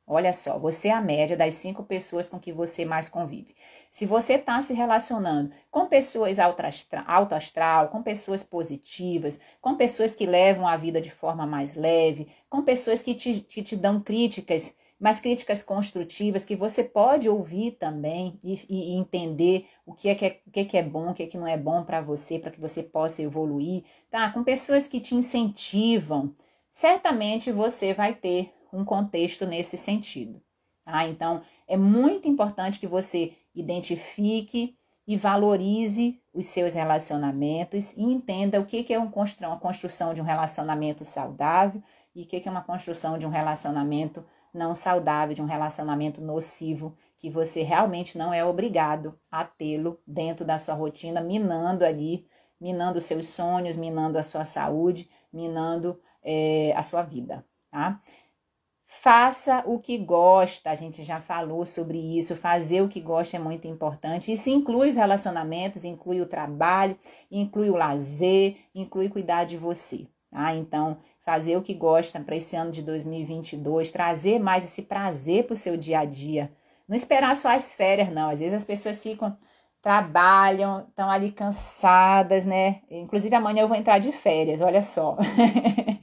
Olha 0.08 0.32
só, 0.32 0.58
você 0.58 0.88
é 0.88 0.94
a 0.94 1.02
média 1.02 1.36
das 1.36 1.56
cinco 1.56 1.84
pessoas 1.84 2.30
com 2.30 2.40
que 2.40 2.54
você 2.54 2.86
mais 2.86 3.10
convive. 3.10 3.54
Se 3.96 4.06
você 4.06 4.34
está 4.34 4.62
se 4.62 4.74
relacionando 4.74 5.54
com 5.72 5.86
pessoas 5.86 6.38
alto 6.38 7.34
astral, 7.34 7.88
com 7.88 8.04
pessoas 8.04 8.44
positivas, 8.44 9.40
com 9.62 9.78
pessoas 9.78 10.14
que 10.14 10.26
levam 10.26 10.68
a 10.68 10.76
vida 10.76 11.00
de 11.00 11.10
forma 11.10 11.46
mais 11.46 11.76
leve, 11.76 12.28
com 12.50 12.62
pessoas 12.62 13.02
que 13.02 13.16
te, 13.16 13.40
que 13.40 13.64
te 13.64 13.74
dão 13.74 14.02
críticas, 14.02 14.76
mas 15.00 15.22
críticas 15.22 15.64
construtivas 15.64 16.44
que 16.44 16.58
você 16.58 16.84
pode 16.84 17.30
ouvir 17.30 17.72
também 17.72 18.38
e, 18.44 18.60
e 18.68 18.96
entender 18.98 19.66
o 19.86 19.94
que 19.94 20.10
é 20.10 20.16
que 20.16 20.26
é, 20.26 20.42
o 20.46 20.52
que 20.52 20.60
é, 20.60 20.66
que 20.66 20.78
é 20.78 20.84
bom, 20.84 21.12
o 21.12 21.14
que 21.14 21.24
é 21.24 21.28
que 21.28 21.38
não 21.38 21.48
é 21.48 21.56
bom 21.56 21.86
para 21.86 22.02
você, 22.02 22.38
para 22.38 22.52
que 22.52 22.60
você 22.60 22.84
possa 22.84 23.22
evoluir, 23.22 23.86
tá? 24.10 24.30
Com 24.30 24.44
pessoas 24.44 24.90
que 24.90 25.00
te 25.00 25.16
incentivam, 25.16 26.36
certamente 26.70 27.50
você 27.50 27.94
vai 27.94 28.14
ter 28.14 28.54
um 28.74 28.84
contexto 28.84 29.46
nesse 29.46 29.78
sentido. 29.78 30.42
Tá? 30.84 31.08
Então, 31.08 31.42
é 31.66 31.78
muito 31.78 32.28
importante 32.28 32.78
que 32.78 32.86
você 32.86 33.34
identifique 33.56 34.78
e 35.08 35.16
valorize 35.16 36.22
os 36.34 36.48
seus 36.48 36.74
relacionamentos 36.74 37.94
e 37.94 38.02
entenda 38.02 38.60
o 38.60 38.66
que 38.66 38.94
é 38.94 39.00
uma 39.00 39.60
construção 39.60 40.14
de 40.14 40.22
um 40.22 40.26
relacionamento 40.26 41.06
saudável 41.06 41.82
e 42.16 42.24
o 42.24 42.26
que 42.26 42.42
é 42.46 42.52
uma 42.52 42.64
construção 42.64 43.18
de 43.18 43.26
um 43.26 43.30
relacionamento 43.30 44.26
não 44.54 44.74
saudável, 44.74 45.36
de 45.36 45.42
um 45.42 45.46
relacionamento 45.46 46.22
nocivo, 46.22 46.96
que 47.18 47.30
você 47.30 47.62
realmente 47.62 48.18
não 48.18 48.34
é 48.34 48.44
obrigado 48.44 49.20
a 49.30 49.44
tê-lo 49.44 50.00
dentro 50.08 50.46
da 50.46 50.58
sua 50.58 50.74
rotina, 50.74 51.22
minando 51.22 51.84
ali, 51.84 52.26
minando 52.60 53.02
seus 53.02 53.28
sonhos, 53.28 53.76
minando 53.76 54.18
a 54.18 54.24
sua 54.24 54.46
saúde, 54.46 55.10
minando 55.32 56.00
é, 56.24 56.74
a 56.76 56.82
sua 56.82 57.04
vida, 57.04 57.46
tá? 57.70 58.02
Faça 59.06 59.62
o 59.68 59.78
que 59.78 60.00
gosta, 60.00 60.72
a 60.72 60.74
gente 60.74 61.04
já 61.04 61.22
falou 61.22 61.64
sobre 61.64 62.00
isso. 62.18 62.36
Fazer 62.36 62.82
o 62.82 62.90
que 62.90 63.00
gosta 63.00 63.38
é 63.38 63.40
muito 63.40 63.68
importante. 63.68 64.32
Isso 64.32 64.50
inclui 64.50 64.90
os 64.90 64.96
relacionamentos, 64.96 65.86
inclui 65.86 66.22
o 66.22 66.26
trabalho, 66.26 66.98
inclui 67.30 67.70
o 67.70 67.76
lazer, 67.76 68.58
inclui 68.74 69.08
cuidar 69.08 69.44
de 69.44 69.58
você. 69.58 70.08
Tá? 70.32 70.56
Então, 70.56 70.98
fazer 71.20 71.56
o 71.56 71.62
que 71.62 71.76
gosta 71.76 72.20
para 72.20 72.36
esse 72.36 72.56
ano 72.56 72.72
de 72.72 72.82
2022, 72.82 73.92
trazer 73.92 74.40
mais 74.40 74.64
esse 74.64 74.82
prazer 74.82 75.44
para 75.44 75.54
o 75.54 75.58
seu 75.58 75.78
dia 75.78 76.00
a 76.00 76.06
dia. 76.06 76.52
Não 76.88 76.96
esperar 76.96 77.36
só 77.36 77.50
as 77.50 77.76
férias, 77.76 78.10
não. 78.10 78.32
Às 78.32 78.40
vezes 78.40 78.56
as 78.56 78.66
pessoas 78.66 79.04
ficam, 79.04 79.38
trabalham, 79.84 80.84
estão 80.90 81.12
ali 81.12 81.32
cansadas, 81.32 82.44
né? 82.44 82.82
Inclusive 82.90 83.36
amanhã 83.36 83.62
eu 83.62 83.68
vou 83.68 83.78
entrar 83.78 84.00
de 84.00 84.12
férias, 84.12 84.62
olha 84.62 84.82
só. 84.82 85.16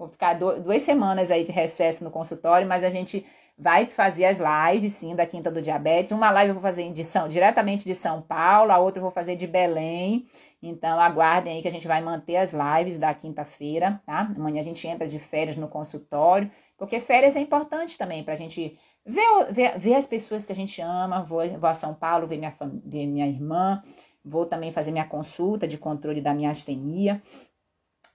Vou 0.00 0.08
ficar 0.08 0.32
duas 0.32 0.80
semanas 0.80 1.30
aí 1.30 1.44
de 1.44 1.52
recesso 1.52 2.02
no 2.02 2.10
consultório, 2.10 2.66
mas 2.66 2.82
a 2.82 2.88
gente 2.88 3.22
vai 3.58 3.84
fazer 3.84 4.24
as 4.24 4.38
lives, 4.38 4.92
sim, 4.92 5.14
da 5.14 5.26
Quinta 5.26 5.50
do 5.50 5.60
Diabetes. 5.60 6.10
Uma 6.10 6.30
live 6.30 6.48
eu 6.48 6.54
vou 6.54 6.62
fazer 6.62 6.90
de 6.90 7.04
São, 7.04 7.28
diretamente 7.28 7.84
de 7.84 7.94
São 7.94 8.22
Paulo, 8.22 8.72
a 8.72 8.78
outra 8.78 8.98
eu 8.98 9.02
vou 9.02 9.10
fazer 9.10 9.36
de 9.36 9.46
Belém. 9.46 10.24
Então, 10.62 10.98
aguardem 10.98 11.52
aí 11.52 11.60
que 11.60 11.68
a 11.68 11.70
gente 11.70 11.86
vai 11.86 12.00
manter 12.00 12.36
as 12.36 12.54
lives 12.54 12.96
da 12.96 13.12
quinta-feira, 13.12 14.00
tá? 14.06 14.32
Amanhã 14.34 14.60
a 14.60 14.64
gente 14.64 14.88
entra 14.88 15.06
de 15.06 15.18
férias 15.18 15.58
no 15.58 15.68
consultório, 15.68 16.50
porque 16.78 16.98
férias 16.98 17.36
é 17.36 17.40
importante 17.40 17.98
também 17.98 18.24
para 18.24 18.32
a 18.32 18.38
gente 18.38 18.78
ver, 19.04 19.52
ver, 19.52 19.78
ver, 19.78 19.96
as 19.96 20.06
pessoas 20.06 20.46
que 20.46 20.52
a 20.52 20.56
gente 20.56 20.80
ama. 20.80 21.22
Vou, 21.22 21.46
vou 21.58 21.68
a 21.68 21.74
São 21.74 21.92
Paulo 21.92 22.26
ver 22.26 22.38
minha, 22.38 22.54
ver 22.86 23.06
minha 23.06 23.26
irmã, 23.26 23.82
vou 24.24 24.46
também 24.46 24.72
fazer 24.72 24.92
minha 24.92 25.04
consulta 25.04 25.68
de 25.68 25.76
controle 25.76 26.22
da 26.22 26.32
minha 26.32 26.50
astenia. 26.50 27.20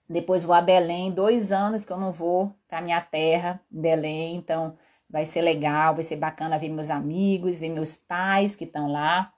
Depois 0.07 0.43
vou 0.43 0.53
a 0.53 0.61
Belém, 0.61 1.11
dois 1.11 1.51
anos 1.51 1.83
que 1.83 1.91
eu 1.91 1.97
não 1.97 2.11
vou 2.11 2.53
para 2.67 2.81
minha 2.81 3.01
terra, 3.01 3.59
Belém, 3.69 4.35
então 4.35 4.77
vai 5.09 5.25
ser 5.25 5.41
legal, 5.41 5.95
vai 5.95 6.03
ser 6.03 6.15
bacana 6.17 6.59
ver 6.59 6.69
meus 6.69 6.89
amigos, 6.89 7.59
ver 7.59 7.69
meus 7.69 7.95
pais 7.95 8.55
que 8.55 8.65
estão 8.65 8.91
lá, 8.91 9.33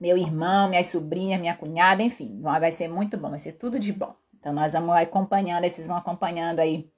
meu 0.00 0.16
irmão, 0.18 0.68
minhas 0.68 0.88
sobrinhas, 0.88 1.40
minha 1.40 1.56
cunhada, 1.56 2.02
enfim, 2.02 2.40
vai 2.42 2.70
ser 2.70 2.88
muito 2.88 3.16
bom, 3.16 3.30
vai 3.30 3.38
ser 3.38 3.52
tudo 3.52 3.78
de 3.78 3.92
bom. 3.92 4.14
Então 4.38 4.52
nós 4.52 4.72
vamos 4.72 4.94
acompanhando, 4.96 5.64
esses 5.64 5.86
vão 5.86 5.96
acompanhando 5.96 6.60
aí 6.60 6.90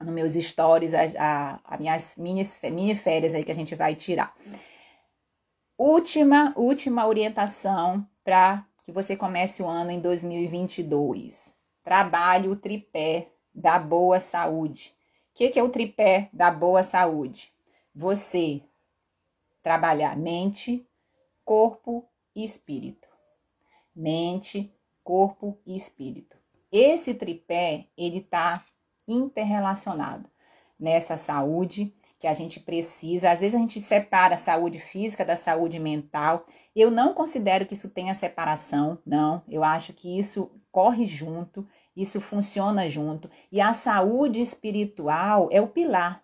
nos 0.00 0.12
meus 0.12 0.34
stories 0.34 0.92
as 0.92 1.14
a, 1.16 1.60
a 1.64 1.78
minhas 1.78 2.16
mini, 2.16 2.42
mini 2.64 2.94
férias 2.94 3.34
aí 3.34 3.44
que 3.44 3.52
a 3.52 3.54
gente 3.54 3.74
vai 3.74 3.94
tirar. 3.94 4.34
Última, 5.78 6.52
última 6.56 7.06
orientação 7.06 8.06
para 8.22 8.64
que 8.84 8.92
você 8.92 9.16
comece 9.16 9.62
o 9.62 9.68
ano 9.68 9.90
em 9.90 10.00
2022. 10.00 11.54
Trabalhe 11.82 12.48
o 12.48 12.56
tripé 12.56 13.28
da 13.54 13.78
boa 13.78 14.20
saúde. 14.20 14.94
O 15.32 15.36
que, 15.36 15.48
que 15.48 15.58
é 15.58 15.62
o 15.62 15.70
tripé 15.70 16.28
da 16.32 16.50
boa 16.50 16.82
saúde? 16.82 17.52
Você 17.94 18.62
trabalhar 19.62 20.16
mente, 20.16 20.86
corpo 21.44 22.06
e 22.36 22.44
espírito. 22.44 23.08
Mente, 23.96 24.72
corpo 25.02 25.58
e 25.66 25.74
espírito. 25.74 26.36
Esse 26.70 27.14
tripé, 27.14 27.86
ele 27.96 28.18
está 28.18 28.62
interrelacionado 29.06 30.28
nessa 30.78 31.16
saúde 31.16 31.94
que 32.18 32.26
a 32.26 32.34
gente 32.34 32.58
precisa. 32.60 33.30
Às 33.30 33.40
vezes 33.40 33.54
a 33.54 33.58
gente 33.58 33.80
separa 33.80 34.34
a 34.34 34.38
saúde 34.38 34.78
física 34.78 35.24
da 35.24 35.36
saúde 35.36 35.78
mental. 35.78 36.44
Eu 36.74 36.90
não 36.90 37.14
considero 37.14 37.66
que 37.66 37.74
isso 37.74 37.88
tenha 37.88 38.14
separação, 38.14 38.98
não. 39.06 39.42
Eu 39.48 39.62
acho 39.62 39.92
que 39.92 40.18
isso 40.18 40.50
corre 40.72 41.06
junto, 41.06 41.66
isso 41.96 42.20
funciona 42.20 42.88
junto. 42.88 43.30
E 43.52 43.60
a 43.60 43.72
saúde 43.72 44.40
espiritual 44.40 45.48
é 45.52 45.60
o 45.60 45.68
pilar. 45.68 46.20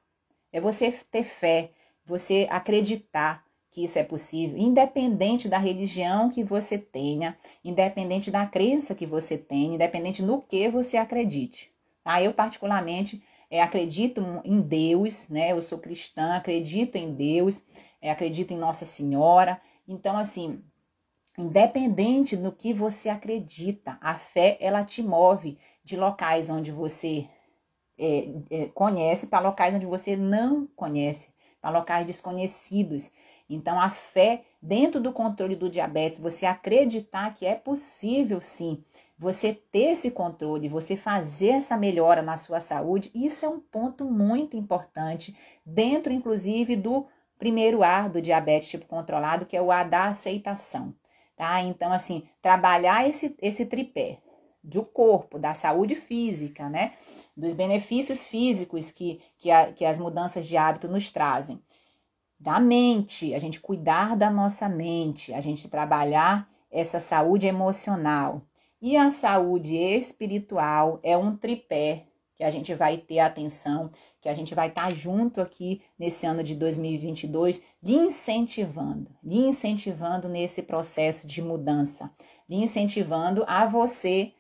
É 0.53 0.61
você 0.61 0.91
ter 1.11 1.23
fé, 1.23 1.71
você 2.05 2.49
acreditar 2.51 3.45
que 3.71 3.85
isso 3.85 3.99
é 4.01 4.03
possível, 4.03 4.59
independente 4.59 5.49
da 5.49 5.57
religião 5.57 6.29
que 6.29 6.43
você 6.43 6.77
tenha, 6.77 7.37
independente 7.65 8.29
da 8.29 8.45
crença 8.45 8.97
que 8.97 9.07
você 9.07 9.39
tenha, 9.39 9.77
independente 9.77 10.23
no 10.23 10.43
que 10.43 10.69
você 10.69 10.97
acredite. 10.97 11.71
Tá? 12.03 12.21
Eu, 12.21 12.35
particularmente, 12.35 13.23
é, 13.49 13.63
acredito 13.63 14.23
em 14.45 14.61
Deus, 14.61 15.29
né? 15.29 15.53
Eu 15.53 15.63
sou 15.63 15.79
cristã, 15.79 16.35
acredito 16.35 16.97
em 16.97 17.13
Deus, 17.13 17.63
é, 18.03 18.11
acredito 18.11 18.53
em 18.53 18.59
Nossa 18.59 18.85
Senhora. 18.85 19.61
Então, 19.91 20.17
assim, 20.17 20.63
independente 21.37 22.37
no 22.37 22.53
que 22.53 22.73
você 22.73 23.09
acredita, 23.09 23.99
a 24.01 24.15
fé 24.15 24.57
ela 24.61 24.85
te 24.85 25.03
move 25.03 25.59
de 25.83 25.97
locais 25.97 26.49
onde 26.49 26.71
você 26.71 27.29
é, 27.99 28.29
é, 28.51 28.67
conhece 28.69 29.27
para 29.27 29.41
locais 29.41 29.75
onde 29.75 29.87
você 29.87 30.17
não 30.17 30.69
conhece, 30.77 31.31
para 31.61 31.77
locais 31.77 32.07
desconhecidos. 32.07 33.11
Então, 33.49 33.81
a 33.81 33.91
fé 33.91 34.45
dentro 34.63 35.01
do 35.01 35.13
controle 35.13 35.57
do 35.57 35.69
diabetes, 35.69 36.21
você 36.21 36.47
acreditar 36.47 37.35
que 37.35 37.45
é 37.45 37.57
possível 37.57 38.41
sim 38.41 38.85
você 39.19 39.53
ter 39.53 39.91
esse 39.91 40.13
controle, 40.13 40.69
você 40.69 40.97
fazer 40.97 41.49
essa 41.49 41.77
melhora 41.77 42.23
na 42.23 42.37
sua 42.37 42.61
saúde, 42.61 43.11
isso 43.13 43.45
é 43.45 43.49
um 43.49 43.59
ponto 43.61 44.05
muito 44.05 44.57
importante, 44.57 45.37
dentro 45.67 46.13
inclusive 46.13 46.77
do 46.77 47.07
primeiro 47.41 47.83
ar 47.83 48.11
do 48.11 48.21
diabetes 48.21 48.69
tipo 48.69 48.87
controlado, 48.87 49.47
que 49.47 49.57
é 49.57 49.63
o 49.63 49.73
A 49.73 49.83
da 49.83 50.05
aceitação, 50.05 50.95
tá? 51.35 51.61
Então, 51.63 51.93
assim, 51.93 52.29
trabalhar 52.41 53.09
esse, 53.09 53.35
esse 53.41 53.65
tripé 53.65 54.19
do 54.63 54.85
corpo, 54.85 55.39
da 55.39 55.55
saúde 55.55 55.97
física, 55.97 56.69
né? 56.69 56.93
Dos 57.35 57.55
benefícios 57.55 58.27
físicos 58.27 58.91
que, 58.91 59.21
que, 59.39 59.51
a, 59.51 59.73
que 59.73 59.85
as 59.87 59.99
mudanças 59.99 60.47
de 60.47 60.57
hábito 60.57 60.87
nos 60.87 61.09
trazem. 61.09 61.61
Da 62.39 62.61
mente, 62.61 63.35
a 63.35 63.39
gente 63.39 63.59
cuidar 63.59 64.15
da 64.17 64.31
nossa 64.31 64.69
mente, 64.69 65.33
a 65.33 65.41
gente 65.41 65.67
trabalhar 65.69 66.49
essa 66.71 67.01
saúde 67.01 67.47
emocional, 67.47 68.43
e 68.83 68.97
a 68.97 69.11
saúde 69.11 69.75
espiritual 69.77 71.01
é 71.03 71.17
um 71.17 71.37
tripé 71.37 72.07
que 72.35 72.45
a 72.45 72.51
gente 72.51 72.75
vai 72.75 72.97
ter 72.97 73.19
atenção, 73.19 73.91
que 74.21 74.29
a 74.29 74.35
gente 74.35 74.55
vai 74.55 74.69
estar 74.69 74.89
tá 74.89 74.95
junto 74.95 75.41
aqui 75.41 75.83
nesse 75.99 76.27
ano 76.27 76.43
de 76.43 76.55
2022, 76.55 77.63
lhe 77.83 77.95
incentivando, 77.95 79.11
lhe 79.23 79.39
incentivando 79.39 80.29
nesse 80.29 80.63
processo 80.63 81.27
de 81.27 81.41
mudança, 81.41 82.11
lhe 82.49 82.57
incentivando 82.57 83.45
a 83.47 83.67
você 83.67 84.33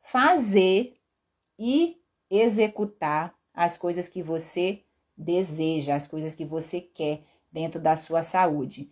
fazer 0.00 0.96
e 1.58 2.00
executar 2.30 3.34
as 3.52 3.76
coisas 3.76 4.08
que 4.08 4.22
você 4.22 4.82
deseja, 5.16 5.94
as 5.94 6.08
coisas 6.08 6.34
que 6.34 6.44
você 6.44 6.80
quer 6.80 7.22
dentro 7.50 7.80
da 7.80 7.96
sua 7.96 8.22
saúde. 8.22 8.90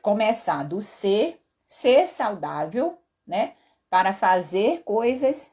Começar 0.00 0.64
do 0.64 0.80
ser, 0.80 1.40
ser 1.66 2.06
saudável, 2.08 2.98
né? 3.26 3.54
para 3.92 4.14
fazer 4.14 4.82
coisas 4.84 5.52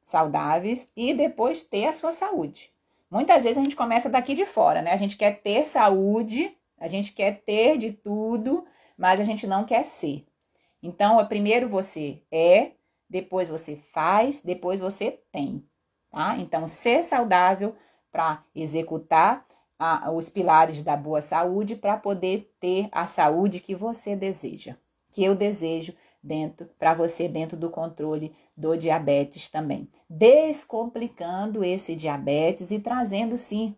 saudáveis 0.00 0.86
e 0.96 1.12
depois 1.12 1.64
ter 1.64 1.86
a 1.86 1.92
sua 1.92 2.12
saúde. 2.12 2.69
Muitas 3.10 3.42
vezes 3.42 3.58
a 3.58 3.62
gente 3.62 3.74
começa 3.74 4.08
daqui 4.08 4.34
de 4.34 4.46
fora, 4.46 4.80
né? 4.80 4.92
A 4.92 4.96
gente 4.96 5.16
quer 5.16 5.42
ter 5.42 5.64
saúde, 5.64 6.56
a 6.78 6.86
gente 6.86 7.12
quer 7.12 7.42
ter 7.42 7.76
de 7.76 7.92
tudo, 7.92 8.64
mas 8.96 9.18
a 9.18 9.24
gente 9.24 9.46
não 9.46 9.64
quer 9.64 9.84
ser. 9.84 10.24
Então, 10.82 11.18
é 11.20 11.24
primeiro 11.24 11.68
você 11.68 12.22
é, 12.30 12.72
depois 13.08 13.48
você 13.48 13.76
faz, 13.76 14.40
depois 14.40 14.78
você 14.78 15.20
tem, 15.32 15.64
tá? 16.10 16.36
Então, 16.38 16.66
ser 16.66 17.02
saudável 17.02 17.74
para 18.12 18.44
executar 18.54 19.44
a, 19.78 20.10
os 20.12 20.28
pilares 20.28 20.82
da 20.82 20.96
boa 20.96 21.20
saúde 21.20 21.74
para 21.74 21.96
poder 21.96 22.54
ter 22.60 22.88
a 22.92 23.06
saúde 23.06 23.60
que 23.60 23.74
você 23.74 24.14
deseja, 24.14 24.76
que 25.10 25.24
eu 25.24 25.34
desejo 25.34 25.94
dentro 26.22 26.68
para 26.78 26.94
você 26.94 27.28
dentro 27.28 27.56
do 27.56 27.70
controle 27.70 28.32
do 28.56 28.76
diabetes 28.76 29.48
também, 29.48 29.88
descomplicando 30.08 31.64
esse 31.64 31.96
diabetes 31.96 32.70
e 32.70 32.78
trazendo 32.78 33.36
sim 33.36 33.74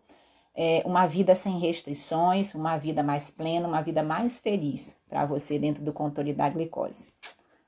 é, 0.55 0.83
uma 0.85 1.07
vida 1.07 1.33
sem 1.33 1.57
restrições, 1.59 2.53
uma 2.53 2.77
vida 2.77 3.01
mais 3.01 3.31
plena, 3.31 3.67
uma 3.67 3.81
vida 3.81 4.03
mais 4.03 4.39
feliz 4.39 4.97
para 5.09 5.25
você 5.25 5.57
dentro 5.57 5.83
do 5.83 5.93
controle 5.93 6.33
da 6.33 6.49
glicose. 6.49 7.09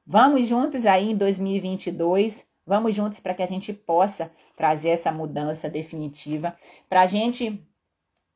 Vamos 0.06 0.48
juntos 0.48 0.86
aí 0.86 1.12
em 1.12 1.16
2022, 1.16 2.46
vamos 2.66 2.94
juntos 2.94 3.20
para 3.20 3.34
que 3.34 3.42
a 3.42 3.48
gente 3.48 3.74
possa 3.74 4.32
trazer 4.56 4.90
essa 4.90 5.12
mudança 5.12 5.70
definitiva, 5.70 6.56
para 6.88 7.02
a 7.02 7.08
gente 7.08 7.60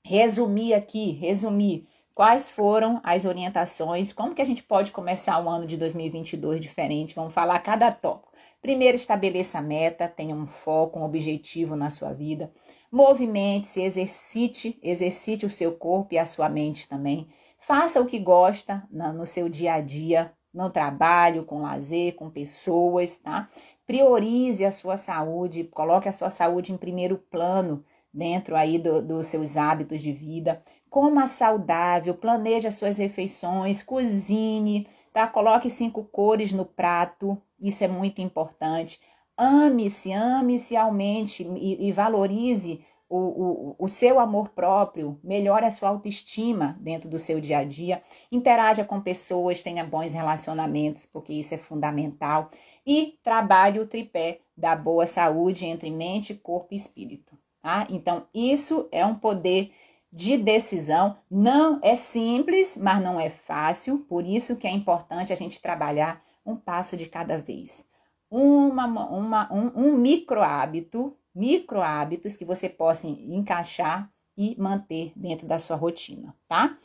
resumir 0.04 0.74
aqui, 0.74 1.12
resumir 1.12 1.88
quais 2.20 2.52
foram 2.52 3.00
as 3.02 3.24
orientações, 3.24 4.12
como 4.12 4.36
que 4.36 4.42
a 4.42 4.46
gente 4.46 4.62
pode 4.62 4.92
começar 4.92 5.42
o 5.42 5.48
ano 5.48 5.66
de 5.66 5.78
2022 5.78 6.60
diferente. 6.60 7.16
Vamos 7.16 7.32
falar 7.32 7.58
cada 7.60 7.94
tópico. 7.94 8.34
Primeiro, 8.62 8.98
estabeleça 8.98 9.60
a 9.60 9.62
meta, 9.62 10.06
tenha 10.06 10.36
um 10.36 10.46
foco, 10.46 11.00
um 11.00 11.06
objetivo 11.06 11.78
na 11.78 11.90
sua 11.90 12.12
vida. 12.12 12.52
Movimente-se, 12.92 13.82
exercite, 13.82 14.78
exercite 14.84 15.46
o 15.46 15.50
seu 15.50 15.72
corpo 15.72 16.14
e 16.14 16.18
a 16.18 16.26
sua 16.26 16.50
mente 16.50 16.90
também. 16.90 17.30
Faça 17.58 18.02
o 18.02 18.06
que 18.06 18.20
gosta 18.20 18.86
no 18.92 19.26
seu 19.26 19.48
dia 19.48 19.76
a 19.76 19.80
dia, 19.80 20.34
no 20.54 20.70
trabalho, 20.70 21.46
com 21.46 21.62
lazer, 21.62 22.16
com 22.16 22.30
pessoas, 22.30 23.16
tá? 23.16 23.48
Priorize 23.88 24.66
a 24.66 24.72
sua 24.72 24.98
saúde, 24.98 25.64
coloque 25.64 26.10
a 26.10 26.12
sua 26.12 26.30
saúde 26.30 26.74
em 26.74 26.78
primeiro 26.78 27.18
plano 27.18 27.82
dentro 28.14 28.56
aí 28.56 28.78
do, 28.78 29.02
dos 29.02 29.28
seus 29.28 29.56
hábitos 29.56 30.02
de 30.02 30.12
vida. 30.12 30.62
Coma 30.90 31.28
saudável, 31.28 32.14
planeje 32.14 32.68
as 32.68 32.76
suas 32.76 32.98
refeições, 32.98 33.84
cozinhe, 33.84 34.88
tá? 35.14 35.28
Coloque 35.28 35.70
cinco 35.70 36.04
cores 36.04 36.52
no 36.52 36.66
prato, 36.66 37.38
isso 37.60 37.84
é 37.84 37.88
muito 37.88 38.22
importante. 38.22 39.00
Ame-se, 39.38 40.12
ame-se, 40.12 40.76
aumente 40.76 41.44
e, 41.44 41.88
e 41.88 41.92
valorize 41.92 42.84
o, 43.10 43.18
o, 43.18 43.76
o, 43.80 43.88
seu 43.88 44.20
amor 44.20 44.50
próprio, 44.50 45.20
melhore 45.24 45.66
a 45.66 45.72
sua 45.72 45.90
autoestima 45.90 46.78
dentro 46.80 47.10
do 47.10 47.18
seu 47.18 47.40
dia 47.40 47.60
a 47.60 47.64
dia, 47.64 48.04
interaja 48.32 48.86
com 48.86 49.02
pessoas, 49.02 49.64
tenha 49.64 49.84
bons 49.84 50.14
relacionamentos, 50.14 51.08
porque 51.08 51.34
isso 51.34 51.56
é 51.56 51.58
fundamental, 51.58 52.52
e 52.86 53.18
trabalhe 53.24 53.80
o 53.80 53.88
tripé 53.88 54.42
da 54.56 54.76
boa 54.76 55.08
saúde 55.08 55.66
entre 55.66 55.90
mente, 55.90 56.36
corpo 56.36 56.74
e 56.74 56.78
espírito. 56.78 57.36
Tá? 57.62 57.88
Então, 57.90 58.26
isso 58.34 58.88
é 58.92 59.06
um 59.06 59.16
poder 59.16 59.72
de 60.12 60.38
decisão. 60.38 61.18
Não 61.30 61.80
é 61.84 61.96
simples, 61.96 62.78
mas 62.78 63.02
não 63.02 63.20
é 63.20 63.30
fácil, 63.30 64.00
por 64.00 64.26
isso 64.26 64.56
que 64.56 64.68
é 64.68 64.72
importante 64.72 65.32
a 65.32 65.36
gente 65.36 65.62
trabalhar 65.62 66.24
um 66.46 66.56
passo 66.56 66.98
de 66.98 67.06
cada 67.06 67.38
vez. 67.38 67.86
Uma, 68.30 68.86
uma, 68.86 69.54
um, 69.54 69.72
um 69.76 69.98
micro 69.98 70.42
hábito, 70.42 71.16
micro 71.34 71.82
hábitos 71.82 72.36
que 72.36 72.46
você 72.46 72.70
possa 72.70 73.08
encaixar 73.08 74.12
e 74.38 74.56
manter 74.60 75.12
dentro 75.16 75.48
da 75.48 75.60
sua 75.60 75.76
rotina, 75.76 76.36
tá? 76.48 76.78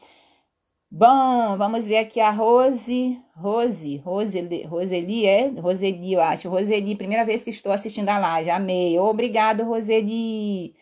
Bom, 0.90 1.56
vamos 1.56 1.86
ver 1.86 1.98
aqui 1.98 2.20
a 2.20 2.30
Rose, 2.30 3.20
Rose, 3.34 3.96
Roseli, 3.98 4.62
Roseli 4.62 5.26
é? 5.26 5.48
Roseli, 5.48 6.12
eu 6.12 6.20
acho. 6.20 6.48
Roseli, 6.48 6.94
primeira 6.94 7.24
vez 7.24 7.42
que 7.42 7.50
estou 7.50 7.72
assistindo 7.72 8.08
a 8.10 8.18
live, 8.18 8.50
amei. 8.50 8.96
Obrigado, 8.98 9.64
Roseli. 9.64 10.74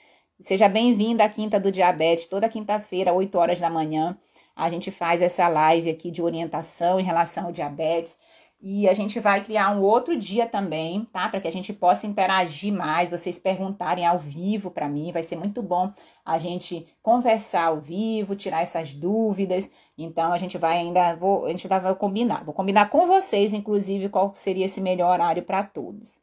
Seja 0.42 0.68
bem-vinda 0.68 1.22
à 1.22 1.28
Quinta 1.28 1.60
do 1.60 1.70
Diabetes, 1.70 2.26
toda 2.26 2.48
quinta-feira, 2.48 3.12
8 3.12 3.38
horas 3.38 3.60
da 3.60 3.70
manhã. 3.70 4.18
A 4.56 4.68
gente 4.68 4.90
faz 4.90 5.22
essa 5.22 5.46
live 5.46 5.88
aqui 5.88 6.10
de 6.10 6.20
orientação 6.20 6.98
em 6.98 7.04
relação 7.04 7.46
ao 7.46 7.52
diabetes. 7.52 8.18
E 8.60 8.88
a 8.88 8.92
gente 8.92 9.20
vai 9.20 9.40
criar 9.44 9.70
um 9.70 9.80
outro 9.80 10.16
dia 10.18 10.44
também, 10.44 11.04
tá? 11.12 11.28
Para 11.28 11.40
que 11.40 11.46
a 11.46 11.52
gente 11.52 11.72
possa 11.72 12.08
interagir 12.08 12.72
mais, 12.72 13.08
vocês 13.08 13.38
perguntarem 13.38 14.04
ao 14.04 14.18
vivo 14.18 14.68
para 14.68 14.88
mim. 14.88 15.12
Vai 15.12 15.22
ser 15.22 15.36
muito 15.36 15.62
bom 15.62 15.92
a 16.26 16.38
gente 16.38 16.88
conversar 17.00 17.66
ao 17.66 17.80
vivo, 17.80 18.34
tirar 18.34 18.62
essas 18.62 18.92
dúvidas. 18.92 19.70
Então 19.96 20.32
a 20.32 20.38
gente 20.38 20.58
vai 20.58 20.78
ainda, 20.78 21.14
vou, 21.14 21.46
a 21.46 21.50
gente 21.50 21.68
ainda 21.68 21.78
vai 21.78 21.94
combinar. 21.94 22.44
Vou 22.44 22.52
combinar 22.52 22.90
com 22.90 23.06
vocês, 23.06 23.52
inclusive, 23.52 24.08
qual 24.08 24.34
seria 24.34 24.64
esse 24.64 24.80
melhor 24.80 25.12
horário 25.12 25.44
para 25.44 25.62
todos. 25.62 26.18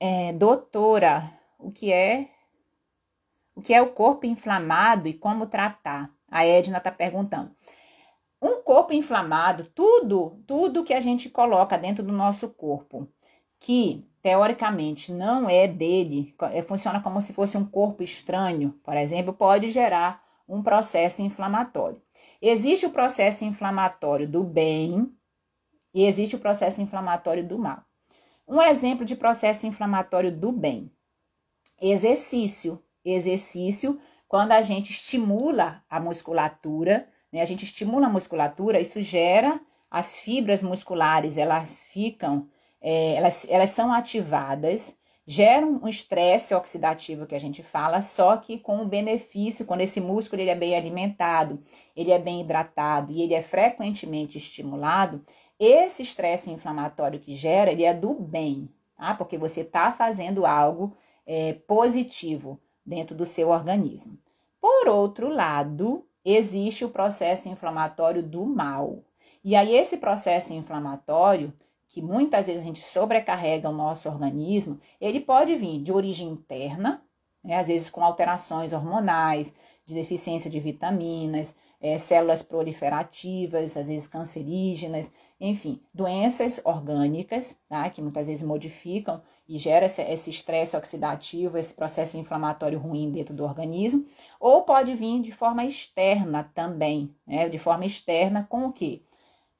É, 0.00 0.32
doutora, 0.32 1.32
o 1.56 1.70
que 1.70 1.92
é 1.92 2.26
o 3.60 3.62
que 3.62 3.74
é 3.74 3.82
o 3.82 3.90
corpo 3.90 4.24
inflamado 4.24 5.06
e 5.06 5.12
como 5.12 5.46
tratar? 5.46 6.10
A 6.30 6.46
Edna 6.46 6.78
está 6.78 6.90
perguntando. 6.90 7.54
Um 8.40 8.62
corpo 8.62 8.94
inflamado, 8.94 9.64
tudo, 9.74 10.42
tudo 10.46 10.82
que 10.82 10.94
a 10.94 11.00
gente 11.00 11.28
coloca 11.28 11.76
dentro 11.76 12.02
do 12.02 12.10
nosso 12.10 12.48
corpo, 12.48 13.06
que 13.58 14.08
teoricamente 14.22 15.12
não 15.12 15.48
é 15.48 15.68
dele, 15.68 16.34
é, 16.52 16.62
funciona 16.62 17.02
como 17.02 17.20
se 17.20 17.34
fosse 17.34 17.58
um 17.58 17.66
corpo 17.66 18.02
estranho, 18.02 18.70
por 18.82 18.96
exemplo, 18.96 19.34
pode 19.34 19.70
gerar 19.70 20.24
um 20.48 20.62
processo 20.62 21.20
inflamatório. 21.20 22.00
Existe 22.40 22.86
o 22.86 22.90
processo 22.90 23.44
inflamatório 23.44 24.26
do 24.26 24.42
bem 24.42 25.14
e 25.92 26.06
existe 26.06 26.34
o 26.34 26.38
processo 26.40 26.80
inflamatório 26.80 27.46
do 27.46 27.58
mal. 27.58 27.84
Um 28.48 28.62
exemplo 28.62 29.04
de 29.04 29.14
processo 29.14 29.66
inflamatório 29.66 30.34
do 30.34 30.50
bem: 30.50 30.90
exercício. 31.78 32.82
Exercício, 33.04 34.00
quando 34.28 34.52
a 34.52 34.62
gente 34.62 34.90
estimula 34.90 35.82
a 35.88 35.98
musculatura, 35.98 37.08
né? 37.32 37.42
A 37.42 37.44
gente 37.44 37.64
estimula 37.64 38.06
a 38.06 38.10
musculatura, 38.10 38.80
isso 38.80 39.00
gera 39.00 39.60
as 39.90 40.16
fibras 40.16 40.62
musculares, 40.62 41.36
elas 41.36 41.86
ficam 41.92 42.48
é, 42.80 43.14
elas, 43.14 43.46
elas 43.50 43.70
são 43.70 43.92
ativadas, 43.92 44.96
geram 45.26 45.80
um 45.82 45.88
estresse 45.88 46.54
oxidativo 46.54 47.26
que 47.26 47.34
a 47.34 47.40
gente 47.40 47.62
fala, 47.62 48.00
só 48.00 48.36
que 48.36 48.58
com 48.58 48.78
o 48.78 48.86
benefício, 48.86 49.66
quando 49.66 49.82
esse 49.82 50.00
músculo 50.00 50.40
ele 50.40 50.50
é 50.50 50.54
bem 50.54 50.74
alimentado, 50.74 51.62
ele 51.94 52.10
é 52.10 52.18
bem 52.18 52.40
hidratado 52.40 53.12
e 53.12 53.22
ele 53.22 53.34
é 53.34 53.42
frequentemente 53.42 54.38
estimulado, 54.38 55.22
esse 55.58 56.02
estresse 56.02 56.50
inflamatório 56.50 57.20
que 57.20 57.34
gera, 57.34 57.70
ele 57.70 57.84
é 57.84 57.92
do 57.92 58.14
bem, 58.14 58.68
tá? 58.96 59.14
Porque 59.14 59.36
você 59.36 59.60
está 59.60 59.92
fazendo 59.92 60.46
algo 60.46 60.96
é, 61.26 61.52
positivo 61.52 62.58
dentro 62.90 63.14
do 63.14 63.24
seu 63.24 63.50
organismo. 63.50 64.18
Por 64.60 64.88
outro 64.88 65.28
lado, 65.28 66.04
existe 66.24 66.84
o 66.84 66.90
processo 66.90 67.48
inflamatório 67.48 68.22
do 68.22 68.44
mal. 68.44 68.98
E 69.44 69.54
aí, 69.54 69.74
esse 69.74 69.96
processo 69.96 70.52
inflamatório, 70.52 71.52
que 71.88 72.02
muitas 72.02 72.48
vezes 72.48 72.62
a 72.62 72.66
gente 72.66 72.82
sobrecarrega 72.82 73.70
o 73.70 73.72
nosso 73.72 74.08
organismo, 74.08 74.78
ele 75.00 75.20
pode 75.20 75.54
vir 75.54 75.80
de 75.80 75.92
origem 75.92 76.28
interna, 76.28 77.00
né, 77.42 77.56
às 77.56 77.68
vezes 77.68 77.88
com 77.88 78.02
alterações 78.02 78.72
hormonais, 78.72 79.54
de 79.86 79.94
deficiência 79.94 80.50
de 80.50 80.60
vitaminas, 80.60 81.54
é, 81.80 81.96
células 81.96 82.42
proliferativas, 82.42 83.76
às 83.76 83.88
vezes 83.88 84.06
cancerígenas, 84.06 85.10
enfim, 85.40 85.80
doenças 85.94 86.60
orgânicas, 86.64 87.56
tá, 87.68 87.88
que 87.88 88.02
muitas 88.02 88.26
vezes 88.26 88.42
modificam 88.42 89.22
e 89.50 89.58
gera 89.58 89.86
esse 89.86 90.30
estresse 90.30 90.76
oxidativo, 90.76 91.58
esse 91.58 91.74
processo 91.74 92.16
inflamatório 92.16 92.78
ruim 92.78 93.10
dentro 93.10 93.34
do 93.34 93.44
organismo, 93.44 94.04
ou 94.38 94.62
pode 94.62 94.94
vir 94.94 95.20
de 95.20 95.32
forma 95.32 95.64
externa 95.64 96.50
também, 96.54 97.14
né, 97.26 97.48
de 97.48 97.58
forma 97.58 97.84
externa 97.84 98.46
com 98.48 98.66
o 98.66 98.72
quê? 98.72 99.02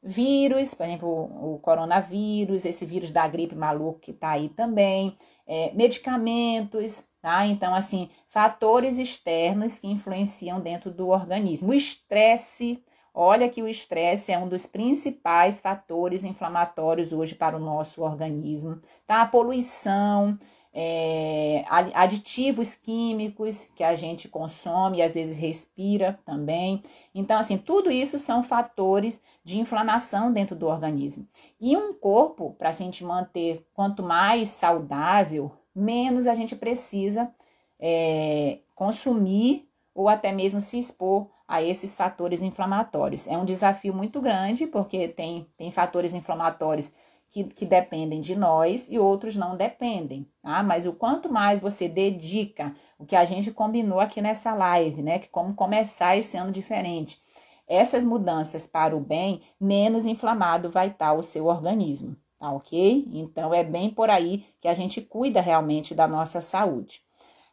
vírus, 0.03 0.75
por 0.75 0.85
exemplo, 0.85 1.09
o, 1.09 1.59
coronavírus, 1.59 2.65
esse 2.65 2.87
vírus 2.87 3.11
da 3.11 3.27
gripe 3.29 3.55
maluco 3.55 4.01
que 4.01 4.13
tá 4.13 4.31
aí 4.31 4.49
também, 4.49 5.17
é, 5.47 5.73
medicamentos, 5.75 7.05
tá? 7.21 7.47
Então, 7.47 7.75
assim, 7.75 8.09
fatores 8.27 8.99
externos 8.99 9.79
que 9.79 9.89
influenciam 9.89 10.61
dentro 10.61 10.91
do 10.91 11.09
organismo. 11.09 11.71
O 11.71 11.75
estresse, 11.75 12.83
olha 13.15 13.49
que 13.49 13.63
o 13.63 13.69
estresse 13.69 14.33
é 14.33 14.39
um 14.39 14.49
dos 14.49 14.67
principais 14.67 15.61
fatores 15.61 16.25
inflamatórios 16.25 17.13
hoje 17.13 17.35
para 17.35 17.57
o 17.57 17.61
nosso 17.61 18.03
organismo, 18.03 18.81
tá? 19.07 19.23
A 19.23 19.27
poluição, 19.27 20.39
é, 20.73 21.65
aditivos 21.95 22.77
químicos 22.77 23.69
que 23.75 23.83
a 23.83 23.97
gente 23.97 24.29
consome 24.29 24.99
e 24.99 25.03
às 25.03 25.15
vezes 25.15 25.37
respira 25.37 26.19
também. 26.25 26.83
Então, 27.15 27.39
assim, 27.39 27.59
tudo 27.59 27.91
isso 27.91 28.19
são 28.19 28.43
fatores 28.43 29.21
de 29.43 29.59
inflamação 29.59 30.33
dentro 30.33 30.55
do 30.55 30.67
organismo. 30.67 31.27
E 31.61 31.77
um 31.77 31.93
corpo, 31.93 32.55
para 32.59 32.69
a 32.69 32.73
gente 32.73 33.05
manter 33.05 33.67
quanto 33.75 34.03
mais 34.03 34.49
saudável, 34.49 35.51
menos 35.75 36.27
a 36.27 36.35
gente 36.35 36.55
precisa 36.55 37.31
é, 37.79 38.59
consumir 38.75 39.69
ou 39.93 40.09
até 40.09 40.31
mesmo 40.31 40.61
se 40.61 40.79
expor 40.79 41.27
a 41.51 41.61
esses 41.61 41.97
fatores 41.97 42.43
inflamatórios. 42.43 43.27
É 43.27 43.37
um 43.37 43.45
desafio 43.45 43.93
muito 43.93 44.21
grande, 44.21 44.69
porque 44.69 45.09
tem, 45.09 45.49
tem 45.57 45.69
fatores 45.73 46.15
inflamatórios 46.15 46.93
que, 47.29 47.43
que 47.43 47.67
dependem 47.67 48.21
de 48.21 48.37
nós 48.37 48.89
e 48.89 49.01
outros 49.01 49.35
não 49.35 49.57
dependem, 49.57 50.29
tá? 50.41 50.63
Mas 50.63 50.87
o 50.87 50.93
quanto 50.93 51.29
mais 51.29 51.59
você 51.59 51.89
dedica, 51.89 52.73
o 52.97 53.05
que 53.05 53.17
a 53.17 53.25
gente 53.25 53.51
combinou 53.51 53.99
aqui 53.99 54.23
nessa 54.23 54.55
live, 54.55 55.03
né? 55.03 55.19
Que 55.19 55.27
como 55.27 55.53
começar 55.53 56.17
esse 56.17 56.37
ano 56.37 56.53
diferente. 56.53 57.21
Essas 57.67 58.05
mudanças 58.05 58.69
para 58.69 58.97
o 58.97 59.01
bem, 59.01 59.43
menos 59.61 60.07
inflamado 60.07 60.71
vai 60.71 60.87
estar 60.87 61.15
o 61.15 61.23
seu 61.23 61.47
organismo, 61.47 62.17
tá 62.39 62.53
ok? 62.53 63.09
Então 63.13 63.53
é 63.53 63.65
bem 63.65 63.91
por 63.91 64.09
aí 64.09 64.45
que 64.61 64.69
a 64.69 64.75
gente 64.75 65.01
cuida 65.01 65.41
realmente 65.41 65.97
da 65.97 66.07
nossa 66.07 66.41
saúde. 66.41 67.03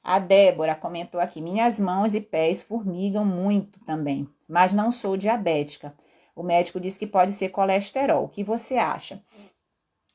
A 0.08 0.20
Débora 0.20 0.74
comentou 0.74 1.20
aqui: 1.20 1.42
minhas 1.42 1.78
mãos 1.78 2.16
e 2.16 2.22
pés 2.22 2.62
formigam 2.62 3.26
muito 3.26 3.78
também, 3.82 4.26
mas 4.48 4.74
não 4.74 4.90
sou 4.90 5.18
diabética. 5.18 5.94
O 6.34 6.42
médico 6.42 6.80
disse 6.80 6.98
que 6.98 7.06
pode 7.06 7.34
ser 7.34 7.50
colesterol. 7.50 8.24
O 8.24 8.30
que 8.30 8.42
você 8.42 8.78
acha? 8.78 9.22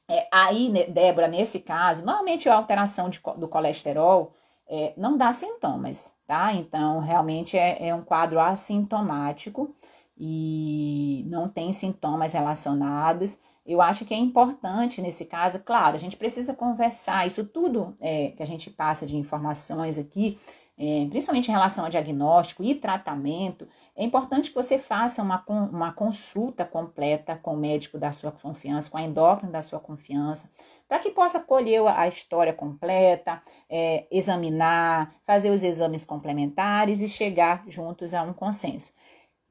É, 0.09 0.27
aí, 0.33 0.71
né, 0.71 0.85
Débora, 0.85 1.29
nesse 1.29 1.61
caso, 1.61 2.07
normalmente 2.07 2.49
a 2.49 2.55
alteração 2.55 3.11
de, 3.11 3.21
do 3.37 3.47
colesterol 3.47 4.33
é, 4.67 4.95
não 4.97 5.19
dá 5.19 5.31
sintomas, 5.35 6.15
tá? 6.27 6.55
Então, 6.55 6.99
realmente 7.01 7.59
é, 7.59 7.89
é 7.89 7.95
um 7.95 8.03
quadro 8.03 8.41
assintomático 8.41 9.75
e 10.17 11.23
não 11.29 11.51
tem 11.51 11.71
sintomas 11.75 12.33
relacionados. 12.33 13.39
Eu 13.65 13.81
acho 13.81 14.05
que 14.05 14.13
é 14.13 14.17
importante 14.17 15.01
nesse 15.01 15.25
caso, 15.25 15.61
claro, 15.61 15.95
a 15.95 15.99
gente 15.99 16.17
precisa 16.17 16.53
conversar, 16.53 17.27
isso 17.27 17.45
tudo 17.45 17.97
é, 18.01 18.31
que 18.31 18.43
a 18.43 18.47
gente 18.47 18.69
passa 18.71 19.07
de 19.07 19.17
informações 19.17 19.99
aqui, 19.99 20.37
é, 20.77 21.07
principalmente 21.09 21.49
em 21.49 21.53
relação 21.53 21.85
a 21.85 21.89
diagnóstico 21.89 22.65
e 22.65 22.75
tratamento, 22.75 23.69
é 23.95 24.03
importante 24.03 24.49
que 24.49 24.55
você 24.57 24.79
faça 24.79 25.23
uma, 25.23 25.45
uma 25.49 25.93
consulta 25.93 26.65
completa 26.65 27.37
com 27.37 27.55
o 27.55 27.57
médico 27.57 27.99
da 27.99 28.11
sua 28.11 28.33
confiança, 28.33 28.91
com 28.91 28.99
a 28.99 29.03
endócrina 29.03 29.53
da 29.53 29.63
sua 29.63 29.79
confiança, 29.79 30.51
para 30.89 30.99
que 30.99 31.11
possa 31.11 31.39
colher 31.39 31.87
a 31.87 32.09
história 32.09 32.53
completa, 32.53 33.41
é, 33.71 34.07
examinar, 34.11 35.15
fazer 35.23 35.51
os 35.51 35.63
exames 35.63 36.05
complementares 36.05 37.01
e 37.01 37.09
chegar 37.09 37.63
juntos 37.69 38.13
a 38.13 38.23
um 38.23 38.33
consenso. 38.33 38.93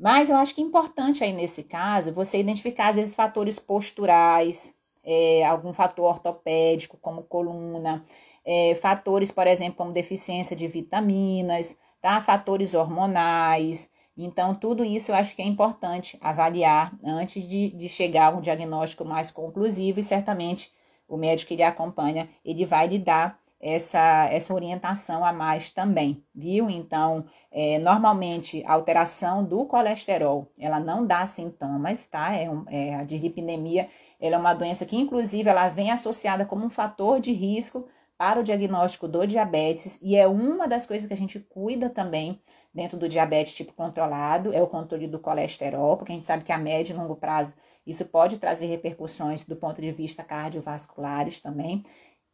Mas 0.02 0.30
eu 0.30 0.38
acho 0.38 0.56
que 0.56 0.62
é 0.62 0.64
importante 0.64 1.24
aí 1.24 1.32
nesse 1.32 1.64
caso 1.64 2.12
você 2.12 2.40
identificar 2.40 2.90
às 2.90 2.96
vezes 2.96 3.16
fatores 3.16 3.60
posturais, 3.60 4.74
é, 5.04 5.46
algum 5.46 5.72
fator 5.72 6.06
ortopédico, 6.06 6.98
como 6.98 7.24
coluna, 7.24 8.04
é, 8.44 8.76
fatores, 8.76 9.32
por 9.32 9.48
exemplo, 9.48 9.76
como 9.76 9.94
deficiência 9.94 10.56
de 10.56 10.68
vitaminas, 10.68 11.78
tá? 12.02 12.20
fatores 12.22 12.74
hormonais, 12.74 13.90
então, 14.18 14.54
tudo 14.54 14.84
isso 14.84 15.12
eu 15.12 15.16
acho 15.16 15.36
que 15.36 15.42
é 15.42 15.46
importante 15.46 16.18
avaliar 16.22 16.94
antes 17.04 17.48
de, 17.48 17.70
de 17.70 17.88
chegar 17.88 18.28
a 18.28 18.38
um 18.38 18.42
diagnóstico 18.42 19.06
mais 19.06 19.32
conclusivo 19.32 20.00
e 20.00 20.04
certamente 20.04 20.72
o 21.08 21.18
médico 21.18 21.50
que 21.50 21.56
lhe 21.56 21.64
acompanha, 21.64 22.30
ele 22.44 22.66
vai 22.66 22.88
lhe 22.88 23.00
dar 23.00 23.40
essa, 23.62 24.28
essa 24.32 24.54
orientação 24.54 25.24
a 25.24 25.32
mais 25.32 25.70
também, 25.70 26.24
viu? 26.34 26.70
Então, 26.70 27.26
é, 27.52 27.78
normalmente, 27.78 28.64
a 28.66 28.74
alteração 28.74 29.44
do 29.44 29.66
colesterol, 29.66 30.48
ela 30.60 30.80
não 30.80 31.06
dá 31.06 31.26
sintomas, 31.26 32.08
tá? 32.08 32.36
É, 32.36 32.50
um, 32.50 32.66
é 32.68 32.96
a 32.96 33.04
dislipidemia, 33.04 33.88
ela 34.20 34.36
é 34.36 34.40
uma 34.40 34.54
doença 34.54 34.86
que, 34.86 34.98
inclusive, 34.98 35.50
ela 35.50 35.70
vem 35.70 35.92
associada 35.92 36.46
como 36.46 36.66
um 36.66 36.70
fator 36.70 37.20
de 37.20 37.32
risco 37.32 37.88
para 38.18 38.40
o 38.40 38.44
diagnóstico 38.44 39.08
do 39.08 39.26
diabetes 39.26 39.98
e 40.02 40.16
é 40.16 40.28
uma 40.28 40.68
das 40.68 40.86
coisas 40.86 41.08
que 41.08 41.14
a 41.14 41.18
gente 41.18 41.40
cuida 41.40 41.90
também 41.90 42.40
dentro 42.72 42.96
do 42.96 43.10
diabetes 43.10 43.54
tipo 43.56 43.74
controlado, 43.74 44.54
é 44.54 44.62
o 44.62 44.68
controle 44.68 45.08
do 45.08 45.18
colesterol, 45.18 45.98
porque 45.98 46.12
a 46.12 46.16
gente 46.16 46.26
sabe 46.26 46.44
que 46.44 46.52
a 46.52 46.58
médio 46.58 46.94
e 46.94 46.98
longo 46.98 47.16
prazo 47.16 47.56
isso 47.86 48.06
pode 48.06 48.38
trazer 48.38 48.68
repercussões 48.68 49.44
do 49.44 49.56
ponto 49.56 49.82
de 49.82 49.92
vista 49.92 50.24
cardiovasculares 50.24 51.40
também, 51.40 51.84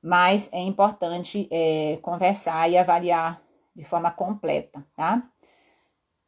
mas 0.02 0.50
é 0.52 0.60
importante 0.60 1.48
é, 1.52 1.98
conversar 2.02 2.70
e 2.70 2.78
avaliar 2.78 3.42
de 3.76 3.84
forma 3.84 4.12
completa, 4.12 4.84
tá? 4.96 5.24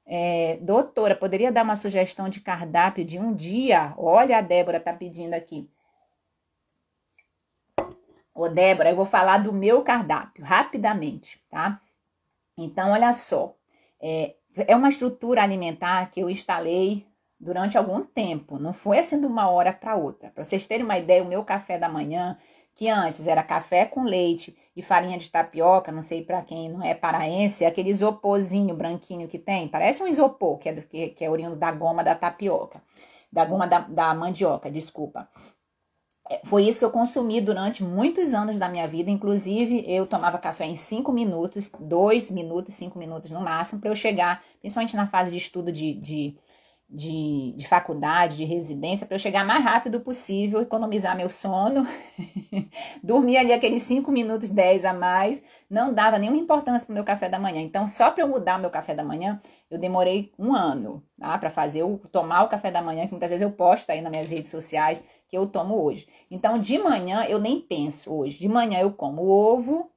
É, 0.06 0.58
doutora, 0.62 1.16
poderia 1.16 1.52
dar 1.52 1.64
uma 1.64 1.76
sugestão 1.76 2.30
de 2.30 2.42
cardápio 2.42 3.06
de 3.06 3.20
um 3.20 3.34
dia? 3.34 3.94
Olha, 3.98 4.40
a 4.40 4.42
Débora 4.42 4.80
tá 4.80 4.92
pedindo 4.92 5.34
aqui. 5.34 5.70
Ô, 8.34 8.48
Débora, 8.48 8.90
eu 8.90 8.96
vou 8.96 9.06
falar 9.06 9.38
do 9.40 9.54
meu 9.54 9.84
cardápio 9.84 10.44
rapidamente, 10.44 11.40
tá? 11.50 11.82
Então, 12.58 12.92
olha 12.92 13.14
só. 13.14 13.56
É, 14.02 14.36
é 14.56 14.76
uma 14.76 14.90
estrutura 14.90 15.44
alimentar 15.44 16.10
que 16.10 16.22
eu 16.22 16.30
instalei 16.30 17.06
durante 17.40 17.78
algum 17.78 18.04
tempo, 18.04 18.60
não 18.60 18.74
foi 18.74 19.00
assim 19.00 19.20
de 19.20 19.26
uma 19.26 19.50
hora 19.50 19.72
para 19.72 19.96
outra. 19.96 20.30
Para 20.30 20.44
vocês 20.44 20.68
terem 20.68 20.84
uma 20.84 20.98
ideia, 20.98 21.24
o 21.24 21.28
meu 21.28 21.44
café 21.44 21.78
da 21.78 21.88
manhã, 21.88 22.38
que 22.80 22.88
antes 22.88 23.28
era 23.28 23.44
café 23.44 23.84
com 23.84 24.06
leite 24.06 24.56
e 24.74 24.82
farinha 24.82 25.18
de 25.18 25.30
tapioca, 25.30 25.92
não 25.92 26.02
sei 26.02 26.24
para 26.24 26.42
quem 26.42 26.70
não 26.70 26.82
é 26.82 26.94
paraense, 26.96 27.66
é 27.66 27.68
aquele 27.68 27.90
isoporzinho 27.90 28.74
branquinho 28.74 29.28
que 29.28 29.38
tem, 29.38 29.68
parece 29.68 30.02
um 30.02 30.08
isopor, 30.08 30.58
que 30.58 30.70
é, 30.70 30.72
do, 30.72 30.82
que, 30.84 31.10
que 31.10 31.26
é 31.26 31.30
oriundo 31.30 31.58
da 31.58 31.74
goma 31.74 32.06
da 32.06 32.16
tapioca, 32.16 32.82
da 33.30 33.44
goma 33.44 33.68
da, 33.68 33.80
da 33.80 34.14
mandioca, 34.14 34.72
desculpa. 34.72 35.28
É, 36.30 36.40
foi 36.46 36.64
isso 36.64 36.80
que 36.80 36.86
eu 36.86 36.90
consumi 36.90 37.42
durante 37.42 37.84
muitos 37.84 38.34
anos 38.34 38.58
da 38.58 38.70
minha 38.70 38.88
vida. 38.88 39.12
Inclusive, 39.12 39.84
eu 39.86 40.08
tomava 40.08 40.38
café 40.38 40.66
em 40.66 40.78
5 40.78 41.12
minutos, 41.12 41.70
2 41.78 42.32
minutos, 42.32 42.76
5 42.76 42.98
minutos 42.98 43.30
no 43.30 43.42
máximo, 43.42 43.82
para 43.82 43.90
eu 43.90 43.96
chegar, 43.96 44.42
principalmente 44.62 44.96
na 44.96 45.06
fase 45.06 45.32
de 45.32 45.38
estudo 45.38 45.70
de, 45.70 45.96
de 45.96 46.38
de, 46.90 47.54
de 47.56 47.68
faculdade, 47.68 48.38
de 48.38 48.46
residência, 48.46 49.06
para 49.06 49.16
eu 49.16 49.20
chegar 49.20 49.46
mais 49.46 49.64
rápido 49.64 50.02
possível, 50.02 50.60
economizar 50.60 51.16
meu 51.16 51.30
sono, 51.30 51.86
dormir 53.04 53.38
ali 53.38 53.54
aqueles 53.54 53.84
5 53.84 54.12
minutos, 54.12 54.50
10 54.50 54.86
a 54.86 54.94
mais, 54.94 55.44
não 55.70 55.94
dava 55.94 56.18
nenhuma 56.18 56.40
importância 56.40 56.88
para 56.88 56.92
o 56.92 56.96
meu 56.96 57.04
café 57.04 57.30
da 57.30 57.38
manhã. 57.38 57.62
Então, 57.62 57.88
só 57.88 58.10
para 58.10 58.24
eu 58.24 58.28
mudar 58.28 58.58
o 58.58 58.62
meu 58.62 58.72
café 58.72 58.96
da 58.96 59.04
manhã, 59.04 59.40
eu 59.70 59.78
demorei 59.78 60.34
um 60.40 60.56
ano 60.56 61.00
tá? 61.20 61.38
para 61.38 61.52
fazer, 61.52 61.82
eu 61.82 62.02
tomar 62.12 62.44
o 62.44 62.50
café 62.50 62.72
da 62.72 62.82
manhã, 62.82 63.06
que 63.06 63.12
muitas 63.12 63.30
vezes 63.30 63.44
eu 63.44 63.52
posto 63.52 63.92
aí 63.92 64.02
nas 64.02 64.12
minhas 64.12 64.30
redes 64.32 64.50
sociais, 64.50 65.04
que 65.28 65.38
eu 65.38 65.46
tomo 65.46 65.76
hoje. 65.84 66.08
Então, 66.32 66.58
de 66.58 66.80
manhã, 66.80 67.24
eu 67.26 67.38
nem 67.38 67.62
penso 67.62 68.12
hoje. 68.12 68.40
De 68.40 68.48
manhã, 68.48 68.80
eu 68.80 68.92
como 68.92 69.28
ovo, 69.28 69.92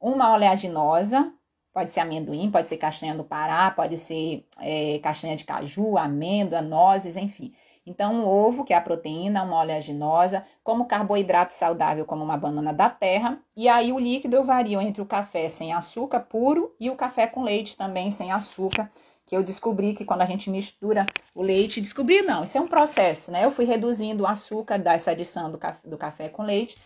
uma 0.00 0.32
oleaginosa, 0.32 1.32
Pode 1.72 1.90
ser 1.90 2.00
amendoim, 2.00 2.50
pode 2.50 2.68
ser 2.68 2.76
castanha 2.76 3.14
do 3.14 3.24
Pará, 3.24 3.70
pode 3.70 3.96
ser 3.96 4.44
é, 4.60 4.98
castanha 5.02 5.36
de 5.36 5.44
caju, 5.44 5.96
amêndoa, 5.96 6.60
nozes, 6.60 7.16
enfim. 7.16 7.52
Então, 7.84 8.14
um 8.14 8.26
ovo, 8.26 8.62
que 8.62 8.72
é 8.72 8.76
a 8.76 8.80
proteína, 8.80 9.42
uma 9.42 9.60
oleaginosa, 9.60 10.44
como 10.62 10.84
carboidrato 10.84 11.52
saudável, 11.52 12.04
como 12.04 12.22
uma 12.22 12.36
banana 12.36 12.72
da 12.72 12.88
terra. 12.88 13.38
E 13.56 13.68
aí, 13.68 13.92
o 13.92 13.98
líquido 13.98 14.36
eu 14.36 14.44
vario 14.44 14.80
entre 14.80 15.02
o 15.02 15.06
café 15.06 15.48
sem 15.48 15.72
açúcar 15.72 16.20
puro 16.20 16.74
e 16.78 16.88
o 16.90 16.94
café 16.94 17.26
com 17.26 17.42
leite 17.42 17.76
também 17.76 18.10
sem 18.10 18.30
açúcar, 18.30 18.90
que 19.26 19.36
eu 19.36 19.42
descobri 19.42 19.94
que 19.94 20.04
quando 20.04 20.22
a 20.22 20.26
gente 20.26 20.48
mistura 20.48 21.06
o 21.34 21.42
leite, 21.42 21.80
descobri 21.80 22.22
não, 22.22 22.44
isso 22.44 22.56
é 22.56 22.60
um 22.60 22.68
processo, 22.68 23.32
né? 23.32 23.44
Eu 23.44 23.50
fui 23.50 23.64
reduzindo 23.64 24.22
o 24.22 24.26
açúcar 24.26 24.78
dessa 24.78 25.10
adição 25.10 25.50
do 25.50 25.58
café, 25.58 25.80
do 25.88 25.96
café 25.96 26.28
com 26.28 26.42
leite 26.42 26.76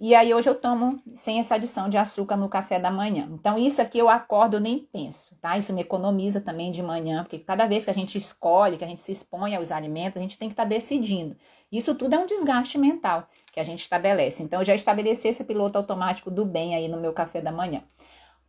e 0.00 0.14
aí 0.14 0.32
hoje 0.32 0.48
eu 0.48 0.54
tomo 0.54 1.02
sem 1.12 1.40
essa 1.40 1.56
adição 1.56 1.88
de 1.88 1.96
açúcar 1.96 2.36
no 2.36 2.48
café 2.48 2.78
da 2.78 2.90
manhã. 2.90 3.28
Então 3.32 3.58
isso 3.58 3.82
aqui 3.82 3.98
eu 3.98 4.08
acordo, 4.08 4.54
eu 4.54 4.60
nem 4.60 4.78
penso, 4.78 5.34
tá? 5.40 5.58
Isso 5.58 5.72
me 5.72 5.80
economiza 5.80 6.40
também 6.40 6.70
de 6.70 6.82
manhã, 6.82 7.24
porque 7.24 7.38
cada 7.38 7.66
vez 7.66 7.84
que 7.84 7.90
a 7.90 7.94
gente 7.94 8.16
escolhe, 8.16 8.78
que 8.78 8.84
a 8.84 8.88
gente 8.88 9.00
se 9.00 9.10
expõe 9.10 9.56
aos 9.56 9.72
alimentos, 9.72 10.16
a 10.16 10.20
gente 10.20 10.38
tem 10.38 10.48
que 10.48 10.52
estar 10.52 10.62
tá 10.62 10.68
decidindo. 10.68 11.36
Isso 11.70 11.94
tudo 11.96 12.14
é 12.14 12.18
um 12.18 12.26
desgaste 12.26 12.78
mental 12.78 13.28
que 13.52 13.58
a 13.58 13.64
gente 13.64 13.80
estabelece. 13.80 14.42
Então 14.42 14.60
eu 14.60 14.64
já 14.64 14.74
estabeleci 14.74 15.28
esse 15.28 15.42
piloto 15.42 15.76
automático 15.76 16.30
do 16.30 16.44
bem 16.44 16.76
aí 16.76 16.86
no 16.86 17.00
meu 17.00 17.12
café 17.12 17.40
da 17.40 17.50
manhã. 17.50 17.82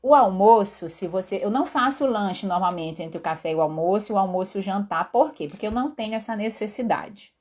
O 0.02 0.14
almoço, 0.14 0.89
se 0.89 1.08
você, 1.08 1.43
eu 1.43 1.50
não 1.50 1.66
faço 1.66 2.06
lanche 2.06 2.45
normalmente 2.45 3.02
entre 3.02 3.18
o 3.18 3.22
café 3.22 3.52
e 3.52 3.56
o 3.56 3.62
almoço, 3.62 4.14
o 4.14 4.18
almoço 4.18 4.58
e 4.58 4.60
o 4.60 4.62
jantar. 4.62 5.12
Por 5.12 5.34
quê? 5.34 5.47
Porque 5.47 5.66
eu 5.68 5.72
não 5.72 5.89
tenho 5.89 6.14
essa 6.14 6.36
necessidade. 6.36 7.34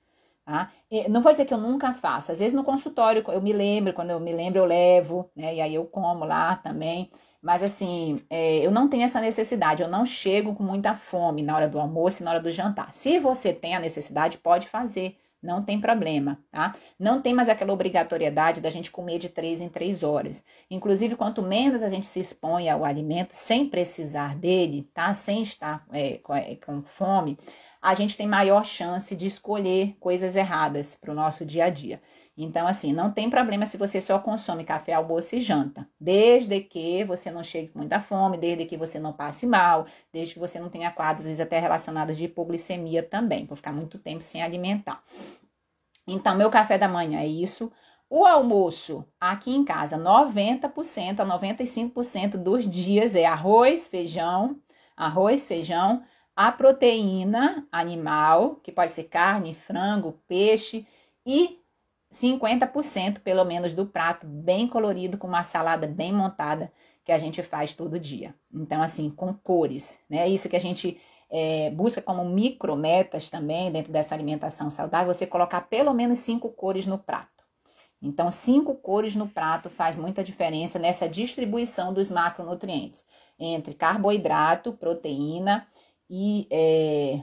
Tá? 0.49 0.70
Não 1.11 1.20
vou 1.20 1.30
dizer 1.30 1.44
que 1.44 1.53
eu 1.53 1.59
nunca 1.59 1.92
faço. 1.92 2.32
Às 2.32 2.38
vezes 2.38 2.55
no 2.55 2.64
consultório 2.64 3.22
eu 3.28 3.42
me 3.42 3.53
lembro, 3.53 3.92
quando 3.92 4.12
eu 4.12 4.18
me 4.18 4.32
lembro 4.32 4.59
eu 4.61 4.64
levo, 4.64 5.30
né? 5.36 5.57
E 5.57 5.61
aí 5.61 5.74
eu 5.74 5.84
como 5.84 6.24
lá 6.24 6.57
também. 6.57 7.11
Mas 7.42 7.62
assim, 7.62 8.18
é, 8.30 8.64
eu 8.64 8.70
não 8.70 8.88
tenho 8.88 9.03
essa 9.03 9.20
necessidade, 9.20 9.82
eu 9.82 9.88
não 9.88 10.07
chego 10.07 10.55
com 10.55 10.62
muita 10.62 10.94
fome 10.96 11.42
na 11.42 11.55
hora 11.55 11.68
do 11.68 11.78
almoço 11.78 12.22
e 12.22 12.24
na 12.24 12.30
hora 12.30 12.40
do 12.40 12.51
jantar. 12.51 12.94
Se 12.94 13.18
você 13.18 13.53
tem 13.53 13.76
a 13.76 13.78
necessidade, 13.78 14.38
pode 14.38 14.68
fazer, 14.68 15.18
não 15.42 15.62
tem 15.62 15.78
problema, 15.78 16.38
tá? 16.51 16.74
Não 16.99 17.20
tem 17.20 17.34
mais 17.34 17.49
aquela 17.49 17.72
obrigatoriedade 17.72 18.61
da 18.62 18.70
gente 18.70 18.90
comer 18.90 19.18
de 19.18 19.28
três 19.28 19.61
em 19.61 19.68
três 19.68 20.03
horas. 20.03 20.42
Inclusive, 20.70 21.14
quanto 21.14 21.42
menos 21.42 21.82
a 21.82 21.88
gente 21.88 22.07
se 22.07 22.20
expõe 22.20 22.70
ao 22.70 22.84
alimento 22.86 23.32
sem 23.32 23.68
precisar 23.68 24.34
dele, 24.34 24.88
tá? 24.94 25.12
Sem 25.12 25.42
estar 25.42 25.86
é, 25.92 26.16
com, 26.18 26.34
é, 26.34 26.57
com 26.57 26.82
fome, 26.82 27.38
a 27.80 27.94
gente 27.94 28.16
tem 28.16 28.26
maior 28.26 28.64
chance 28.64 29.14
de 29.14 29.26
escolher 29.26 29.96
coisas 30.00 30.36
erradas 30.36 30.96
para 30.96 31.12
o 31.12 31.14
nosso 31.14 31.44
dia 31.44 31.66
a 31.66 31.70
dia. 31.70 32.00
Então, 32.40 32.68
assim, 32.68 32.92
não 32.92 33.10
tem 33.10 33.28
problema 33.28 33.66
se 33.66 33.76
você 33.76 34.00
só 34.00 34.16
consome 34.20 34.62
café, 34.62 34.92
almoço 34.92 35.34
e 35.34 35.40
janta, 35.40 35.88
desde 36.00 36.60
que 36.60 37.02
você 37.02 37.32
não 37.32 37.42
chegue 37.42 37.66
com 37.66 37.80
muita 37.80 37.98
fome, 37.98 38.38
desde 38.38 38.64
que 38.64 38.76
você 38.76 39.00
não 39.00 39.12
passe 39.12 39.44
mal, 39.44 39.86
desde 40.12 40.34
que 40.34 40.40
você 40.40 40.60
não 40.60 40.68
tenha 40.68 40.92
quadros, 40.92 41.22
às 41.22 41.26
vezes 41.26 41.40
até 41.40 41.58
relacionados 41.58 42.16
de 42.16 42.26
hipoglicemia 42.26 43.02
também, 43.02 43.44
por 43.44 43.56
ficar 43.56 43.72
muito 43.72 43.98
tempo 43.98 44.22
sem 44.22 44.40
alimentar. 44.40 45.02
Então, 46.06 46.36
meu 46.36 46.48
café 46.48 46.78
da 46.78 46.86
manhã 46.86 47.18
é 47.18 47.26
isso. 47.26 47.72
O 48.08 48.24
almoço 48.24 49.04
aqui 49.20 49.50
em 49.50 49.64
casa, 49.64 49.98
90% 49.98 51.20
a 51.20 51.26
95% 51.26 52.36
dos 52.36 52.68
dias 52.68 53.16
é 53.16 53.26
arroz, 53.26 53.88
feijão, 53.88 54.56
arroz, 54.96 55.44
feijão, 55.44 56.04
a 56.39 56.53
proteína 56.53 57.66
animal, 57.72 58.61
que 58.62 58.70
pode 58.70 58.93
ser 58.93 59.03
carne, 59.09 59.53
frango, 59.53 60.20
peixe, 60.28 60.86
e 61.26 61.59
50% 62.12 63.18
pelo 63.18 63.45
menos 63.45 63.72
do 63.72 63.84
prato 63.84 64.24
bem 64.24 64.68
colorido, 64.68 65.18
com 65.18 65.26
uma 65.26 65.43
salada 65.43 65.89
bem 65.89 66.12
montada 66.12 66.72
que 67.05 67.11
a 67.11 67.18
gente 67.18 67.43
faz 67.43 67.74
todo 67.74 67.99
dia. 67.99 68.36
Então, 68.55 68.80
assim, 68.80 69.11
com 69.11 69.34
cores, 69.34 69.99
né? 70.09 70.28
Isso 70.28 70.49
que 70.49 70.55
a 70.55 70.61
gente 70.61 71.01
é, 71.28 71.70
busca 71.70 72.01
como 72.01 72.24
micrometas 72.24 73.28
também 73.28 73.72
dentro 73.72 73.93
dessa 73.93 74.14
alimentação 74.14 74.70
saudável, 74.70 75.12
você 75.12 75.26
colocar 75.26 75.62
pelo 75.62 75.93
menos 75.93 76.20
cinco 76.20 76.51
cores 76.51 76.86
no 76.86 76.99
prato. 76.99 77.43
Então, 78.01 78.30
cinco 78.30 78.76
cores 78.76 79.16
no 79.16 79.26
prato 79.26 79.68
faz 79.68 79.97
muita 79.97 80.22
diferença 80.22 80.78
nessa 80.78 81.09
distribuição 81.09 81.93
dos 81.93 82.09
macronutrientes 82.09 83.05
entre 83.41 83.74
carboidrato, 83.74 84.72
proteína 84.72 85.66
e, 86.09 86.46
é, 86.50 87.20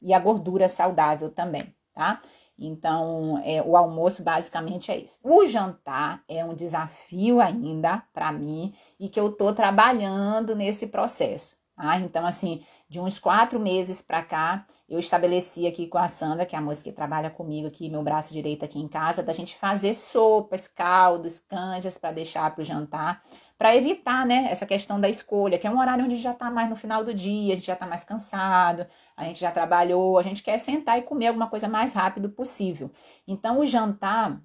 e 0.00 0.12
a 0.14 0.18
gordura 0.18 0.68
saudável 0.68 1.30
também, 1.30 1.74
tá? 1.94 2.20
Então, 2.58 3.42
é, 3.44 3.62
o 3.62 3.76
almoço 3.76 4.22
basicamente 4.22 4.90
é 4.90 4.98
isso. 4.98 5.18
O 5.22 5.44
jantar 5.44 6.22
é 6.28 6.44
um 6.44 6.54
desafio 6.54 7.40
ainda 7.40 8.02
para 8.12 8.30
mim 8.30 8.74
e 9.00 9.08
que 9.08 9.18
eu 9.18 9.32
tô 9.32 9.52
trabalhando 9.52 10.54
nesse 10.54 10.86
processo. 10.86 11.56
Tá? 11.74 11.96
Então, 11.98 12.24
assim, 12.24 12.62
de 12.88 13.00
uns 13.00 13.18
quatro 13.18 13.58
meses 13.58 14.02
para 14.02 14.22
cá, 14.22 14.66
eu 14.88 14.98
estabeleci 14.98 15.66
aqui 15.66 15.86
com 15.86 15.98
a 15.98 16.06
Sandra, 16.06 16.44
que 16.44 16.54
é 16.54 16.58
a 16.58 16.62
moça 16.62 16.84
que 16.84 16.92
trabalha 16.92 17.30
comigo 17.30 17.66
aqui, 17.66 17.88
meu 17.88 18.02
braço 18.02 18.32
direito 18.32 18.64
aqui 18.64 18.78
em 18.78 18.86
casa, 18.86 19.22
da 19.22 19.32
gente 19.32 19.56
fazer 19.56 19.94
sopas, 19.94 20.68
caldos, 20.68 21.40
canjas 21.40 21.96
para 21.96 22.12
deixar 22.12 22.54
para 22.54 22.62
o 22.62 22.64
jantar, 22.64 23.22
para 23.62 23.76
evitar, 23.76 24.26
né, 24.26 24.48
essa 24.50 24.66
questão 24.66 25.00
da 25.00 25.08
escolha, 25.08 25.56
que 25.56 25.68
é 25.68 25.70
um 25.70 25.78
horário 25.78 26.04
onde 26.04 26.16
já 26.16 26.32
está 26.32 26.50
mais 26.50 26.68
no 26.68 26.74
final 26.74 27.04
do 27.04 27.14
dia, 27.14 27.52
a 27.52 27.54
gente 27.54 27.66
já 27.68 27.74
está 27.74 27.86
mais 27.86 28.02
cansado, 28.02 28.84
a 29.16 29.22
gente 29.22 29.38
já 29.38 29.52
trabalhou, 29.52 30.18
a 30.18 30.22
gente 30.24 30.42
quer 30.42 30.58
sentar 30.58 30.98
e 30.98 31.02
comer 31.02 31.28
alguma 31.28 31.48
coisa 31.48 31.68
mais 31.68 31.92
rápido 31.92 32.28
possível. 32.28 32.90
Então, 33.24 33.60
o 33.60 33.64
jantar, 33.64 34.42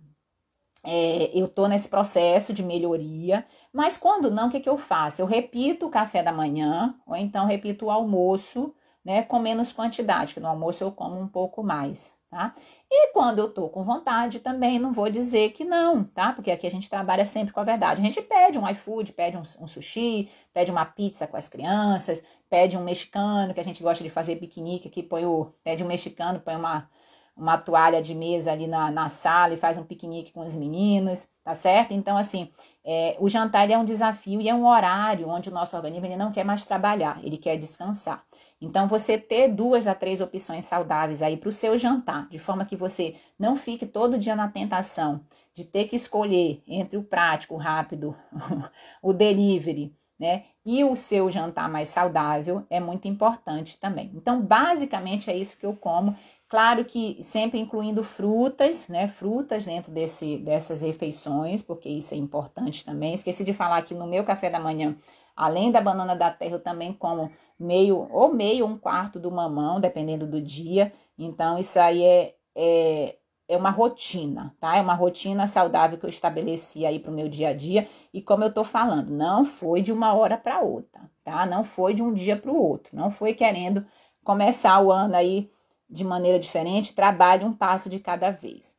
é, 0.84 1.32
eu 1.34 1.48
tô 1.48 1.66
nesse 1.68 1.90
processo 1.90 2.54
de 2.54 2.62
melhoria, 2.62 3.44
mas 3.74 3.98
quando 3.98 4.30
não, 4.30 4.50
o 4.50 4.52
que, 4.52 4.60
que 4.60 4.70
eu 4.70 4.78
faço? 4.78 5.20
Eu 5.20 5.26
repito 5.26 5.88
o 5.88 5.90
café 5.90 6.22
da 6.22 6.32
manhã, 6.32 6.94
ou 7.08 7.16
então 7.16 7.48
repito 7.48 7.88
o 7.88 7.90
almoço, 7.90 8.72
né, 9.04 9.24
com 9.24 9.40
menos 9.40 9.74
quantidade, 9.74 10.36
que 10.36 10.40
no 10.40 10.48
almoço 10.48 10.84
eu 10.84 10.92
como 10.92 11.20
um 11.20 11.28
pouco 11.28 11.64
mais, 11.64 12.14
tá? 12.30 12.54
E 12.90 13.12
quando 13.14 13.40
eu 13.40 13.50
tô 13.50 13.70
com 13.70 13.84
vontade 13.84 14.40
também, 14.40 14.80
não 14.80 14.92
vou 14.92 15.10
dizer 15.10 15.52
que 15.52 15.64
não, 15.64 16.04
tá? 16.04 16.34
Porque 16.34 16.52
aqui 16.52 16.68
a 16.68 16.72
gente 16.72 16.90
trabalha 16.90 17.26
sempre 17.26 17.54
com 17.54 17.60
a 17.60 17.64
verdade. 17.64 18.02
A 18.02 18.04
gente 18.04 18.22
pede 18.22 18.58
um 18.58 18.68
iFood, 18.70 19.14
pede 19.14 19.38
um, 19.38 19.42
um 19.42 19.68
sushi, 19.68 20.30
pede 20.54 20.72
uma 20.72 20.86
pizza 20.86 21.28
com 21.28 21.38
as 21.38 21.48
crianças, 21.50 22.24
pede 22.50 22.78
um 22.78 22.84
mexicano, 22.84 23.54
que 23.54 23.60
a 23.60 23.64
gente 23.64 23.82
gosta 23.82 24.04
de 24.04 24.10
fazer 24.10 24.38
piquenique 24.38 24.88
aqui, 24.88 25.04
põe 25.04 25.26
o, 25.26 25.54
pede 25.64 25.84
um 25.84 25.88
mexicano, 25.88 26.40
põe 26.40 26.56
uma, 26.56 26.90
uma 27.36 27.58
toalha 27.58 28.02
de 28.02 28.16
mesa 28.16 28.52
ali 28.52 28.68
na, 28.68 28.90
na 28.92 29.10
sala 29.10 29.54
e 29.54 29.58
faz 29.58 29.78
um 29.78 29.84
piquenique 29.84 30.32
com 30.32 30.42
os 30.42 30.56
meninos, 30.56 31.28
tá 31.44 31.54
certo? 31.56 31.94
Então, 31.94 32.18
assim, 32.18 32.50
é, 32.84 33.16
o 33.20 33.30
jantar 33.30 33.70
é 33.70 33.78
um 33.78 33.86
desafio 33.86 34.42
e 34.42 34.50
é 34.50 34.54
um 34.56 34.68
horário 34.68 35.30
onde 35.30 35.50
o 35.50 35.54
nosso 35.54 35.76
organismo 35.76 36.06
ele 36.06 36.18
não 36.18 36.32
quer 36.32 36.44
mais 36.44 36.66
trabalhar, 36.66 37.20
ele 37.24 37.38
quer 37.38 37.58
descansar. 37.58 38.24
Então, 38.60 38.88
você 38.88 39.18
ter 39.18 39.50
duas 39.50 39.88
a 39.88 39.94
três 39.94 40.20
opções 40.20 40.66
saudáveis 40.66 41.22
aí 41.22 41.38
para 41.38 41.50
o 41.50 41.52
seu 41.52 41.78
jantar, 41.78 42.28
de 42.30 42.40
forma 42.40 42.66
que 42.66 42.76
você 42.76 43.16
não 43.38 43.56
fique 43.56 43.86
todo 43.86 44.18
dia 44.18 44.36
na 44.36 44.48
tentação 44.48 45.22
de 45.54 45.64
ter 45.64 45.86
que 45.86 45.96
escolher 45.96 46.62
entre 46.68 46.98
o 46.98 47.04
prático, 47.04 47.56
o 47.56 47.58
rápido, 47.58 48.16
o 49.02 49.14
delivery, 49.14 49.94
né? 50.20 50.46
E 50.66 50.84
o 50.84 50.96
seu 50.96 51.32
jantar 51.32 51.70
mais 51.70 51.90
saudável 51.90 52.66
é 52.70 52.80
muito 52.80 53.08
importante 53.08 53.78
também. 53.80 54.12
Então, 54.14 54.42
basicamente 54.42 55.30
é 55.30 55.38
isso 55.38 55.58
que 55.58 55.66
eu 55.66 55.76
como. 55.76 56.16
Claro 56.50 56.86
que 56.86 57.18
sempre 57.22 57.60
incluindo 57.60 58.04
frutas, 58.04 58.88
né? 58.88 59.08
Frutas 59.08 59.66
dentro 59.66 59.92
desse, 59.92 60.38
dessas 60.38 60.82
refeições, 60.82 61.62
porque 61.62 61.90
isso 61.90 62.14
é 62.14 62.18
importante 62.18 62.86
também. 62.86 63.14
Esqueci 63.14 63.44
de 63.44 63.54
falar 63.54 63.82
que 63.82 63.94
no 63.94 64.08
meu 64.08 64.24
café 64.24 64.50
da 64.50 64.60
manhã, 64.60 64.96
além 65.36 65.72
da 65.72 65.82
banana 65.82 66.16
da 66.16 66.32
terra, 66.32 66.54
eu 66.54 66.60
também 66.60 66.94
como 66.94 67.32
meio, 67.60 68.08
ou 68.12 68.34
meio, 68.34 68.66
um 68.66 68.78
quarto 68.78 69.20
do 69.20 69.32
mamão, 69.32 69.80
dependendo 69.80 70.28
do 70.28 70.42
dia. 70.42 70.94
Então, 71.18 71.58
isso 71.58 71.80
aí 71.80 72.04
é, 72.04 72.36
é, 72.56 73.18
é 73.48 73.58
uma 73.58 73.72
rotina, 73.72 74.56
tá? 74.60 74.78
É 74.78 74.82
uma 74.82 74.94
rotina 74.94 75.48
saudável 75.48 75.98
que 75.98 76.06
eu 76.06 76.10
estabeleci 76.10 76.86
aí 76.86 77.00
para 77.00 77.12
o 77.12 77.16
meu 77.16 77.28
dia 77.28 77.50
a 77.50 77.54
dia. 77.54 77.88
E 78.14 78.22
como 78.22 78.44
eu 78.44 78.54
tô 78.54 78.64
falando, 78.64 79.10
não 79.10 79.44
foi 79.44 79.82
de 79.82 79.92
uma 79.92 80.14
hora 80.14 80.38
para 80.38 80.62
outra, 80.62 81.10
tá? 81.24 81.46
Não 81.46 81.64
foi 81.64 81.94
de 81.94 82.04
um 82.04 82.14
dia 82.14 82.38
para 82.38 82.52
o 82.52 82.62
outro. 82.62 82.96
Não 82.96 83.10
foi 83.10 83.34
querendo 83.34 83.86
começar 84.24 84.80
o 84.82 84.92
ano 84.92 85.16
aí 85.16 85.50
de 85.90 86.04
maneira 86.04 86.38
diferente, 86.38 86.94
trabalhe 86.94 87.46
um 87.46 87.54
passo 87.54 87.90
de 87.90 88.00
cada 88.00 88.30
vez. 88.30 88.77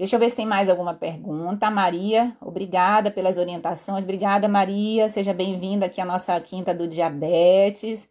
Deixa 0.00 0.16
eu 0.16 0.20
ver 0.20 0.30
se 0.30 0.36
tem 0.36 0.46
mais 0.46 0.70
alguma 0.70 0.94
pergunta. 0.94 1.70
Maria, 1.70 2.34
obrigada 2.40 3.10
pelas 3.10 3.36
orientações. 3.36 4.02
Obrigada, 4.02 4.48
Maria. 4.48 5.10
Seja 5.10 5.34
bem-vinda 5.34 5.84
aqui 5.84 6.00
à 6.00 6.06
nossa 6.06 6.40
quinta 6.40 6.72
do 6.72 6.88
diabetes. 6.88 8.08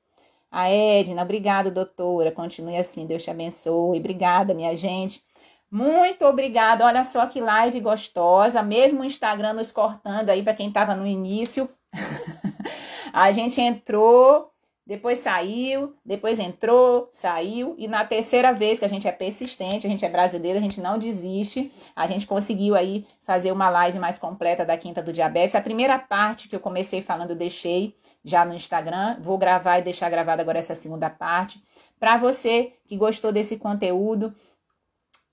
A 0.51 0.69
Edna, 0.69 1.23
obrigada, 1.23 1.71
doutora. 1.71 2.31
Continue 2.31 2.77
assim, 2.77 3.07
Deus 3.07 3.23
te 3.23 3.31
abençoe. 3.31 3.97
Obrigada, 3.97 4.53
minha 4.53 4.75
gente. 4.75 5.23
Muito 5.71 6.23
obrigada. 6.25 6.85
Olha 6.85 7.03
só 7.03 7.25
que 7.25 7.41
live 7.41 7.79
gostosa. 7.79 8.61
Mesmo 8.61 9.01
o 9.01 9.05
Instagram 9.05 9.53
nos 9.53 9.71
cortando 9.71 10.29
aí 10.29 10.43
para 10.43 10.53
quem 10.53 10.67
estava 10.67 10.93
no 10.93 11.07
início. 11.07 11.67
a 13.11 13.31
gente 13.31 13.59
entrou 13.59 14.51
depois 14.89 15.19
saiu, 15.19 15.93
depois 16.03 16.39
entrou, 16.39 17.07
saiu, 17.11 17.75
e 17.77 17.87
na 17.87 18.03
terceira 18.03 18.51
vez 18.51 18.79
que 18.79 18.85
a 18.85 18.87
gente 18.87 19.07
é 19.07 19.11
persistente, 19.11 19.85
a 19.85 19.89
gente 19.89 20.03
é 20.03 20.09
brasileiro, 20.09 20.57
a 20.57 20.61
gente 20.61 20.81
não 20.81 20.97
desiste, 20.97 21.71
a 21.95 22.07
gente 22.07 22.25
conseguiu 22.25 22.73
aí 22.73 23.05
fazer 23.21 23.51
uma 23.51 23.69
live 23.69 23.99
mais 23.99 24.17
completa 24.17 24.65
da 24.65 24.75
Quinta 24.75 24.99
do 24.99 25.13
Diabetes. 25.13 25.53
A 25.53 25.61
primeira 25.61 25.99
parte 25.99 26.49
que 26.49 26.55
eu 26.55 26.59
comecei 26.59 27.03
falando, 27.03 27.29
eu 27.29 27.35
deixei 27.35 27.95
já 28.25 28.43
no 28.43 28.55
Instagram, 28.55 29.17
vou 29.21 29.37
gravar 29.37 29.77
e 29.77 29.83
deixar 29.83 30.09
gravada 30.09 30.41
agora 30.41 30.57
essa 30.57 30.73
segunda 30.73 31.07
parte. 31.07 31.61
Para 31.99 32.17
você 32.17 32.73
que 32.87 32.97
gostou 32.97 33.31
desse 33.31 33.57
conteúdo, 33.57 34.33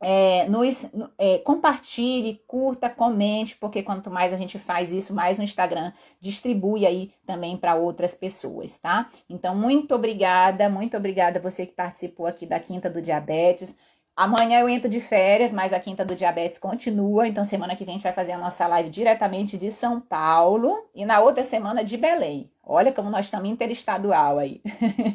é, 0.01 0.47
nos, 0.49 0.91
é, 1.19 1.39
compartilhe, 1.39 2.41
curta, 2.47 2.89
comente, 2.89 3.57
porque 3.57 3.83
quanto 3.83 4.11
mais 4.11 4.33
a 4.33 4.37
gente 4.37 4.59
faz 4.59 4.93
isso, 4.93 5.15
mais 5.15 5.39
o 5.39 5.43
Instagram 5.43 5.93
distribui 6.21 6.87
aí 6.87 7.13
também 7.25 7.57
para 7.57 7.75
outras 7.75 8.15
pessoas, 8.15 8.77
tá? 8.77 9.09
Então, 9.29 9.55
muito 9.55 9.95
obrigada, 9.95 10.69
muito 10.69 10.97
obrigada 10.97 11.41
você 11.41 11.67
que 11.67 11.73
participou 11.73 12.27
aqui 12.27 12.45
da 12.47 12.61
Quinta 12.61 12.91
do 12.91 13.01
Diabetes. 13.01 13.77
Amanhã 14.15 14.61
eu 14.61 14.69
entro 14.69 14.89
de 14.89 14.99
férias, 14.99 15.53
mas 15.53 15.75
a 15.75 15.81
Quinta 15.81 16.03
do 16.03 16.15
Diabetes 16.15 16.59
continua. 16.59 17.29
Então, 17.29 17.45
semana 17.45 17.77
que 17.77 17.85
vem 17.85 17.93
a 17.93 17.97
gente 17.97 18.03
vai 18.03 18.15
fazer 18.15 18.33
a 18.33 18.39
nossa 18.39 18.67
live 18.67 18.89
diretamente 18.89 19.59
de 19.59 19.71
São 19.71 20.01
Paulo 20.01 20.75
e 20.95 21.05
na 21.05 21.21
outra 21.21 21.45
semana 21.45 21.85
de 21.85 21.99
Belém. 21.99 22.51
Olha 22.65 22.93
como 22.93 23.11
nós 23.11 23.27
estamos 23.27 23.49
interestadual 23.49 24.39
aí. 24.39 24.63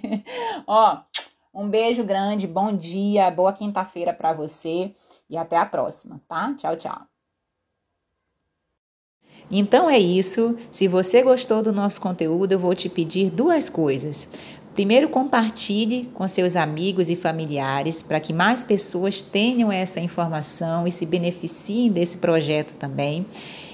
Ó, 0.68 1.00
um 1.54 1.70
beijo 1.70 2.04
grande, 2.04 2.48
bom 2.48 2.76
dia, 2.76 3.30
boa 3.30 3.54
quinta-feira 3.54 4.14
para 4.14 4.34
você 4.34 4.94
e 5.30 5.38
até 5.38 5.58
a 5.58 5.66
próxima, 5.66 6.22
tá? 6.28 6.54
Tchau, 6.56 6.76
tchau. 6.76 7.02
Então 9.50 9.90
é 9.90 10.00
isso. 10.00 10.58
Se 10.72 10.88
você 10.88 11.22
gostou 11.22 11.62
do 11.62 11.74
nosso 11.74 12.00
conteúdo, 12.00 12.54
eu 12.54 12.60
vou 12.60 12.74
te 12.74 12.88
pedir 12.88 13.30
duas 13.30 13.70
coisas. 13.70 14.30
Primeiro, 14.74 15.10
compartilhe 15.10 16.10
com 16.14 16.26
seus 16.30 16.56
amigos 16.56 17.10
e 17.10 17.16
familiares 17.16 18.02
para 18.02 18.22
que 18.22 18.32
mais 18.32 18.64
pessoas 18.64 19.22
tenham 19.22 19.70
essa 19.70 20.00
informação 20.00 20.88
e 20.88 20.92
se 20.92 21.06
beneficiem 21.06 21.92
desse 21.92 22.18
projeto 22.18 22.74
também. 22.76 23.26